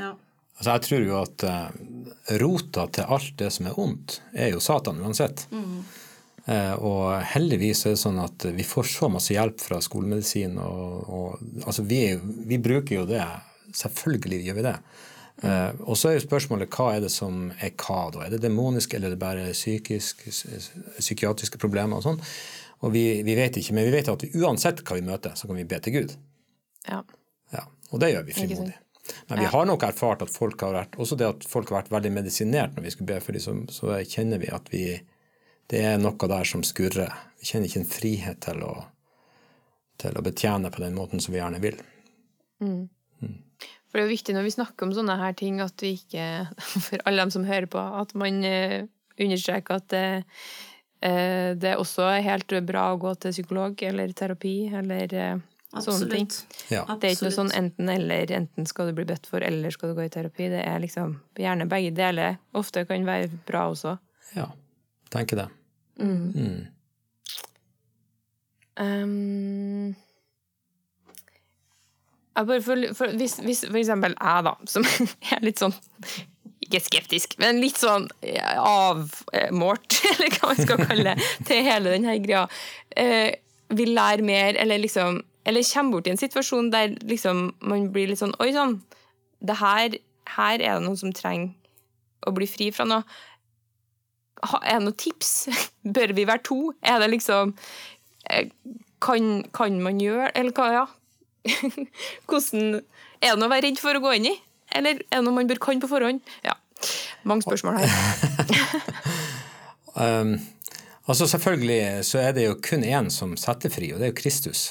ja. 0.00 0.14
Altså 0.54 0.70
jeg 0.70 0.84
tror 0.86 1.04
jo 1.04 1.14
at 1.18 1.44
uh, 1.50 1.68
rota 2.40 2.86
til 2.94 3.14
alt 3.16 3.32
det 3.40 3.50
som 3.52 3.68
er 3.68 3.78
ondt, 3.80 4.20
er 4.32 4.52
jo 4.54 4.62
Satan 4.62 5.00
uansett. 5.02 5.48
Mm. 5.50 5.80
Uh, 6.44 6.74
og 6.84 7.04
heldigvis 7.32 7.86
er 7.86 7.94
det 7.94 8.02
sånn 8.02 8.20
at 8.20 8.44
vi 8.52 8.66
får 8.68 8.88
så 8.92 9.08
masse 9.08 9.32
hjelp 9.32 9.62
fra 9.64 9.80
skolemedisin. 9.84 10.58
Og, 10.60 11.08
og 11.08 11.64
altså 11.64 11.86
vi, 11.88 12.02
vi, 12.20 12.60
bruker 12.60 13.00
jo 13.00 13.06
det. 13.08 13.24
Selvfølgelig 13.74 14.42
gjør 14.44 14.58
vi 14.58 14.66
det. 14.66 14.74
Uh, 15.44 15.70
og 15.88 15.96
så 15.98 16.10
er 16.10 16.18
jo 16.18 16.26
spørsmålet 16.26 16.70
hva 16.76 16.90
er 16.94 17.06
det 17.06 17.10
som 17.12 17.48
er 17.56 17.72
hva 17.80 18.02
da? 18.12 18.26
Er 18.26 18.36
det 18.36 18.42
demonisk, 18.44 18.92
eller 18.94 19.10
er 19.10 19.16
det 19.16 19.22
bare 19.24 19.48
psykisk, 19.56 20.26
psykiatriske 21.00 21.60
problemer 21.62 21.98
og 21.98 22.06
sånn? 22.06 22.20
Og 22.84 22.92
vi, 22.92 23.06
vi, 23.24 23.36
vet 23.38 23.56
ikke, 23.56 23.74
men 23.76 23.88
vi 23.88 23.96
vet 23.96 24.12
at 24.12 24.26
uansett 24.36 24.84
hva 24.84 24.98
vi 24.98 25.06
møter, 25.06 25.32
så 25.38 25.48
kan 25.48 25.56
vi 25.56 25.68
be 25.68 25.80
til 25.80 25.96
Gud. 25.96 26.16
Ja. 26.84 27.00
ja 27.54 27.64
og 27.88 28.02
det 28.02 28.12
gjør 28.12 28.28
vi 28.28 28.36
frimodig. 28.36 28.76
Men 29.28 29.40
vi 29.40 29.48
har 29.52 29.66
nok 29.68 29.84
erfart 29.84 30.22
at 30.24 30.32
folk 30.32 30.60
har 30.64 30.76
vært 30.76 30.94
også 31.00 31.16
det 31.20 31.26
at 31.28 31.42
folk 31.48 31.68
har 31.68 31.82
vært 31.82 31.92
veldig 31.92 32.12
medisinert 32.14 32.76
når 32.76 32.86
vi 32.86 32.92
skulle 32.92 33.10
be 33.10 33.18
for 33.24 33.36
dem, 33.36 33.44
så, 33.44 33.56
så 33.72 33.98
kjenner 34.08 34.40
vi 34.40 34.48
at 34.52 34.70
vi 34.72 34.84
det 35.72 35.80
er 35.84 36.00
noe 36.00 36.28
der 36.30 36.48
som 36.48 36.64
skurrer. 36.66 37.12
Vi 37.40 37.48
kjenner 37.48 37.70
ikke 37.70 37.82
en 37.82 37.88
frihet 37.88 38.42
til 38.44 38.60
å, 38.66 38.74
til 40.00 40.18
å 40.18 40.24
betjene 40.24 40.72
på 40.72 40.82
den 40.84 40.96
måten 40.96 41.22
som 41.24 41.34
vi 41.34 41.40
gjerne 41.40 41.62
vil. 41.62 41.78
Mm. 42.62 42.84
Mm. 43.24 43.38
For 43.88 43.96
det 43.96 44.02
er 44.02 44.08
jo 44.08 44.14
viktig 44.14 44.36
når 44.36 44.46
vi 44.48 44.54
snakker 44.56 44.86
om 44.86 44.92
sånne 44.96 45.16
her 45.20 45.34
ting, 45.38 45.62
at 45.64 45.84
vi 45.84 45.94
ikke, 45.98 46.28
for 46.88 47.04
alle 47.04 47.24
dem 47.24 47.32
som 47.34 47.48
hører 47.48 47.70
på, 47.70 47.80
at 48.02 48.14
man 48.18 48.44
uh, 48.44 48.84
understreker 49.20 49.80
at 49.80 49.90
det, 49.94 50.06
det 51.04 51.68
er 51.68 51.76
også 51.76 52.06
er 52.08 52.22
helt 52.24 52.52
bra 52.64 52.86
å 52.94 53.00
gå 53.00 53.10
til 53.20 53.34
psykolog 53.34 53.82
eller 53.84 54.14
terapi 54.16 54.54
eller 54.72 55.10
Absolutt. 55.12 55.84
sånne 55.84 56.08
ting. 56.14 56.28
Ja. 56.72 56.86
Det 56.96 57.10
er 57.10 57.16
ikke 57.16 57.26
noe 57.26 57.36
sånn 57.36 57.52
enten-eller. 57.58 58.32
Enten 58.32 58.64
skal 58.70 58.88
du 58.88 58.96
bli 58.96 59.04
bedt 59.10 59.28
for, 59.28 59.44
eller 59.44 59.74
skal 59.74 59.92
du 59.92 59.98
gå 59.98 60.06
i 60.06 60.12
terapi. 60.14 60.48
Det 60.54 60.62
er 60.64 60.80
liksom 60.80 61.18
gjerne 61.36 61.68
begge 61.68 61.92
deler. 61.98 62.38
Ofte 62.56 62.86
kan 62.88 63.04
være 63.04 63.28
bra 63.44 63.66
også. 63.74 63.98
Ja 64.32 64.48
tenker 65.14 65.44
det. 65.44 65.48
Mm. 66.02 66.32
Mm. 66.34 66.62
Um, 68.74 69.94
for, 72.34 72.60
for, 72.94 73.16
hvis, 73.16 73.38
hvis, 73.46 73.64
for 73.68 73.78
eksempel 73.78 74.16
jeg, 74.18 74.46
da, 74.48 74.54
som 74.66 74.86
er 75.36 75.44
litt 75.46 75.62
sånn 75.62 75.74
ikke 76.64 76.80
skeptisk, 76.80 77.36
men 77.42 77.60
litt 77.62 77.78
sånn 77.78 78.08
avmålt, 78.58 79.98
eller 80.14 80.34
hva 80.34 80.50
man 80.50 80.62
skal 80.62 80.82
kalle 80.82 81.12
det, 81.12 81.28
til 81.48 81.66
hele 81.66 81.92
denne 81.94 82.16
greia, 82.24 82.46
eh, 82.96 83.36
vil 83.74 83.94
lære 83.96 84.24
mer, 84.26 84.58
eller 84.60 84.82
liksom 84.82 85.22
Eller 85.44 85.60
kommer 85.68 85.92
bort 85.92 86.06
i 86.06 86.10
en 86.10 86.16
situasjon 86.16 86.70
der 86.72 86.94
liksom 87.04 87.54
man 87.60 87.90
blir 87.92 88.08
litt 88.08 88.20
sånn 88.20 88.32
Oi 88.40 88.52
sann, 88.54 88.78
det 89.44 89.58
her, 89.60 89.96
her 90.36 90.54
er 90.54 90.78
det 90.78 90.84
noen 90.86 90.96
som 90.96 91.12
trenger 91.12 91.52
å 92.24 92.32
bli 92.32 92.46
fri 92.48 92.70
fra 92.72 92.86
noe. 92.88 93.04
Er 94.62 94.78
det 94.78 94.84
noen 94.86 94.98
tips? 95.00 95.32
Bør 95.96 96.14
vi 96.16 96.26
være 96.28 96.44
to? 96.46 96.58
Er 96.82 97.00
det 97.02 97.10
liksom 97.14 97.54
eh, 98.30 98.50
Kan, 99.04 99.44
kan 99.52 99.80
man 99.84 100.00
gjøre 100.00 100.30
Eller 100.38 100.54
hva, 100.56 100.68
ja. 100.72 100.84
Hvordan 102.28 102.80
Er 103.20 103.34
det 103.34 103.38
noe 103.40 103.48
å 103.48 103.52
være 103.52 103.68
redd 103.68 103.80
for 103.82 103.96
å 103.96 104.04
gå 104.04 104.14
inn 104.18 104.30
i? 104.32 104.34
Eller 104.74 105.02
er 105.04 105.18
det 105.18 105.24
noe 105.26 105.36
man 105.36 105.48
bør 105.48 105.60
kan 105.62 105.80
på 105.82 105.90
forhånd? 105.90 106.22
Ja. 106.44 106.56
Mange 107.24 107.44
spørsmål 107.44 107.78
her. 107.78 107.92
um, 109.94 110.32
altså 111.06 111.28
Selvfølgelig 111.30 112.04
så 112.08 112.20
er 112.20 112.34
det 112.36 112.48
jo 112.48 112.56
kun 112.60 112.82
én 112.84 113.10
som 113.12 113.36
setter 113.40 113.72
fri, 113.72 113.92
og 113.94 114.02
det 114.02 114.08
er 114.08 114.12
jo 114.12 114.18
Kristus. 114.18 114.64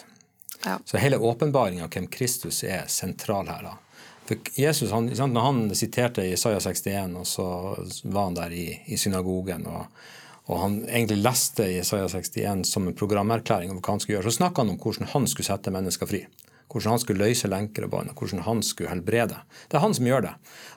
Ja. 0.65 0.75
Så 0.85 0.99
hele 1.01 1.17
åpenbaringa 1.17 1.87
av 1.87 1.95
hvem 1.95 2.09
Kristus 2.11 2.63
er, 2.67 2.83
sentral 2.91 3.47
her. 3.49 3.69
da. 3.69 3.77
For 4.27 4.37
Jesus, 4.55 4.91
han, 4.91 5.11
Når 5.33 5.41
han 5.41 5.63
siterte 5.75 6.25
Isaiah 6.25 6.61
61, 6.61 7.17
og 7.19 7.27
så 7.27 7.47
var 8.03 8.29
han 8.29 8.37
der 8.37 8.55
i, 8.55 8.67
i 8.87 8.99
synagogen 8.99 9.67
og, 9.67 9.89
og, 10.45 10.55
han 10.59 10.79
egentlig 10.87 11.21
leste 11.23 11.67
Isaiah 11.79 12.07
61 12.07 12.63
som 12.67 12.87
en 12.87 12.95
programerklæring 12.95 13.71
om 13.71 13.81
hva 13.81 13.95
han 13.95 14.03
skulle 14.03 14.19
gjøre, 14.19 14.31
så 14.31 14.41
snakka 14.41 14.63
han 14.63 14.73
om 14.73 14.79
hvordan 14.79 15.11
han 15.13 15.27
skulle 15.31 15.47
sette 15.47 15.71
mennesker 15.71 16.09
fri. 16.09 16.25
Hvordan 16.71 16.95
han 16.95 17.01
skulle 17.03 17.27
løse 17.27 17.49
lenker 17.51 17.85
og 17.85 17.91
bånd, 17.93 18.09
og 18.09 18.17
hvordan 18.17 18.41
han 18.47 18.63
skulle 18.65 18.89
helbrede. 18.89 19.37
Det 19.69 19.77
er 19.77 19.83
han 19.83 19.93
som 19.93 20.07
gjør 20.07 20.23
det. 20.25 20.31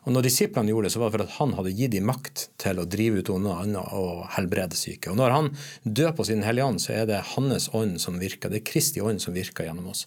Og 0.04 0.12
når 0.12 0.26
disiplene 0.26 0.70
gjorde 0.70 0.88
det, 0.88 0.92
så 0.92 1.00
var 1.00 1.08
det 1.08 1.16
for 1.16 1.24
at 1.24 1.36
han 1.38 1.54
hadde 1.56 1.72
gitt 1.78 1.94
dem 1.94 2.10
makt 2.10 2.42
til 2.60 2.82
å 2.82 2.88
drive 2.90 3.22
ut 3.22 3.32
onde 3.32 3.54
ånder 3.62 3.94
og 3.96 4.26
helbrede 4.36 4.76
syke. 4.76 5.14
Og 5.14 5.16
når 5.22 5.34
han 5.34 5.50
dør 5.86 6.12
på 6.18 6.26
sin 6.28 6.44
hellige 6.44 6.66
ånd, 6.66 6.82
så 6.84 6.98
er 6.98 7.08
det 7.08 7.22
hans 7.32 7.70
ånd 7.72 7.96
som 8.02 8.20
virker. 8.20 8.52
Det 8.52 8.60
er 8.60 8.68
Kristi 8.68 9.00
ånd 9.00 9.22
som 9.24 9.38
virker 9.38 9.70
gjennom 9.70 9.88
oss. 9.94 10.04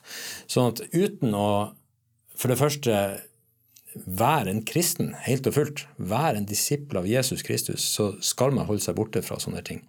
Sånn 0.51 0.75
at 0.75 0.83
uten 0.93 1.33
å 1.33 1.49
for 2.39 2.51
det 2.51 2.59
første 2.59 2.93
Vær 3.93 4.47
en 4.49 4.61
kristen 4.67 5.15
helt 5.25 5.47
og 5.49 5.55
fullt, 5.55 5.85
vær 5.97 6.37
en 6.37 6.45
disippel 6.47 7.01
av 7.01 7.07
Jesus 7.09 7.41
Kristus, 7.45 7.85
så 7.85 8.11
skal 8.21 8.53
man 8.55 8.67
holde 8.69 8.83
seg 8.85 8.97
borte 8.99 9.23
fra 9.25 9.39
sånne 9.41 9.63
ting. 9.65 9.81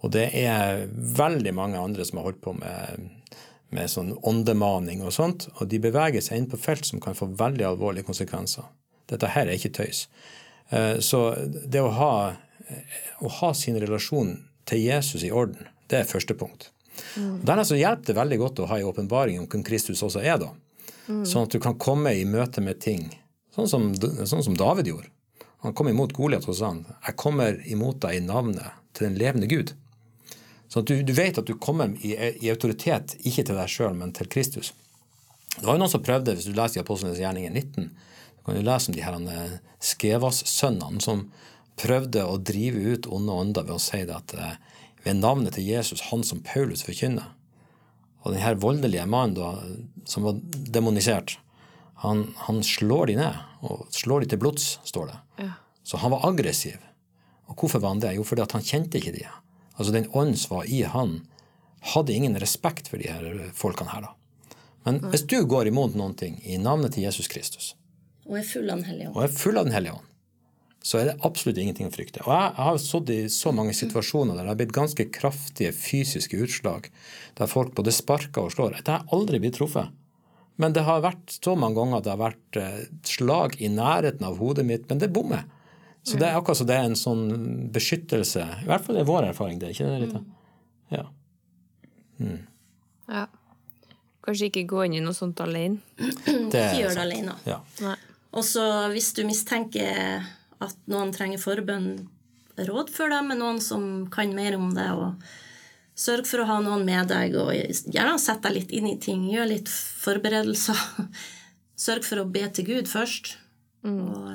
Og 0.00 0.12
det 0.16 0.30
er 0.36 0.86
veldig 0.90 1.52
mange 1.54 1.78
andre 1.78 2.06
som 2.08 2.18
har 2.18 2.30
holdt 2.30 2.42
på 2.42 2.54
med, 2.56 3.08
med 3.70 3.92
sånn 3.92 4.14
åndemaning 4.26 5.04
og 5.04 5.14
sånt, 5.14 5.46
og 5.58 5.68
de 5.70 5.80
beveger 5.82 6.24
seg 6.24 6.40
inn 6.40 6.50
på 6.50 6.60
felt 6.60 6.88
som 6.88 7.02
kan 7.02 7.18
få 7.18 7.30
veldig 7.38 7.68
alvorlige 7.68 8.08
konsekvenser. 8.08 8.66
Dette 9.10 9.30
her 9.34 9.46
er 9.46 9.58
ikke 9.58 9.74
tøys. 9.78 10.06
Eh, 10.70 10.98
så 11.04 11.34
det 11.44 11.82
å 11.84 11.92
ha, 11.94 12.12
å 13.20 13.32
ha 13.40 13.52
sin 13.54 13.78
relasjon 13.82 14.38
til 14.70 14.86
Jesus 14.86 15.26
i 15.26 15.32
orden, 15.34 15.68
det 15.90 16.00
er 16.00 16.10
første 16.10 16.36
punkt. 16.38 16.70
Mm. 17.16 17.40
Dernest 17.46 17.74
hjelper 17.74 18.10
det 18.10 18.18
veldig 18.18 18.38
godt 18.40 18.62
å 18.62 18.68
ha 18.70 18.78
en 18.78 18.90
åpenbaring 18.90 19.40
om 19.40 19.48
hvem 19.50 19.64
Kristus 19.66 20.02
også 20.06 20.22
er, 20.22 20.38
da. 20.40 20.52
Mm. 21.06 21.24
Sånn 21.26 21.46
at 21.46 21.54
du 21.54 21.60
kan 21.62 21.78
komme 21.80 22.12
i 22.16 22.26
møte 22.28 22.62
med 22.64 22.80
ting, 22.82 23.08
sånn 23.54 23.68
som, 23.70 23.88
sånn 23.96 24.44
som 24.46 24.58
David 24.58 24.90
gjorde. 24.92 25.10
Han 25.64 25.74
kom 25.76 25.90
imot 25.90 26.14
Goliat 26.16 26.46
og 26.48 26.56
sa 26.56 26.72
han, 26.72 26.84
'Jeg 26.88 27.16
kommer 27.16 27.60
imot 27.68 28.00
deg 28.00 28.16
i 28.16 28.24
navnet 28.24 28.72
til 28.94 29.08
den 29.08 29.18
levende 29.18 29.48
Gud'. 29.48 29.74
Sånn 30.68 30.84
at 30.84 30.86
du, 30.86 31.02
du 31.02 31.12
vet 31.12 31.38
at 31.38 31.46
du 31.46 31.54
kommer 31.58 31.90
i, 32.00 32.14
i 32.14 32.50
autoritet, 32.50 33.16
ikke 33.26 33.44
til 33.44 33.58
deg 33.58 33.68
sjøl, 33.68 33.94
men 33.94 34.12
til 34.12 34.28
Kristus. 34.30 34.72
Det 35.56 35.66
var 35.66 35.74
jo 35.74 35.82
noen 35.82 35.90
som 35.90 36.02
prøvde, 36.02 36.36
hvis 36.36 36.46
du 36.46 36.54
leser 36.54 36.78
i 36.78 36.84
Apostlenes 36.84 37.18
gjerninger 37.18 37.50
19, 37.50 37.90
du 38.38 38.44
kan 38.46 38.56
jo 38.56 38.62
lese 38.62 38.88
om 38.88 38.94
de 38.94 39.02
her 39.02 39.16
eh, 39.34 39.56
Skevas-sønnene 39.82 41.02
som 41.02 41.26
prøvde 41.80 42.22
å 42.24 42.38
drive 42.38 42.94
ut 42.94 43.08
onde 43.10 43.34
ånder 43.42 43.66
ved 43.66 43.76
å 43.76 43.82
si 43.82 44.04
det 44.06 44.14
at 44.14 44.34
eh, 44.38 44.54
ved 45.04 45.18
navnet 45.20 45.56
til 45.56 45.66
Jesus, 45.66 46.06
han 46.12 46.22
som 46.24 46.42
Paulus 46.44 46.84
forkynner. 46.86 47.32
Og 48.20 48.34
denne 48.34 48.52
voldelige 48.60 49.06
mannen 49.08 49.36
da, 49.36 49.54
som 50.08 50.26
var 50.26 50.40
demonisert, 50.74 51.38
han, 52.00 52.26
han, 52.46 52.62
slår 52.64 53.10
de 53.10 53.16
ned, 53.18 53.40
og 53.64 53.88
slår 53.92 54.24
de 54.24 54.30
til 54.32 54.40
blods, 54.40 54.78
står 54.88 55.10
det. 55.10 55.18
Ja. 55.44 55.50
Så 55.84 56.00
han 56.00 56.12
var 56.14 56.24
aggressiv. 56.28 56.78
Og 57.50 57.56
hvorfor 57.58 57.82
var 57.82 57.94
han 57.94 58.00
det? 58.00 58.14
Jo, 58.16 58.24
fordi 58.24 58.46
han 58.48 58.64
kjente 58.64 59.00
ikke 59.00 59.12
de. 59.16 59.26
Altså 59.76 59.92
Den 59.92 60.08
ånd 60.16 60.38
som 60.40 60.58
var 60.58 60.68
i 60.68 60.82
han, 60.88 61.20
hadde 61.92 62.12
ingen 62.12 62.36
respekt 62.40 62.88
for 62.92 63.00
de 63.00 63.08
her 63.08 63.52
folkene 63.56 63.92
her. 63.92 64.08
da. 64.08 64.50
Men 64.84 65.00
hvis 65.12 65.26
du 65.28 65.38
går 65.48 65.68
imot 65.68 65.96
noen 65.96 66.16
ting 66.16 66.38
i 66.44 66.56
navnet 66.60 66.94
til 66.96 67.04
Jesus 67.04 67.28
Kristus, 67.28 67.74
og 68.28 68.38
er 68.38 68.46
full 68.46 68.68
av 68.70 68.78
Den 68.78 68.86
hellige 68.86 69.08
ånd, 69.08 69.16
og 69.16 69.24
er 69.24 69.32
full 69.34 69.58
av 69.58 69.66
Den 69.66 69.74
hellige 69.74 69.96
ånd, 69.96 70.09
så 70.82 70.98
er 70.98 71.10
det 71.10 71.18
absolutt 71.26 71.58
ingenting 71.60 71.90
å 71.90 71.92
frykte. 71.92 72.22
Og 72.24 72.32
jeg 72.32 72.52
har 72.56 72.78
sittet 72.80 73.12
i 73.12 73.32
så 73.32 73.52
mange 73.52 73.74
situasjoner 73.76 74.36
der 74.36 74.46
det 74.46 74.52
har 74.54 74.60
blitt 74.62 74.76
ganske 74.76 75.06
kraftige 75.12 75.74
fysiske 75.76 76.40
utslag, 76.40 76.88
der 77.36 77.50
folk 77.50 77.74
både 77.76 77.92
sparker 77.92 78.46
og 78.46 78.54
slår. 78.54 78.78
Det 78.80 78.94
har 78.94 79.08
aldri 79.12 79.42
blitt 79.42 79.58
truffet. 79.60 79.92
Men 80.60 80.74
det 80.76 80.84
har 80.84 81.04
vært 81.04 81.36
så 81.36 81.54
mange 81.56 81.78
ganger 81.80 82.00
at 82.00 82.06
det 82.06 82.12
har 82.14 82.20
vært 82.20 82.60
eh, 82.60 82.80
slag 83.08 83.56
i 83.60 83.68
nærheten 83.72 84.24
av 84.28 84.40
hodet 84.40 84.66
mitt, 84.68 84.88
men 84.88 85.00
det 85.00 85.12
bommer. 85.12 85.44
Så 86.02 86.16
det 86.16 86.30
er 86.30 86.38
akkurat 86.38 86.56
som 86.56 86.68
det 86.68 86.76
er 86.80 86.88
en 86.88 86.96
sånn 86.96 87.24
beskyttelse. 87.72 88.44
I 88.64 88.68
hvert 88.68 88.84
fall 88.84 88.96
det 88.96 89.04
er 89.04 89.08
vår 89.08 89.28
erfaring 89.30 89.60
det. 89.60 89.74
ikke 89.74 89.88
det, 89.88 89.98
Rita? 90.06 90.22
Ja. 90.96 91.04
Mm. 92.20 92.40
ja. 93.08 93.26
Kanskje 94.24 94.48
ikke 94.48 94.66
gå 94.68 94.84
inn 94.86 94.96
i 94.96 95.04
noe 95.04 95.16
sånt 95.16 95.40
alene. 95.44 95.80
Det 96.00 96.64
ikke 96.64 96.80
gjør 96.82 96.96
det 96.96 97.04
alene. 97.04 97.36
Ja. 97.48 97.60
Og 98.36 98.44
så 98.46 98.64
hvis 98.92 99.12
du 99.16 99.24
mistenker 99.28 100.24
at 100.64 100.76
noen 100.90 101.12
trenger 101.14 101.40
forbønn, 101.42 101.92
rådfør 102.60 103.14
dem 103.14 103.30
med 103.32 103.40
noen 103.40 103.60
som 103.64 103.84
kan 104.12 104.34
mer 104.36 104.58
om 104.58 104.72
det. 104.76 104.88
og 104.92 105.20
Sørg 106.00 106.28
for 106.28 106.42
å 106.42 106.48
ha 106.48 106.58
noen 106.64 106.84
med 106.86 107.10
deg, 107.12 107.36
og 107.36 107.52
gjerne 107.52 108.18
sett 108.20 108.42
deg 108.46 108.56
litt 108.56 108.74
inn 108.76 108.88
i 108.88 108.98
ting. 109.00 109.26
Gjør 109.32 109.50
litt 109.50 109.70
forberedelser. 109.70 110.84
Sørg 111.84 112.06
for 112.06 112.22
å 112.22 112.28
be 112.28 112.44
til 112.52 112.68
Gud 112.68 112.88
først. 112.90 113.34
Mm. 113.86 113.98
Og, 114.04 114.30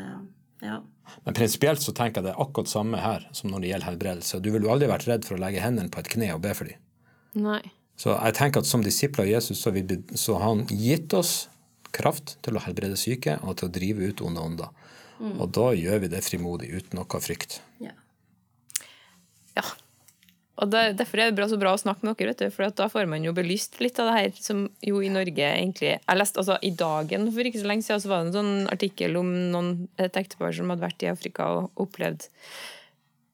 ja. 0.65 0.82
Men 1.26 1.38
prinsipielt 1.38 1.82
så 1.82 1.93
tenker 1.93 2.21
jeg 2.21 2.28
det 2.28 2.34
er 2.34 2.41
akkurat 2.41 2.69
samme 2.69 3.01
her 3.01 3.26
som 3.38 3.51
når 3.51 3.63
det 3.63 3.71
gjelder 3.71 3.91
helbredelse. 3.91 4.41
Du 4.41 4.51
ville 4.51 4.65
jo 4.65 4.73
aldri 4.73 4.89
vært 4.89 5.07
redd 5.09 5.28
for 5.28 5.38
å 5.38 5.41
legge 5.41 5.61
hendene 5.61 5.93
på 5.93 6.01
et 6.01 6.09
kne 6.15 6.32
og 6.36 6.41
be 6.45 6.53
for 6.57 6.69
dem. 6.69 6.82
Nei. 7.45 7.61
Så 7.99 8.11
jeg 8.13 8.36
tenker 8.38 8.63
at 8.63 8.69
som 8.69 8.84
disipler 8.84 9.26
av 9.26 9.30
Jesus 9.30 9.61
så, 9.61 9.71
så 10.19 10.39
har 10.39 10.49
han 10.49 10.65
gitt 10.69 11.13
oss 11.15 11.36
kraft 11.95 12.36
til 12.43 12.57
å 12.57 12.63
helbrede 12.65 12.97
syke 12.99 13.38
og 13.43 13.59
til 13.59 13.69
å 13.69 13.76
drive 13.78 14.09
ut 14.09 14.23
onde 14.26 14.43
ånder. 14.43 14.84
Mm. 15.20 15.39
Og 15.39 15.49
da 15.55 15.72
gjør 15.78 16.03
vi 16.03 16.11
det 16.11 16.24
frimodig 16.26 16.72
uten 16.76 16.99
noe 16.99 17.22
frykt. 17.24 17.59
Ja. 17.84 17.95
ja. 19.57 19.66
Og 20.55 20.72
det, 20.72 20.84
Derfor 20.99 21.20
er 21.20 21.32
det 21.32 21.38
bra, 21.38 21.47
så 21.51 21.59
bra 21.59 21.74
å 21.76 21.80
snakke 21.80 22.05
med 22.05 22.16
dere, 22.16 22.32
vet 22.32 22.45
du, 22.45 22.53
for 22.53 22.72
da 22.72 22.88
får 22.91 23.09
man 23.11 23.26
jo 23.28 23.34
belyst 23.36 23.80
litt 23.84 23.99
av 23.99 24.11
det 24.11 24.16
her 24.20 24.38
som 24.39 24.66
jo 24.86 25.01
i 25.03 25.11
Norge 25.11 25.49
egentlig 25.49 25.97
Jeg 25.97 26.20
leste 26.20 26.39
altså 26.41 26.55
i 26.63 26.72
Dagen 26.72 27.28
for 27.36 27.47
ikke 27.49 27.63
så 27.63 27.72
lenge 27.72 27.88
siden 27.88 28.03
så 28.03 28.11
var 28.11 28.24
det 28.24 28.32
en 28.32 28.38
sånn 28.38 28.72
artikkel 28.72 29.20
om 29.20 29.34
noen, 29.51 29.74
et 29.99 30.16
ektepar 30.16 30.55
som 30.55 30.72
hadde 30.72 30.86
vært 30.86 31.03
i 31.03 31.11
Afrika 31.11 31.49
og 31.57 31.86
opplevd 31.88 32.30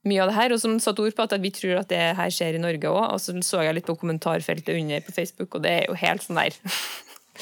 mye 0.10 0.24
av 0.24 0.32
det 0.32 0.38
her, 0.38 0.54
og 0.56 0.58
som 0.58 0.80
satte 0.82 1.04
ord 1.04 1.14
på 1.14 1.26
at 1.28 1.36
vi 1.44 1.52
tror 1.54 1.84
at 1.84 1.92
det 1.92 2.02
her 2.18 2.34
skjer 2.34 2.58
i 2.58 2.62
Norge 2.64 2.90
òg. 2.90 3.04
Og 3.14 3.22
så 3.22 3.36
så 3.46 3.62
jeg 3.62 3.78
litt 3.78 3.86
på 3.86 3.94
kommentarfeltet 4.02 4.74
under 4.74 5.04
på 5.06 5.14
Facebook, 5.14 5.54
og 5.54 5.62
det 5.66 5.76
er 5.76 5.86
jo 5.92 5.98
helt 6.02 6.26
sånn 6.26 6.42
der 6.42 6.58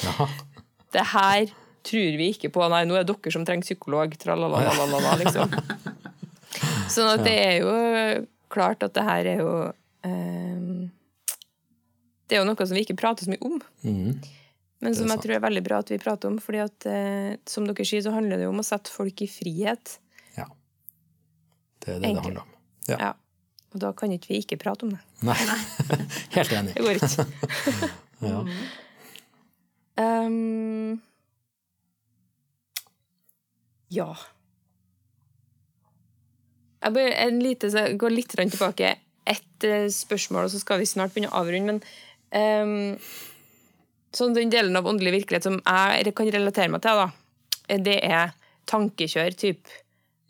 Det 0.95 1.05
her 1.13 1.47
tror 1.89 2.17
vi 2.21 2.29
ikke 2.33 2.51
på. 2.53 2.65
Nei, 2.71 2.83
nå 2.87 2.97
er 2.97 3.05
det 3.05 3.15
dere 3.15 3.33
som 3.35 3.45
trenger 3.47 3.67
psykolog. 3.67 4.15
Tralalala, 4.21 5.15
liksom. 5.21 5.53
Sånn 6.93 7.11
at 7.11 7.25
det 7.25 7.35
er 7.37 7.55
jo 7.61 7.73
klart 8.49 8.83
at 8.85 8.95
det 8.97 9.05
her 9.05 9.27
er 9.29 9.43
jo 9.43 9.51
eh, 10.07 10.87
Det 12.25 12.37
er 12.37 12.41
jo 12.41 12.47
noe 12.49 12.65
som 12.65 12.77
vi 12.77 12.85
ikke 12.85 12.97
prater 12.97 13.27
så 13.27 13.33
mye 13.33 13.45
om. 13.45 13.59
Mm. 13.85 14.19
Men 14.79 14.95
som 14.95 15.11
jeg 15.11 15.23
tror 15.23 15.35
er 15.35 15.43
veldig 15.43 15.63
bra 15.65 15.81
at 15.83 15.89
vi 15.91 15.99
prater 15.99 16.31
om. 16.31 16.37
fordi 16.41 16.61
at, 16.63 16.85
eh, 16.87 17.33
som 17.49 17.65
dere 17.67 17.85
sier, 17.87 18.03
så 18.05 18.13
handler 18.15 18.39
det 18.39 18.47
jo 18.47 18.53
om 18.53 18.61
å 18.61 18.67
sette 18.67 18.93
folk 18.93 19.25
i 19.25 19.27
frihet. 19.29 19.97
Ja. 20.37 20.47
Det 21.83 21.97
er 21.97 21.99
det 21.99 22.13
Enkelt. 22.13 22.15
det 22.15 22.23
handler 22.23 22.45
om. 22.45 22.53
Ja. 22.87 22.99
ja. 22.99 23.11
Og 23.69 23.83
da 23.83 23.91
kan 23.93 24.13
ikke 24.15 24.31
vi 24.31 24.39
ikke 24.41 24.57
prate 24.61 24.87
om 24.87 24.95
det. 24.95 25.01
Nei. 25.27 25.37
Helt 26.37 26.53
enig. 26.55 26.73
Det 26.77 26.85
går 26.85 26.97
ikke. 26.97 27.25
ja. 28.31 28.39
Um, 29.99 31.01
ja. 33.93 34.11
Jeg 36.79 36.95
bare, 36.95 37.15
en 37.25 37.39
lite, 37.43 37.71
så 37.73 37.85
går 37.99 38.13
litt 38.13 38.35
tilbake. 38.35 38.93
Ett 39.27 39.65
uh, 39.67 39.89
spørsmål, 39.91 40.47
og 40.47 40.53
så 40.53 40.61
skal 40.61 40.79
vi 40.79 40.87
snart 40.87 41.13
begynne 41.13 41.31
å 41.33 41.41
avrunde. 41.41 41.75
Men 41.75 41.81
um, 42.31 42.95
sånn 44.15 44.35
den 44.37 44.53
delen 44.53 44.77
av 44.79 44.87
åndelig 44.87 45.19
virkelighet 45.19 45.49
som 45.49 45.59
jeg 45.59 46.15
kan 46.15 46.31
relatere 46.31 46.71
meg 46.71 46.83
til, 46.85 47.01
da, 47.03 47.09
det 47.89 47.97
er 48.07 48.31
tankekjør. 48.69 49.35
Typ. 49.39 49.73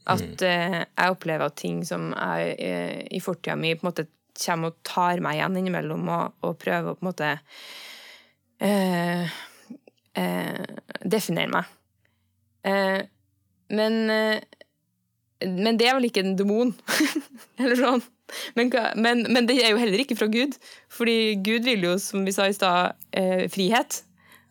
At 0.10 0.42
uh, 0.42 0.80
jeg 0.82 1.14
opplever 1.14 1.46
at 1.46 1.60
ting 1.62 1.84
som 1.86 2.10
jeg 2.16 2.56
uh, 2.58 2.98
i 3.14 3.22
fortida 3.22 3.60
mi 3.60 3.76
på 3.76 3.86
en 3.86 3.92
måte 3.92 4.10
kommer 4.40 4.72
og 4.72 4.82
tar 4.88 5.20
meg 5.22 5.36
igjen 5.36 5.58
innimellom, 5.60 6.10
og, 6.16 6.42
og 6.48 6.58
prøver 6.62 6.94
å 6.94 6.98
på 6.98 7.04
en 7.04 7.12
måte 7.12 7.30
definere 11.10 11.52
meg. 11.54 11.66
Men, 13.70 14.00
eh, 14.10 14.42
men 15.48 15.80
det 15.80 15.88
er 15.88 15.98
vel 15.98 16.10
ikke 16.10 16.24
en 16.26 16.38
demon? 16.40 16.74
Eller 17.62 17.80
sånn. 17.80 18.04
Men, 18.58 18.70
men, 18.96 19.24
men, 19.30 19.48
det 19.50 19.58
er 19.64 19.74
jo 19.74 19.82
heller 19.82 20.04
ikke 20.04 20.18
fra 20.20 20.30
Gud. 20.32 20.58
Fordi 20.94 21.40
Gud 21.46 21.66
vil 21.66 21.88
jo, 21.88 21.96
som 22.02 22.26
vi 22.28 22.36
sa 22.36 22.50
i 22.50 22.56
stad, 22.56 23.00
eh, 23.16 23.48
frihet. 23.52 24.04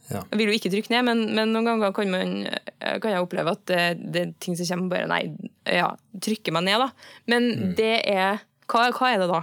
Ja. 0.09 0.23
Jeg 0.31 0.41
vil 0.41 0.49
jo 0.49 0.57
ikke 0.57 0.73
trykke 0.73 0.93
ned, 0.95 1.05
men, 1.05 1.25
men 1.37 1.53
noen 1.53 1.69
ganger 1.69 1.93
kan, 1.97 2.11
man, 2.12 2.37
eh, 2.49 2.97
kan, 2.97 3.12
jeg 3.12 3.25
oppleve 3.25 3.53
at 3.53 3.64
det, 3.69 3.83
det, 4.01 4.23
er 4.23 4.37
ting 4.41 4.57
som 4.57 4.71
kommer 4.71 4.95
bare 4.95 5.09
Nei, 5.11 5.51
ja, 5.69 5.91
trykker 6.25 6.55
meg 6.57 6.64
ned, 6.71 6.81
da. 6.81 7.11
Men 7.29 7.49
mm. 7.51 7.75
det 7.79 7.95
er 8.09 8.41
hva, 8.69 8.89
hva, 8.97 9.11
er 9.12 9.23
det 9.23 9.29
da? 9.31 9.43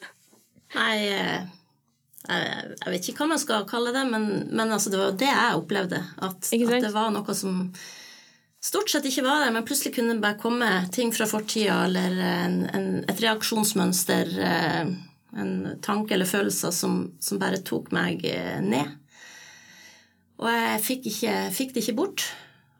nei, 0.78 0.92
jeg, 1.02 1.40
jeg, 2.30 2.92
vet 2.92 3.10
ikke 3.10 3.24
hva 3.24 3.32
man 3.32 3.42
skal 3.42 3.66
kalle 3.70 3.94
det, 3.96 4.04
men, 4.12 4.28
men 4.52 4.68
altså, 4.68 4.94
det 4.94 5.02
var 5.02 5.18
det 5.18 5.32
jeg 5.32 5.58
opplevde. 5.58 6.04
At, 6.22 6.38
at 6.54 6.76
det 6.86 6.94
var 6.94 7.10
noe 7.14 7.34
som 7.34 7.64
stort 8.60 8.90
sett 8.92 9.06
ikke 9.08 9.24
var 9.24 9.44
der, 9.44 9.54
men 9.54 9.64
plutselig 9.66 9.94
kunne 9.96 10.16
det 10.16 10.24
bare 10.24 10.40
komme 10.40 10.70
ting 10.92 11.12
fra 11.16 11.28
fortida 11.28 11.84
eller 11.86 12.18
en, 12.24 12.58
en, 12.68 12.88
et 13.08 13.22
reaksjonsmønster, 13.24 14.34
eh, 14.44 14.92
en 15.40 15.54
tanke 15.82 16.14
eller 16.16 16.28
følelser 16.28 16.74
som, 16.74 17.00
som 17.22 17.40
bare 17.40 17.62
tok 17.64 17.90
meg 17.96 18.26
eh, 18.28 18.58
ned. 18.64 18.96
Og 20.40 20.48
jeg 20.48 20.84
fikk, 20.84 21.08
ikke, 21.10 21.34
fikk 21.52 21.74
det 21.74 21.84
ikke 21.84 21.98
bort 21.98 22.28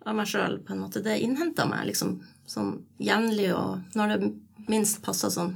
av 0.08 0.16
meg 0.16 0.28
sjøl, 0.28 0.60
på 0.64 0.74
en 0.74 0.84
måte. 0.84 1.02
Det 1.04 1.18
innhenta 1.20 1.66
meg 1.68 1.90
liksom 1.90 2.20
sånn 2.48 2.78
jevnlig 3.00 3.50
og 3.54 3.96
når 3.96 4.14
det 4.14 4.30
minst 4.70 5.02
passa 5.04 5.30
sånn. 5.32 5.52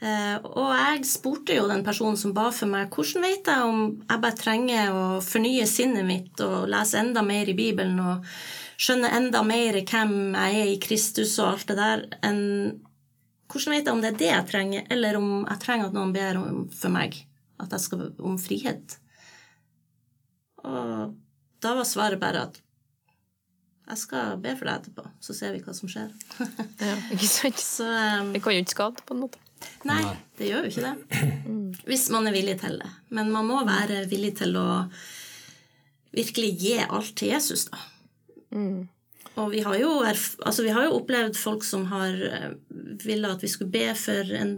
Eh, 0.00 0.36
og 0.40 0.70
jeg 0.72 1.04
spurte 1.04 1.56
jo 1.58 1.66
den 1.68 1.84
personen 1.84 2.16
som 2.16 2.32
ba 2.36 2.46
for 2.56 2.70
meg, 2.70 2.88
hvordan 2.94 3.26
vet 3.26 3.50
jeg 3.52 3.68
om 3.68 3.82
jeg 3.98 4.22
bare 4.22 4.38
trenger 4.38 4.94
å 4.96 5.04
fornye 5.24 5.66
sinnet 5.68 6.06
mitt 6.08 6.40
og 6.44 6.70
lese 6.72 7.02
enda 7.02 7.22
mer 7.26 7.50
i 7.52 7.56
Bibelen 7.56 8.00
og 8.00 8.24
skjønne 8.80 9.10
enda 9.16 9.42
mer 9.46 9.80
hvem 9.82 10.14
jeg 10.36 10.60
er 10.62 10.70
i 10.72 10.78
Kristus 10.82 11.36
og 11.40 11.54
alt 11.54 11.68
det 11.72 11.80
der, 11.80 12.06
enn 12.26 12.46
Hvordan 13.50 13.74
vet 13.74 13.88
jeg 13.88 13.90
om 13.96 13.98
det 13.98 14.10
er 14.12 14.18
det 14.18 14.26
jeg 14.28 14.46
trenger, 14.46 14.82
eller 14.94 15.16
om 15.18 15.30
jeg 15.42 15.58
trenger 15.64 15.88
at 15.88 15.94
noen 15.96 16.12
ber 16.14 16.36
om, 16.38 16.58
for 16.70 16.94
meg 16.94 17.16
at 17.58 17.72
jeg 17.74 17.82
skal 17.82 18.04
om 18.22 18.36
frihet? 18.38 18.94
Og 20.62 21.16
da 21.58 21.72
var 21.74 21.88
svaret 21.88 22.20
bare 22.22 22.44
at 22.46 22.60
jeg 23.90 23.98
skal 24.04 24.38
be 24.38 24.54
for 24.54 24.70
deg 24.70 24.76
etterpå, 24.78 25.04
så 25.18 25.34
ser 25.34 25.56
vi 25.56 25.64
hva 25.64 25.74
som 25.74 25.90
skjer. 25.90 26.12
ja, 26.86 26.94
ikke 27.10 27.26
sant? 27.26 27.58
Så, 27.74 27.88
um, 27.90 28.30
det 28.36 28.44
kan 28.44 28.54
jo 28.54 28.62
ikke 28.62 28.76
skade, 28.76 29.02
på 29.06 29.16
en 29.16 29.24
måte. 29.24 29.42
Nei, 29.88 30.00
det 30.38 30.52
gjør 30.52 30.68
jo 30.68 30.70
ikke 30.70 30.86
det. 30.86 31.22
Hvis 31.90 32.06
man 32.14 32.30
er 32.30 32.36
villig 32.36 32.60
til 32.62 32.78
det. 32.80 32.90
Men 33.10 33.32
man 33.34 33.50
må 33.50 33.64
være 33.66 34.04
villig 34.12 34.36
til 34.38 34.54
å 34.62 34.68
virkelig 36.14 36.52
gi 36.62 36.76
alt 36.86 37.16
til 37.18 37.34
Jesus, 37.34 37.66
da. 37.66 37.82
Mm. 38.54 38.88
Og 39.38 39.50
vi 39.52 39.60
har, 39.62 39.76
jo, 39.78 39.90
altså 40.02 40.64
vi 40.64 40.72
har, 40.74 40.86
jo, 40.86 40.96
opplevd 40.98 41.36
folk 41.38 41.64
som 41.64 41.86
har 41.92 42.16
eh, 42.26 42.50
ville 43.04 43.30
at 43.30 43.44
vi 43.44 43.50
skulle 43.52 43.72
be 43.72 43.92
for 43.98 44.32
en 44.36 44.56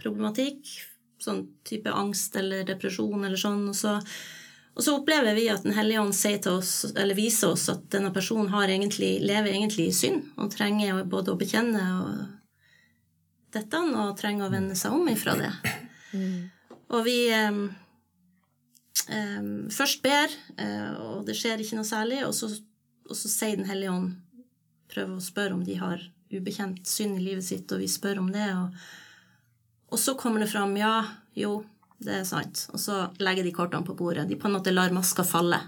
problematikk 0.00 0.68
sånn 1.22 1.46
type 1.66 1.92
angst 1.92 2.36
eller 2.36 2.66
depresjon 2.68 3.24
eller 3.24 3.40
sånn. 3.40 3.64
Og 3.70 3.76
så, 3.76 3.96
og 4.76 4.84
så 4.84 4.98
opplever 4.98 5.36
vi 5.38 5.48
at 5.52 5.64
Den 5.64 5.76
hellige 5.76 6.02
ånd 6.02 6.16
sier 6.16 6.42
til 6.42 6.60
oss, 6.60 6.74
eller 6.92 7.16
viser 7.18 7.54
oss 7.54 7.68
at 7.72 7.86
denne 7.94 8.12
personen 8.14 8.52
egentlig, 8.52 9.16
lever 9.24 9.54
egentlig 9.54 9.88
i 9.90 9.96
synd 9.96 10.36
og 10.36 10.52
trenger 10.52 11.04
både 11.04 11.32
å 11.32 11.40
bekjenne 11.40 11.86
og 12.02 12.24
dette 13.56 13.80
og 13.80 14.16
trenger 14.18 14.46
å 14.46 14.52
vende 14.52 14.76
seg 14.76 14.92
om 14.92 15.08
ifra 15.08 15.36
det. 15.38 15.50
Mm. 16.12 16.50
Og 16.92 17.02
vi 17.06 17.18
um, 17.32 17.62
um, 19.08 19.52
først 19.72 20.02
ber, 20.04 20.34
og 21.00 21.24
det 21.26 21.34
skjer 21.38 21.62
ikke 21.62 21.78
noe 21.78 21.88
særlig, 21.88 22.20
og 22.26 22.34
så, 22.36 22.50
og 23.06 23.16
så 23.18 23.30
sier 23.32 23.56
Den 23.56 23.68
hellige 23.70 23.94
ånd 23.94 24.14
Prøver 24.86 25.16
å 25.16 25.24
spørre 25.24 25.56
om 25.56 25.64
de 25.66 25.74
har 25.80 26.02
ubekjent 26.30 26.86
synd 26.86 27.18
i 27.18 27.24
livet 27.24 27.44
sitt, 27.44 27.72
og 27.74 27.80
vi 27.82 27.88
spør 27.90 28.20
om 28.22 28.28
det. 28.32 28.46
og 28.54 28.76
og 29.88 29.98
så 29.98 30.14
kommer 30.14 30.40
det 30.40 30.50
fram 30.50 30.76
ja, 30.76 31.04
jo, 31.34 31.60
det 32.02 32.20
er 32.20 32.24
sant. 32.28 32.66
Og 32.74 32.80
så 32.82 33.06
legger 33.22 33.46
de 33.46 33.52
kortene 33.54 33.86
på 33.86 33.94
bordet. 33.98 34.26
De 34.28 34.38
på 34.38 34.48
en 34.48 34.56
måte 34.58 34.74
lar 34.74 34.94
maska 34.94 35.24
falle. 35.26 35.60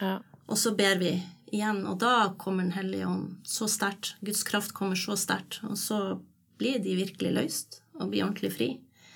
Ja. 0.00 0.18
Og 0.46 0.60
så 0.60 0.74
ber 0.76 0.98
vi 1.00 1.14
igjen, 1.54 1.84
og 1.88 1.98
da 2.02 2.34
kommer 2.38 2.66
Den 2.66 2.76
hellige 2.76 3.08
ånd 3.08 3.48
så 3.48 3.68
sterkt. 3.70 4.16
Guds 4.20 4.44
kraft 4.44 4.74
kommer 4.76 4.98
så 5.00 5.16
sterkt. 5.16 5.62
Og 5.68 5.78
så 5.80 6.20
blir 6.60 6.78
de 6.84 6.98
virkelig 6.98 7.32
løst 7.34 7.80
og 7.98 8.10
blir 8.12 8.26
ordentlig 8.26 8.52
fri. 8.54 8.68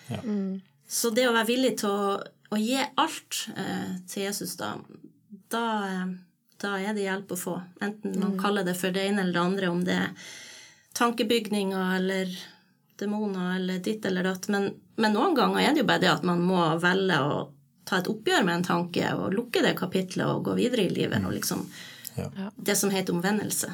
Ja. 0.08 0.22
Mm. 0.24 0.60
Så 0.88 1.10
det 1.12 1.28
å 1.28 1.34
være 1.36 1.50
villig 1.50 1.74
til 1.82 1.92
å, 1.92 2.16
å 2.48 2.58
gi 2.58 2.78
alt 2.80 3.42
eh, 3.52 3.98
til 4.08 4.24
Jesus, 4.24 4.56
da, 4.56 4.72
da, 5.52 5.64
eh, 5.84 6.06
da, 6.62 6.74
er 6.80 6.94
det 6.94 7.06
hjelp 7.06 7.32
å 7.34 7.38
få. 7.38 7.56
Enten 7.80 8.18
man 8.18 8.34
mm. 8.34 8.38
kaller 8.42 8.66
det 8.66 8.74
for 8.78 8.94
det 8.94 9.06
ene 9.08 9.22
eller 9.22 9.36
det 9.36 9.44
andre, 9.44 9.72
om 9.72 9.82
det 9.86 9.98
er 9.98 10.30
tankebygninger 10.98 11.96
eller 11.96 12.32
demoner 12.98 13.56
eller 13.56 13.78
ditt 13.78 14.04
eller 14.04 14.26
datt. 14.26 14.48
Men, 14.48 14.72
men, 14.96 15.14
noen 15.14 15.36
ganger 15.38 15.62
er 15.62 15.74
det 15.74 15.84
jo 15.84 15.88
bare 15.88 16.02
det 16.02 16.12
at 16.12 16.26
man 16.26 16.42
må 16.42 16.62
velge 16.82 17.18
å 17.22 17.36
ta 17.88 18.00
et 18.02 18.10
oppgjør 18.10 18.44
med 18.44 18.58
en 18.58 18.66
tanke 18.66 19.12
og 19.16 19.36
lukke 19.36 19.62
det 19.64 19.76
kapitlet 19.78 20.26
og 20.26 20.48
gå 20.50 20.56
videre 20.58 20.88
i 20.88 20.92
livet. 20.92 21.24
og 21.24 21.36
liksom 21.36 21.62
ja. 22.18 22.26
Det 22.56 22.74
som 22.76 22.90
heter 22.90 23.14
omvendelse. 23.14 23.70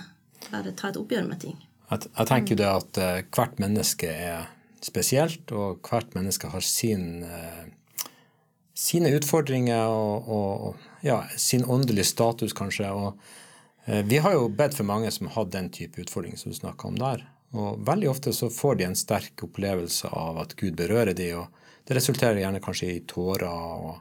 Bare 0.50 0.74
ta 0.76 0.90
et 0.92 0.98
oppgjør 1.00 1.24
med 1.26 1.40
ting. 1.40 1.56
Jeg, 1.88 2.10
jeg 2.10 2.28
tenker 2.28 2.54
jo 2.54 2.60
det 2.60 2.68
at 2.68 3.00
uh, 3.00 3.22
hvert 3.32 3.60
menneske 3.62 4.10
er 4.10 4.50
spesielt, 4.84 5.48
og 5.56 5.80
hvert 5.88 6.12
menneske 6.16 6.50
har 6.52 6.64
sin, 6.64 7.24
uh, 7.24 7.64
sine 8.76 9.12
utfordringer 9.16 9.88
og, 9.88 10.28
og 10.28 10.93
ja, 11.04 11.20
sin 11.36 11.64
åndelige 11.64 12.08
status, 12.08 12.54
kanskje. 12.56 12.90
og 12.90 13.20
uh, 13.88 14.02
vi 14.08 14.20
har 14.24 14.36
jo 14.36 14.48
bedt 14.48 14.76
for 14.78 14.88
mange 14.88 15.10
som 15.12 15.28
har 15.34 15.50
den 15.52 15.70
type 15.74 16.00
utfordringer 16.00 16.40
som 16.40 16.52
du 16.52 16.56
snakka 16.56 16.88
om 16.88 16.98
der. 17.00 17.26
Og 17.54 17.84
veldig 17.86 18.08
ofte 18.10 18.32
så 18.34 18.48
får 18.50 18.80
de 18.80 18.88
en 18.88 18.98
sterk 18.98 19.44
opplevelse 19.46 20.10
av 20.10 20.40
at 20.42 20.56
Gud 20.58 20.74
berører 20.78 21.14
de, 21.14 21.28
og 21.38 21.86
det 21.86 21.98
resulterer 21.98 22.40
gjerne 22.40 22.62
kanskje 22.64 22.90
i 22.96 23.04
tårer. 23.06 23.46
og, 23.46 24.00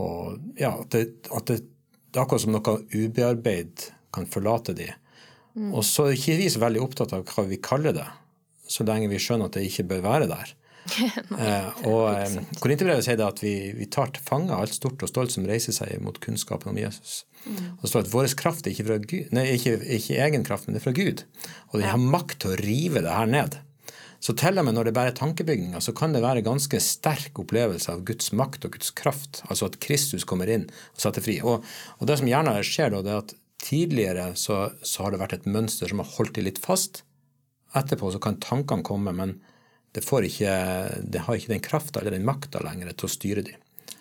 og 0.00 0.56
ja, 0.60 0.72
at 0.78 0.94
det, 0.94 1.04
at 1.28 1.50
det, 1.50 1.58
det, 1.60 2.16
er 2.16 2.22
akkurat 2.22 2.46
som 2.46 2.54
noe 2.54 2.78
ubearbeid 2.94 3.90
kan 4.14 4.30
forlate 4.30 4.74
de. 4.78 4.88
Mm. 5.58 5.74
Og 5.74 5.84
så 5.84 6.08
er 6.08 6.16
ikke 6.16 6.38
vi 6.40 6.48
så 6.52 6.62
veldig 6.62 6.82
opptatt 6.86 7.12
av 7.16 7.26
hva 7.26 7.44
vi 7.50 7.60
kaller 7.62 7.94
det, 7.96 8.06
så 8.70 8.86
lenge 8.86 9.10
vi 9.10 9.20
skjønner 9.20 9.50
at 9.50 9.58
det 9.58 9.66
ikke 9.66 9.88
bør 9.90 10.06
være 10.06 10.30
der. 10.30 10.54
Eh, 10.98 11.86
og 11.88 12.04
eh, 12.12 12.36
Korinterbrevet 12.62 13.06
sier 13.06 13.18
det 13.20 13.26
at 13.26 13.42
vi, 13.44 13.54
vi 13.76 13.88
tar 13.92 14.12
til 14.14 14.24
fange 14.26 14.56
alt 14.56 14.74
stort 14.76 15.02
og 15.04 15.10
stolt 15.10 15.34
som 15.34 15.48
reiser 15.48 15.76
seg 15.76 16.00
mot 16.04 16.18
kunnskapen 16.22 16.72
om 16.72 16.80
Jesus. 16.80 17.24
Mm. 17.46 17.58
Og 17.78 17.82
det 17.84 17.92
står 17.92 18.06
at 18.06 18.12
vår 18.12 18.30
kraft 18.40 18.66
er 18.66 18.74
ikke, 18.74 18.86
fra 18.90 19.00
Gud, 19.02 19.32
nei, 19.36 19.46
ikke, 19.56 19.78
ikke 19.98 20.20
egen 20.26 20.46
kraft, 20.46 20.68
men 20.68 20.76
det 20.76 20.82
er 20.82 20.88
fra 20.88 20.96
Gud. 20.96 21.24
Og 21.72 21.80
den 21.80 21.90
har 21.90 22.00
makt 22.00 22.42
til 22.42 22.54
å 22.54 22.60
rive 22.60 23.04
det 23.04 23.16
her 23.16 23.30
ned. 23.30 23.60
Så 24.20 24.34
til 24.36 24.60
og 24.60 24.66
med 24.66 24.76
når 24.76 24.90
det 24.90 24.96
bare 24.96 25.14
er 25.14 25.16
tankebygninger, 25.16 25.80
så 25.80 25.94
kan 25.96 26.12
det 26.12 26.20
være 26.20 26.44
ganske 26.44 26.76
sterk 26.84 27.38
opplevelse 27.40 27.88
av 27.92 28.02
Guds 28.08 28.34
makt 28.36 28.66
og 28.68 28.74
Guds 28.76 28.92
kraft. 28.92 29.40
Altså 29.48 29.70
at 29.70 29.78
Kristus 29.80 30.26
kommer 30.28 30.50
inn 30.52 30.66
og 30.68 31.00
setter 31.00 31.24
fri. 31.24 31.38
Og, 31.40 31.64
og 31.96 32.10
det 32.10 32.18
som 32.20 32.28
gjerne 32.28 32.58
skjer 32.66 32.92
da, 32.92 33.00
det 33.06 33.14
er 33.14 33.22
at 33.22 33.32
tidligere 33.64 34.26
så, 34.36 34.66
så 34.84 35.06
har 35.06 35.14
det 35.14 35.22
vært 35.22 35.38
et 35.38 35.48
mønster 35.48 35.88
som 35.88 36.02
har 36.04 36.12
holdt 36.18 36.36
de 36.36 36.44
litt 36.44 36.60
fast. 36.60 37.02
Etterpå 37.76 38.12
så 38.12 38.20
kan 38.20 38.36
tankene 38.44 38.84
komme, 38.84 39.14
men 39.16 39.38
det, 39.96 40.04
ikke, 40.04 40.54
det 41.02 41.24
har 41.26 41.38
ikke 41.38 41.52
den 41.54 41.64
krafta 41.64 42.00
eller 42.00 42.14
den 42.14 42.26
makta 42.26 42.62
lenger 42.62 42.92
til 42.92 43.08
å 43.08 43.12
styre 43.12 43.44
dem. 43.46 43.58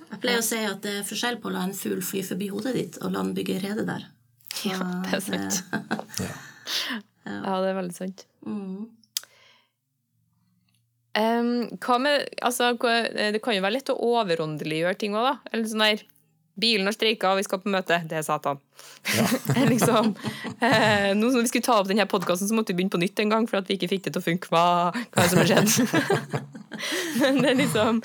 Jeg 0.10 0.22
pleier 0.24 0.42
å 0.42 0.46
si 0.46 0.60
at 0.66 0.82
det 0.84 1.00
er 1.00 1.08
forskjell 1.08 1.38
på 1.42 1.50
å 1.50 1.54
la 1.54 1.66
en 1.68 1.76
fugl 1.78 2.02
fly 2.06 2.24
forbi 2.26 2.50
hodet 2.50 2.74
ditt 2.78 3.02
og 3.02 3.14
la 3.14 3.22
den 3.22 3.36
bygge 3.38 3.60
rede 3.66 3.88
der. 3.90 4.08
Ja, 4.66 4.80
det 5.06 5.20
er 5.20 5.22
sant. 5.24 5.60
ja. 6.26 6.32
ja. 7.30 7.60
det 7.62 7.70
er 7.70 7.78
veldig 7.78 7.96
sant. 7.96 8.26
Mm. 8.44 8.88
Um, 11.20 11.52
hva 11.82 11.98
med, 12.02 12.26
altså, 12.46 12.72
det 12.78 13.42
kan 13.46 13.56
jo 13.56 13.64
være 13.66 13.76
lett 13.78 13.92
å 13.94 13.98
overåndeliggjøre 14.10 14.98
ting 15.00 15.18
òg, 15.18 15.26
da. 15.30 15.36
Eller 15.54 15.70
sånn 15.70 15.86
der 15.86 16.04
Bilen 16.60 16.88
har 16.90 16.96
streika, 16.96 17.32
og 17.32 17.40
vi 17.40 17.46
skal 17.48 17.62
på 17.64 17.72
møte. 17.74 18.02
Det 18.10 18.20
er 18.20 18.26
Satan. 18.26 18.60
Ja. 19.16 19.26
liksom, 19.72 20.14
eh, 20.60 21.10
nå 21.18 21.32
som 21.32 21.42
vi 21.42 21.52
skulle 21.52 21.66
ta 21.66 21.80
opp 21.82 21.90
denne 21.90 22.08
podkasten, 22.10 22.50
så 22.50 22.58
måtte 22.58 22.74
vi 22.74 22.80
begynne 22.80 22.96
på 22.96 23.02
nytt 23.02 23.24
en 23.24 23.34
gang, 23.34 23.50
for 23.50 23.62
at 23.62 23.70
vi 23.70 23.80
ikke 23.80 23.92
fikk 23.94 24.08
det 24.08 24.16
til 24.16 24.24
å 24.24 24.28
funke. 24.28 24.52
Hva, 24.54 24.64
hva 24.94 25.26
er 25.26 25.28
det 25.28 25.32
som 25.34 25.42
har 25.42 25.52
skjedd? 25.52 26.48
Men 27.20 27.42
det 27.44 27.52
er 27.52 27.60
liksom 27.60 28.02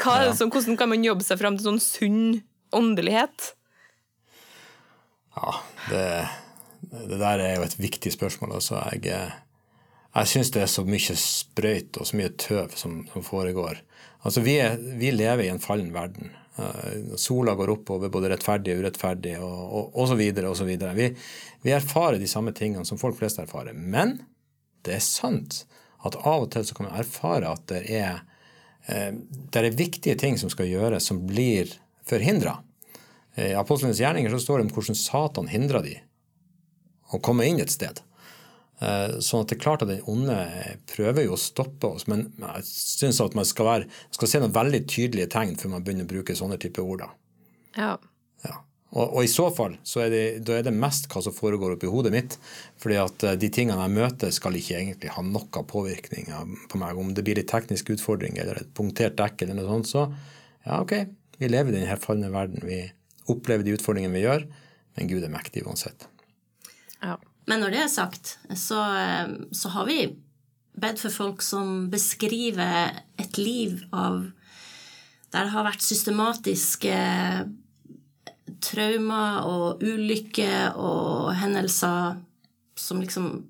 hva, 0.00 0.16
så, 0.32 0.48
Hvordan 0.48 0.80
kan 0.80 0.92
man 0.92 1.04
jobbe 1.04 1.26
seg 1.26 1.40
fram 1.40 1.58
til 1.58 1.68
sånn 1.68 1.82
sunn 1.82 2.24
åndelighet? 2.74 3.52
Ja, 5.34 5.56
det, 5.90 6.04
det 6.94 7.18
der 7.18 7.42
er 7.42 7.56
jo 7.58 7.66
et 7.66 7.80
viktig 7.80 8.14
spørsmål. 8.14 8.56
Altså, 8.60 8.78
jeg 8.94 9.32
jeg 10.14 10.30
syns 10.30 10.52
det 10.54 10.62
er 10.62 10.70
så 10.70 10.84
mye 10.86 11.16
sprøyt 11.18 11.98
og 11.98 12.06
så 12.06 12.18
mye 12.18 12.30
tøv 12.38 12.76
som, 12.78 13.00
som 13.10 13.24
foregår. 13.26 13.80
Altså, 14.22 14.44
vi, 14.46 14.56
er, 14.62 14.78
vi 14.78 15.10
lever 15.10 15.48
i 15.48 15.50
en 15.52 15.62
fallen 15.62 15.90
verden. 15.94 16.30
Eh, 16.56 17.16
sola 17.16 17.54
går 17.54 17.70
oppover, 17.70 18.08
både 18.08 18.30
rettferdig 18.30 18.76
og 18.76 18.84
urettferdig, 18.84 19.34
og 19.42 19.96
osv. 20.04 20.20
osv. 20.50 20.70
Vi, 20.94 21.08
vi 21.62 21.74
erfarer 21.74 22.20
de 22.20 22.28
samme 22.30 22.54
tingene 22.54 22.86
som 22.86 23.00
folk 23.00 23.18
flest 23.18 23.40
erfarer. 23.42 23.74
Men 23.74 24.20
det 24.86 24.98
er 24.98 25.02
sant 25.02 25.64
at 26.04 26.18
av 26.20 26.46
og 26.46 26.52
til 26.54 26.66
så 26.66 26.76
kan 26.76 26.90
man 26.90 27.00
erfare 27.00 27.50
at 27.50 27.66
det 27.72 27.82
er, 27.90 28.22
eh, 28.86 29.10
det 29.50 29.64
er 29.64 29.74
viktige 29.74 30.18
ting 30.20 30.38
som 30.38 30.52
skal 30.52 30.70
gjøres, 30.70 31.10
som 31.10 31.24
blir 31.26 31.72
forhindra. 32.06 32.60
I 33.34 33.50
apostlenes 33.58 33.98
gjerninger 33.98 34.30
så 34.30 34.38
står 34.38 34.60
det 34.60 34.68
om 34.68 34.74
hvordan 34.76 34.94
Satan 34.94 35.48
hindra 35.50 35.80
de 35.82 35.96
å 37.10 37.18
komme 37.18 37.48
inn 37.48 37.58
et 37.58 37.72
sted. 37.72 37.98
Eh, 38.82 39.18
sånn 39.22 39.44
at 39.44 39.52
det 39.52 39.58
er 39.58 39.62
klart 39.62 39.84
at 39.84 39.90
den 39.90 40.02
onde 40.10 40.36
prøver 40.90 41.28
jo 41.28 41.36
å 41.36 41.40
stoppe 41.40 41.92
oss, 41.94 42.08
men 42.10 42.26
jeg 42.40 42.64
syns 42.66 43.20
at 43.22 43.36
man 43.38 43.46
skal, 43.46 43.68
være, 43.68 43.90
skal, 44.16 44.30
se 44.30 44.40
noen 44.42 44.54
veldig 44.54 44.80
tydelige 44.90 45.30
tegn 45.36 45.54
før 45.60 45.76
man 45.76 45.84
begynner 45.86 46.08
å 46.08 46.10
bruke 46.10 46.34
sånne 46.36 46.58
typer 46.60 46.82
ord. 46.82 47.04
Ja. 47.78 47.92
ja. 48.42 48.56
Og, 48.90 49.04
og, 49.04 49.20
i 49.22 49.30
så 49.30 49.46
fall 49.54 49.76
så 49.86 50.02
er 50.04 50.10
det, 50.10 50.24
er 50.50 50.66
det 50.66 50.74
mest 50.74 51.06
hva 51.12 51.22
som 51.22 51.36
foregår 51.36 51.76
oppi 51.76 51.90
hodet 51.90 52.12
mitt. 52.14 52.38
fordi 52.82 52.98
at 53.02 53.26
eh, 53.28 53.36
de 53.40 53.50
tingene 53.54 53.86
jeg 53.86 53.94
møter, 53.94 54.34
skal 54.34 54.58
ikke 54.58 54.80
egentlig 54.80 55.14
ha 55.14 55.22
noe 55.26 55.66
påvirkning 55.70 56.32
på 56.70 56.80
meg. 56.82 56.98
Om 56.98 57.14
det 57.14 57.26
blir 57.26 57.40
en 57.40 57.52
teknisk 57.54 57.94
utfordring 57.94 58.40
eller 58.42 58.64
et 58.64 58.74
punktert 58.74 59.14
dekk 59.20 59.46
eller 59.46 59.60
noe 59.60 59.70
sånt, 59.70 59.92
så 59.92 60.08
ja, 60.64 60.80
ok, 60.80 60.98
vi 61.38 61.50
lever 61.52 61.70
i 61.70 61.78
denne 61.78 62.00
falne 62.02 62.32
verden. 62.34 62.66
Vi 62.66 62.82
opplever 63.30 63.62
de 63.66 63.76
utfordringene 63.78 64.18
vi 64.18 64.26
gjør, 64.26 64.48
men 64.98 65.10
Gud 65.10 65.22
er 65.22 65.32
mektig 65.32 65.62
uansett. 65.62 66.08
Ja. 67.04 67.20
Men 67.44 67.60
når 67.60 67.74
det 67.74 67.80
er 67.82 67.92
sagt, 67.92 68.36
så, 68.56 68.80
så 69.52 69.72
har 69.74 69.88
vi 69.88 69.98
bedt 70.80 71.02
for 71.04 71.14
folk 71.14 71.42
som 71.44 71.88
beskriver 71.92 73.02
et 73.20 73.38
liv 73.38 73.84
av 73.92 74.24
Der 75.34 75.48
det 75.48 75.50
har 75.50 75.66
vært 75.66 75.82
systematiske 75.82 76.96
traumer 78.64 79.46
og 79.48 79.82
ulykker 79.82 80.76
og 80.78 81.32
hendelser 81.38 82.20
som 82.78 83.00
liksom 83.02 83.44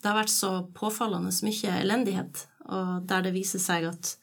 Det 0.00 0.08
har 0.08 0.16
vært 0.16 0.32
så 0.32 0.50
påfallende 0.72 1.32
mye 1.44 1.74
elendighet, 1.82 2.46
og 2.72 3.04
der 3.08 3.26
det 3.26 3.34
viser 3.34 3.60
seg 3.60 3.84
at 3.90 4.14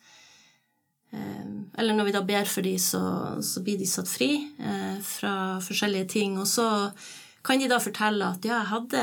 eh, 1.14 1.46
Eller 1.78 1.94
når 1.94 2.10
vi 2.10 2.16
da 2.16 2.24
ber 2.26 2.50
for 2.50 2.66
dem, 2.66 2.80
så, 2.82 3.02
så 3.42 3.62
blir 3.62 3.78
de 3.78 3.86
satt 3.86 4.10
fri 4.10 4.32
eh, 4.58 4.98
fra 5.06 5.60
forskjellige 5.62 6.10
ting. 6.18 6.40
Og 6.42 6.48
så 6.50 6.66
kan 7.48 7.60
de 7.60 7.70
da 7.72 7.80
fortelle 7.80 8.28
at 8.28 8.46
ja, 8.46 8.60
jeg 8.60 8.72
hadde 8.74 9.02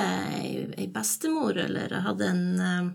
ei, 0.77 0.87
bestemor, 0.93 1.57
eller 1.57 1.93
jeg 1.97 2.05
hadde 2.05 2.27
en 2.29 2.47
eh, 2.61 2.89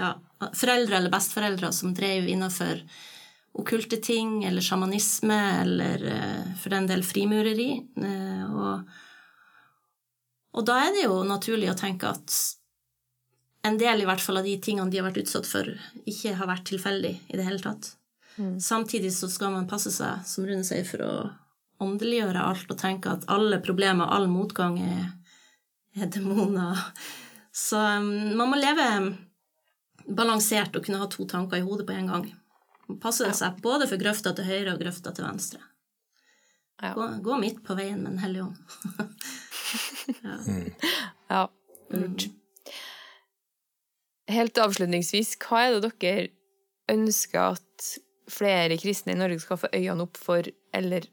ja, 0.00 0.14
foreldre 0.50 0.98
eller 0.98 1.12
besteforeldre 1.14 1.70
som 1.72 1.94
drev 1.94 2.26
innafor 2.28 2.82
okkulte 3.54 4.00
ting, 4.02 4.40
eller 4.44 4.64
sjamanisme, 4.64 5.38
eller 5.60 6.06
eh, 6.10 6.52
for 6.58 6.74
den 6.74 6.88
del 6.90 7.04
frimureri. 7.06 7.70
Eh, 8.02 8.44
og, 8.50 8.90
og 10.58 10.66
da 10.66 10.80
er 10.88 10.94
det 10.96 11.06
jo 11.06 11.22
naturlig 11.28 11.70
å 11.70 11.78
tenke 11.78 12.10
at 12.10 12.34
en 13.64 13.78
del 13.80 14.02
i 14.02 14.08
hvert 14.08 14.20
fall 14.20 14.42
av 14.42 14.48
de 14.48 14.56
tingene 14.60 14.90
de 14.90 14.98
har 14.98 15.06
vært 15.06 15.22
utsatt 15.22 15.46
for, 15.48 15.70
ikke 16.02 16.34
har 16.40 16.50
vært 16.50 16.66
tilfeldig 16.72 17.14
i 17.30 17.38
det 17.38 17.46
hele 17.46 17.62
tatt. 17.62 17.94
Mm. 18.34 18.58
Samtidig 18.60 19.14
så 19.14 19.30
skal 19.30 19.54
man 19.54 19.70
passe 19.70 19.94
seg, 19.94 20.26
som 20.26 20.50
Rune 20.50 20.66
sier, 20.66 20.82
for 20.88 21.06
å 21.06 21.14
åndeliggjøre 21.82 22.46
alt 22.50 22.70
og 22.70 22.78
tenke 22.80 23.12
at 23.12 23.26
alle 23.32 23.60
problemer, 23.64 24.10
all 24.10 24.26
motgang, 24.30 24.78
er, 24.78 25.06
er 25.98 26.10
demoner. 26.12 26.80
Så 27.54 27.78
um, 27.78 28.10
man 28.38 28.50
må 28.50 28.58
leve 28.58 28.86
balansert 30.04 30.74
og 30.76 30.84
kunne 30.84 31.00
ha 31.00 31.08
to 31.10 31.26
tanker 31.30 31.60
i 31.60 31.66
hodet 31.66 31.86
på 31.88 31.96
en 31.96 32.10
gang. 32.12 32.26
Passer 33.00 33.30
det 33.30 33.36
seg 33.38 33.60
både 33.64 33.88
for 33.88 34.00
grøfta 34.00 34.34
til 34.36 34.48
høyre 34.48 34.74
og 34.74 34.82
grøfta 34.82 35.14
til 35.14 35.26
venstre. 35.26 35.60
Ja. 36.82 36.92
Gå, 36.96 37.06
gå, 37.24 37.36
midt 37.40 37.62
på 37.64 37.76
veien 37.78 38.02
med 38.02 38.16
Den 38.16 38.22
hellige 38.24 38.44
ånd. 38.48 38.56
ja. 40.22 40.38
Mm. 40.46 40.72
ja. 41.30 41.44
Lurt. 41.94 42.26
Helt 44.34 44.58
avslutningsvis, 44.58 45.34
hva 45.44 45.66
er 45.66 45.78
det 45.78 45.92
dere 46.00 46.28
ønsker 46.90 47.54
at 47.54 47.88
flere 48.30 48.76
kristne 48.80 49.14
i 49.14 49.18
Norge 49.20 49.40
skal 49.42 49.60
få 49.60 49.70
øynene 49.72 50.06
opp 50.06 50.18
for, 50.20 50.48
eller 50.74 51.06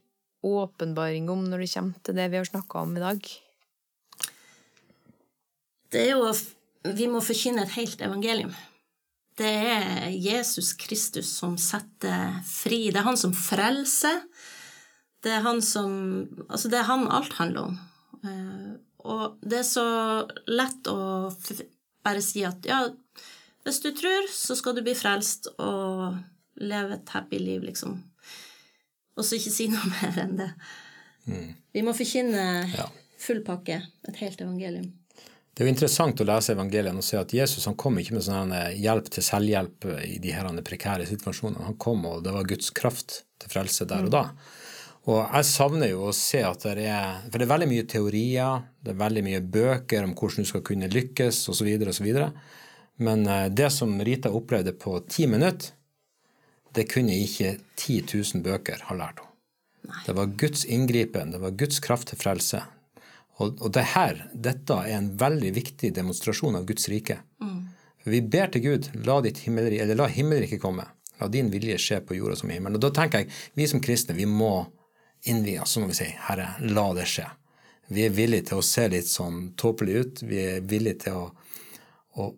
åpenbaring 0.43 1.29
om, 1.29 1.43
når 1.45 1.63
det 1.63 1.71
kommer 1.73 2.03
til 2.05 2.17
det 2.17 2.27
vi 2.31 2.39
har 2.39 2.49
snakka 2.49 2.83
om 2.85 2.97
i 2.97 3.03
dag? 3.03 3.29
Det 5.91 6.07
er 6.07 6.13
jo 6.15 6.33
Vi 6.97 7.07
må 7.07 7.21
forkynne 7.21 7.61
et 7.61 7.75
helt 7.77 8.01
evangelium. 8.01 8.53
Det 9.37 9.51
er 9.51 10.09
Jesus 10.09 10.73
Kristus 10.73 11.29
som 11.29 11.57
setter 11.61 12.41
fri. 12.47 12.89
Det 12.89 12.97
er 12.97 13.05
han 13.05 13.19
som 13.19 13.35
frelser. 13.37 14.23
Det 15.21 15.29
er 15.29 15.45
han 15.45 15.61
som 15.61 15.93
Altså, 16.49 16.71
det 16.73 16.79
er 16.79 16.89
han 16.89 17.05
alt 17.05 17.37
handler 17.37 17.69
om. 17.69 17.77
Eh, 18.25 18.73
og 19.05 19.37
det 19.41 19.61
er 19.61 19.67
så 19.67 19.85
lett 20.49 20.89
å 20.89 21.29
bare 22.01 22.21
si 22.25 22.43
at 22.45 22.65
ja, 22.65 22.83
hvis 23.65 23.81
du 23.81 23.91
tror, 23.93 24.25
så 24.33 24.57
skal 24.57 24.77
du 24.77 24.83
bli 24.85 24.93
frelst 24.97 25.51
og 25.61 26.17
leve 26.61 26.97
et 26.97 27.13
happy 27.13 27.39
liv, 27.41 27.65
liksom. 27.65 27.99
Og 29.17 29.27
så 29.27 29.37
ikke 29.37 29.53
si 29.53 29.67
noe 29.71 29.91
mer 29.95 30.23
enn 30.23 30.39
det. 30.39 30.49
Mm. 31.27 31.51
Vi 31.75 31.85
må 31.85 31.93
forkynne 31.95 32.47
ja. 32.73 32.87
full 33.21 33.43
pakke, 33.45 33.81
et 34.09 34.23
helt 34.23 34.41
evangelium. 34.41 34.89
Det 35.51 35.65
er 35.65 35.67
jo 35.67 35.73
interessant 35.73 36.21
å 36.23 36.25
lese 36.25 36.53
evangeliene 36.55 37.01
og 37.01 37.05
se 37.05 37.17
at 37.19 37.33
Jesus 37.35 37.67
han 37.67 37.75
kom 37.79 37.99
ikke 37.99 38.15
med 38.15 38.23
sånn 38.23 38.53
hjelp 38.79 39.09
til 39.11 39.25
selvhjelp 39.25 39.87
i 40.07 40.15
de 40.23 40.31
her 40.31 40.47
prekære 40.65 41.05
situasjonene. 41.09 41.67
Han 41.67 41.75
kom, 41.81 42.05
og 42.07 42.23
det 42.23 42.33
var 42.33 42.47
Guds 42.47 42.71
kraft 42.73 43.21
til 43.41 43.51
frelse 43.51 43.85
der 43.89 44.07
og 44.07 44.13
da. 44.15 44.23
Og 45.09 45.19
jeg 45.19 45.47
savner 45.49 45.89
jo 45.91 46.05
å 46.07 46.13
se 46.13 46.43
at 46.45 46.61
det 46.77 46.85
er 46.85 47.23
For 47.25 47.39
det 47.41 47.47
er 47.47 47.53
veldig 47.55 47.67
mye 47.71 47.85
teorier, 47.89 48.65
det 48.85 48.93
er 48.93 48.99
veldig 48.99 49.23
mye 49.25 49.41
bøker 49.41 50.05
om 50.05 50.13
hvordan 50.13 50.45
du 50.45 50.49
skal 50.51 50.63
kunne 50.65 50.89
lykkes, 50.91 51.43
osv., 51.49 51.69
osv. 51.89 52.09
Men 53.01 53.25
eh, 53.25 53.47
det 53.49 53.71
som 53.73 53.95
Rita 54.05 54.29
opplevde 54.29 54.75
på 54.77 54.99
ti 55.09 55.25
minutter, 55.29 55.73
det 56.75 56.87
kunne 56.91 57.15
ikke 57.17 57.57
10 57.75 58.03
000 58.13 58.45
bøker 58.45 58.85
ha 58.87 58.97
lært 58.97 59.19
henne. 59.19 59.27
Det 60.05 60.13
var 60.13 60.29
Guds 60.37 60.63
inngripen, 60.65 61.31
det 61.33 61.41
var 61.41 61.55
Guds 61.57 61.79
kraft 61.83 62.11
til 62.11 62.19
frelse. 62.21 62.61
Og, 63.41 63.57
og 63.57 63.71
det 63.73 63.83
her, 63.95 64.25
dette 64.33 64.77
er 64.77 64.93
en 64.99 65.09
veldig 65.19 65.51
viktig 65.55 65.89
demonstrasjon 65.95 66.59
av 66.59 66.67
Guds 66.69 66.85
rike. 66.91 67.17
Mm. 67.41 67.61
Vi 68.03 68.21
ber 68.21 68.51
til 68.53 68.63
Gud, 68.65 68.89
la, 69.05 69.17
ditt 69.25 69.41
himmelrike, 69.45 69.83
eller 69.83 69.99
la 70.03 70.07
himmelriket 70.11 70.61
komme. 70.61 70.85
La 71.21 71.27
din 71.29 71.51
vilje 71.53 71.77
skje 71.81 71.99
på 72.05 72.17
jorda 72.17 72.37
som 72.39 72.51
i 72.51 72.57
himmelen. 72.57 72.77
Og 72.77 72.85
da 72.85 72.91
tenker 72.95 73.23
jeg, 73.23 73.33
vi 73.57 73.67
som 73.69 73.81
kristne, 73.83 74.17
vi 74.17 74.29
må 74.29 74.65
innvie 75.29 75.61
oss, 75.61 75.75
så 75.75 75.81
må 75.81 75.89
vi 75.91 75.97
si, 75.99 76.07
Herre, 76.29 76.53
la 76.65 76.87
det 76.97 77.07
skje. 77.09 77.27
Vi 77.91 78.05
er 78.05 78.15
villige 78.15 78.51
til 78.51 78.61
å 78.61 78.65
se 78.65 78.87
litt 78.89 79.09
sånn 79.09 79.51
tåpelige 79.59 80.05
ut. 80.05 80.23
Vi 80.25 80.39
er 80.39 80.65
villige 80.65 81.03
til 81.05 81.19
å, 81.19 81.25
å 82.21 82.29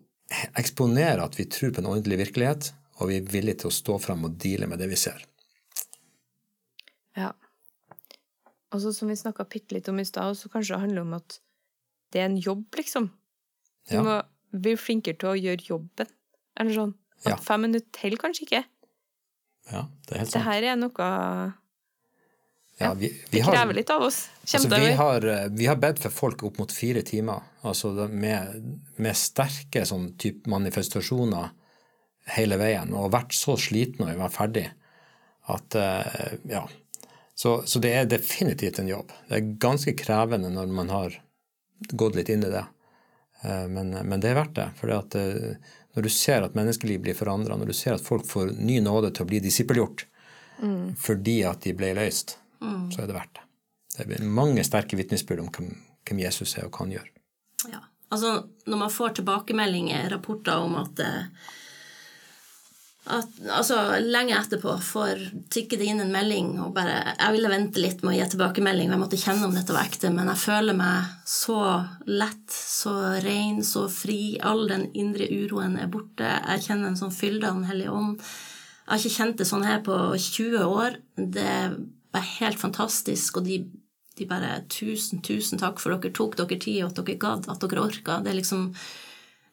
eksponere 0.58 1.24
at 1.24 1.38
vi 1.38 1.46
tror 1.48 1.72
på 1.72 1.80
en 1.80 1.92
ordentlig 1.92 2.18
virkelighet, 2.24 2.72
og 2.98 3.10
vi 3.10 3.18
er 3.18 3.30
villige 3.30 3.62
til 3.62 3.70
å 3.70 3.74
stå 3.74 3.96
fram 4.02 4.26
og 4.28 4.36
deale 4.40 4.68
med 4.70 4.80
det 4.82 4.88
vi 4.90 4.98
ser. 4.98 5.24
Ja. 7.18 7.32
Og 8.74 8.82
så 8.82 8.92
som 8.94 9.10
vi 9.10 9.16
snakka 9.18 9.46
bitte 9.50 9.76
litt 9.76 9.88
om 9.90 9.98
i 10.02 10.06
stad, 10.06 10.36
så 10.38 10.50
kanskje 10.50 10.74
det 10.74 10.84
handler 10.84 11.06
om 11.06 11.16
at 11.18 11.38
det 12.14 12.22
er 12.22 12.28
en 12.30 12.38
jobb, 12.38 12.66
liksom. 12.78 13.10
Du 13.90 13.96
ja. 13.96 14.04
må 14.06 14.20
bli 14.54 14.76
flinkere 14.78 15.18
til 15.18 15.32
å 15.32 15.38
gjøre 15.38 15.66
jobben. 15.66 16.10
Eller 16.60 16.76
sånn. 16.76 16.94
At 17.24 17.34
ja. 17.34 17.36
fem 17.42 17.66
minutter 17.66 17.90
til, 17.98 18.16
kanskje 18.20 18.46
ikke. 18.46 18.62
Ja, 19.72 19.86
det 20.06 20.14
er 20.14 20.22
helt 20.22 20.30
sant. 20.30 20.38
Det 20.38 20.46
her 20.46 20.66
er 20.74 20.78
noe 20.78 21.10
ja, 22.78 22.90
vi, 22.98 23.08
vi 23.30 23.38
det 23.38 23.44
krever 23.46 23.76
litt 23.76 23.90
av 23.94 24.02
oss. 24.02 24.24
Altså, 24.42 24.68
vi, 24.68 24.92
har, 24.98 25.26
eh, 25.30 25.44
vi 25.54 25.66
har 25.70 25.78
bedt 25.78 26.00
for 26.02 26.14
folk 26.14 26.42
opp 26.46 26.58
mot 26.58 26.72
fire 26.74 27.04
timer, 27.06 27.44
altså 27.62 27.92
med, 28.10 28.56
med 28.98 29.18
sterke 29.18 29.84
sånn 29.86 30.10
type 30.20 30.50
manifestasjoner 30.50 31.52
hele 32.36 32.56
veien, 32.60 32.94
og 32.96 33.12
vært 33.12 33.34
så 33.36 33.56
sliten 33.60 34.04
når 34.04 34.14
vi 34.14 34.22
var 34.22 34.32
ferdig 34.32 34.64
at 35.52 35.74
eh, 35.74 36.38
Ja. 36.50 36.68
Så, 37.36 37.62
så, 37.66 37.80
det 37.82 37.90
er 37.90 38.04
definitivt 38.06 38.78
en 38.78 38.88
jobb. 38.88 39.08
Det 39.26 39.34
er 39.34 39.54
ganske 39.58 39.90
krevende 39.98 40.52
når 40.54 40.68
man 40.70 40.90
har 40.94 41.16
gått 41.90 42.14
litt 42.14 42.28
inn 42.30 42.44
i 42.46 42.50
det. 42.52 42.62
Eh, 43.42 43.64
men, 43.68 43.90
men 43.90 44.22
det 44.22 44.30
er 44.30 44.38
verdt 44.38 44.54
det. 44.54 44.68
For 44.78 44.92
når 44.94 46.06
du 46.06 46.10
ser 46.14 46.46
at 46.46 46.54
menneskeliv 46.54 47.02
blir 47.02 47.18
forandra, 47.18 47.56
når 47.58 47.72
du 47.72 47.76
ser 47.76 47.96
at 47.96 48.06
folk 48.06 48.26
får 48.30 48.54
ny 48.54 48.78
nåde 48.84 49.10
til 49.10 49.26
å 49.26 49.30
bli 49.32 49.42
disippelgjort 49.42 50.06
mm. 50.62 50.94
fordi 51.00 51.40
at 51.48 51.66
de 51.66 51.74
ble 51.74 51.90
løst, 51.98 52.36
mm. 52.62 52.92
så 52.94 53.02
er 53.02 53.10
det 53.10 53.18
verdt 53.18 53.34
det. 53.40 53.44
Det 53.94 54.06
blir 54.10 54.30
mange 54.38 54.62
sterke 54.66 54.98
vitnesbyrd 54.98 55.44
om 55.44 55.50
hvem, 55.54 55.74
hvem, 56.06 56.22
Jesus 56.24 56.56
er 56.58 56.66
og 56.66 56.74
hva 56.74 56.86
han 56.86 56.94
gjør. 56.96 57.10
Ja, 57.70 57.82
altså 58.14 58.32
Når 58.66 58.80
man 58.80 58.94
får 58.94 59.18
tilbakemeldinger, 59.20 60.08
rapporter 60.14 60.62
om 60.62 60.74
at, 60.80 61.02
eh, 61.02 61.52
at 63.04 63.40
altså 63.52 63.76
Lenge 64.00 64.36
etterpå 64.38 64.78
får 64.80 65.20
tikke 65.52 65.76
det 65.76 65.90
inn 65.90 66.00
en 66.00 66.12
melding 66.12 66.54
og 66.64 66.70
bare 66.76 66.94
Jeg 67.18 67.34
ville 67.34 67.50
vente 67.52 67.82
litt 67.82 68.00
med 68.00 68.14
å 68.14 68.16
gi 68.16 68.28
tilbakemelding, 68.32 68.94
jeg 68.94 69.02
måtte 69.02 69.20
kjenne 69.20 69.44
om 69.48 69.56
dette 69.56 69.76
var 69.76 69.90
ekte, 69.90 70.08
men 70.14 70.30
jeg 70.32 70.40
føler 70.40 70.78
meg 70.78 71.10
så 71.28 71.58
lett, 72.08 72.48
så 72.48 72.94
ren, 73.24 73.60
så 73.66 73.84
fri. 73.92 74.38
All 74.40 74.64
den 74.70 74.88
indre 74.96 75.28
uroen 75.28 75.76
er 75.80 75.92
borte. 75.92 76.24
Jeg 76.24 76.64
kjenner 76.66 76.90
en 76.90 77.00
sånn 77.00 77.14
fylde 77.14 77.50
av 77.50 77.60
Den 77.60 77.68
hellige 77.68 77.92
ånd. 77.92 78.18
Jeg 78.84 78.92
har 78.92 79.00
ikke 79.00 79.16
kjent 79.18 79.40
det 79.40 79.48
sånn 79.48 79.64
her 79.64 79.80
på 79.84 79.96
20 80.12 80.64
år. 80.64 80.98
Det 81.16 81.56
var 82.14 82.28
helt 82.38 82.60
fantastisk, 82.60 83.40
og 83.40 83.48
de, 83.48 83.62
de, 84.16 84.28
bare 84.28 84.58
Tusen, 84.72 85.20
tusen 85.24 85.60
takk 85.60 85.80
for 85.82 85.96
dere 85.96 86.12
tok 86.14 86.36
dere 86.40 86.60
tid, 86.60 86.82
og 86.84 86.92
at 86.92 87.00
dere 87.00 87.20
gadd, 87.20 87.48
at 87.52 87.64
dere 87.64 87.84
orka. 87.84 88.20
Det 88.24 88.32
er 88.32 88.40
liksom 88.40 88.70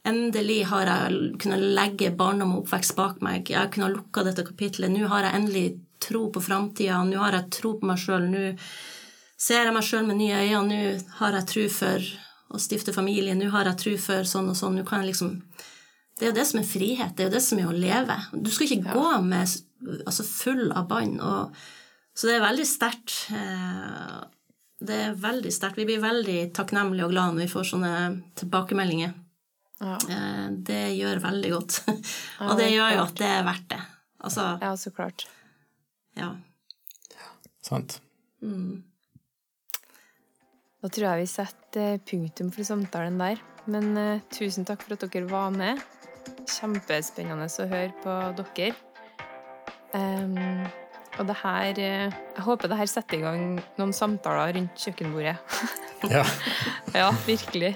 Endelig 0.08 0.64
har 0.72 0.90
jeg 0.90 1.36
kunnet 1.42 1.62
legge 1.78 2.10
barndom 2.18 2.56
og 2.56 2.64
oppvekst 2.64 2.96
bak 2.98 3.20
meg. 3.22 3.46
Jeg 3.52 3.60
har 3.60 3.70
kunnet 3.74 3.94
lukke 3.94 4.24
dette 4.26 4.46
kapitlet. 4.48 4.90
Nå 4.90 5.10
har 5.12 5.28
jeg 5.28 5.38
endelig 5.38 5.66
tro 6.02 6.26
på 6.34 6.42
framtida. 6.42 7.04
Nå 7.06 7.20
har 7.22 7.38
jeg 7.38 7.52
tro 7.54 7.76
på 7.78 7.90
meg 7.90 8.02
sjøl. 8.02 8.26
Nå 8.32 8.56
ser 9.38 9.68
jeg 9.68 9.76
meg 9.76 9.86
sjøl 9.86 10.08
med 10.08 10.18
nye 10.24 10.42
øyne. 10.48 10.64
Nå 10.72 10.80
har 11.20 11.38
jeg 11.38 11.50
tro 11.54 11.68
for 11.76 12.10
å 12.52 12.62
stifte 12.62 12.96
familie. 12.96 13.38
Nå 13.38 13.52
har 13.54 13.70
jeg 13.70 13.82
tro 13.84 13.96
for 14.02 14.32
sånn 14.32 14.50
og 14.52 14.58
sånn. 14.58 14.82
Nå 14.82 14.88
kan 14.88 15.04
jeg 15.04 15.14
liksom 15.14 15.38
Det 16.18 16.28
er 16.28 16.34
jo 16.34 16.38
det 16.38 16.50
som 16.50 16.60
er 16.60 16.68
frihet. 16.70 17.16
Det 17.18 17.24
er 17.24 17.30
jo 17.30 17.36
det 17.38 17.46
som 17.46 17.62
er 17.62 17.70
å 17.70 17.78
leve. 17.78 18.18
Du 18.34 18.52
skal 18.54 18.68
ikke 18.68 18.92
ja. 18.92 18.98
gå 18.98 19.22
med 19.26 19.56
altså 20.06 20.26
full 20.26 20.68
av 20.74 20.90
bånd. 20.90 21.22
Så 22.14 22.28
det 22.28 22.36
er 22.36 22.44
veldig 22.44 22.68
sterkt. 22.68 23.16
Eh, 23.34 24.20
det 24.82 24.98
er 25.08 25.18
veldig 25.18 25.54
sterkt. 25.54 25.78
Vi 25.78 25.88
blir 25.90 26.02
veldig 26.04 26.40
takknemlige 26.58 27.08
og 27.08 27.14
glade 27.14 27.36
når 27.36 27.46
vi 27.46 27.54
får 27.54 27.70
sånne 27.72 27.94
tilbakemeldinger. 28.42 29.14
Ja. 29.82 29.98
Eh, 30.14 30.46
det 30.70 30.84
gjør 30.98 31.24
veldig 31.24 31.52
godt. 31.56 31.82
og 32.46 32.56
det 32.60 32.70
gjør 32.72 32.96
jo 32.98 33.04
at 33.08 33.18
det 33.18 33.30
er 33.30 33.44
verdt 33.48 33.68
det. 33.74 33.82
Altså, 34.22 34.48
ja, 34.62 34.72
så 34.78 34.94
klart. 34.94 35.26
Ja. 36.18 36.32
Sant. 37.66 37.98
Mm. 38.42 38.84
Da 40.82 40.90
tror 40.90 41.08
jeg 41.08 41.22
vi 41.22 41.30
setter 41.30 41.98
punktum 42.10 42.52
for 42.54 42.66
samtalen 42.66 43.18
der. 43.22 43.42
Men 43.70 43.92
uh, 43.98 44.22
tusen 44.34 44.66
takk 44.66 44.82
for 44.86 44.98
at 44.98 45.04
dere 45.06 45.30
var 45.30 45.52
med. 45.54 45.82
Kjempespennende 46.50 47.50
å 47.50 47.68
høre 47.70 47.92
på 48.02 48.16
dere. 48.40 48.72
Um, 49.94 50.38
og 51.20 51.28
det 51.28 51.36
her 51.42 51.80
eh, 51.84 52.14
Jeg 52.38 52.44
håper 52.46 52.70
det 52.72 52.78
her 52.80 52.88
setter 52.88 53.18
i 53.18 53.24
gang 53.26 53.58
noen 53.76 53.92
samtaler 53.94 54.56
rundt 54.56 54.86
kjøkkenbordet. 54.86 55.36
ja. 56.16 56.24
ja, 56.96 57.10
virkelig. 57.28 57.76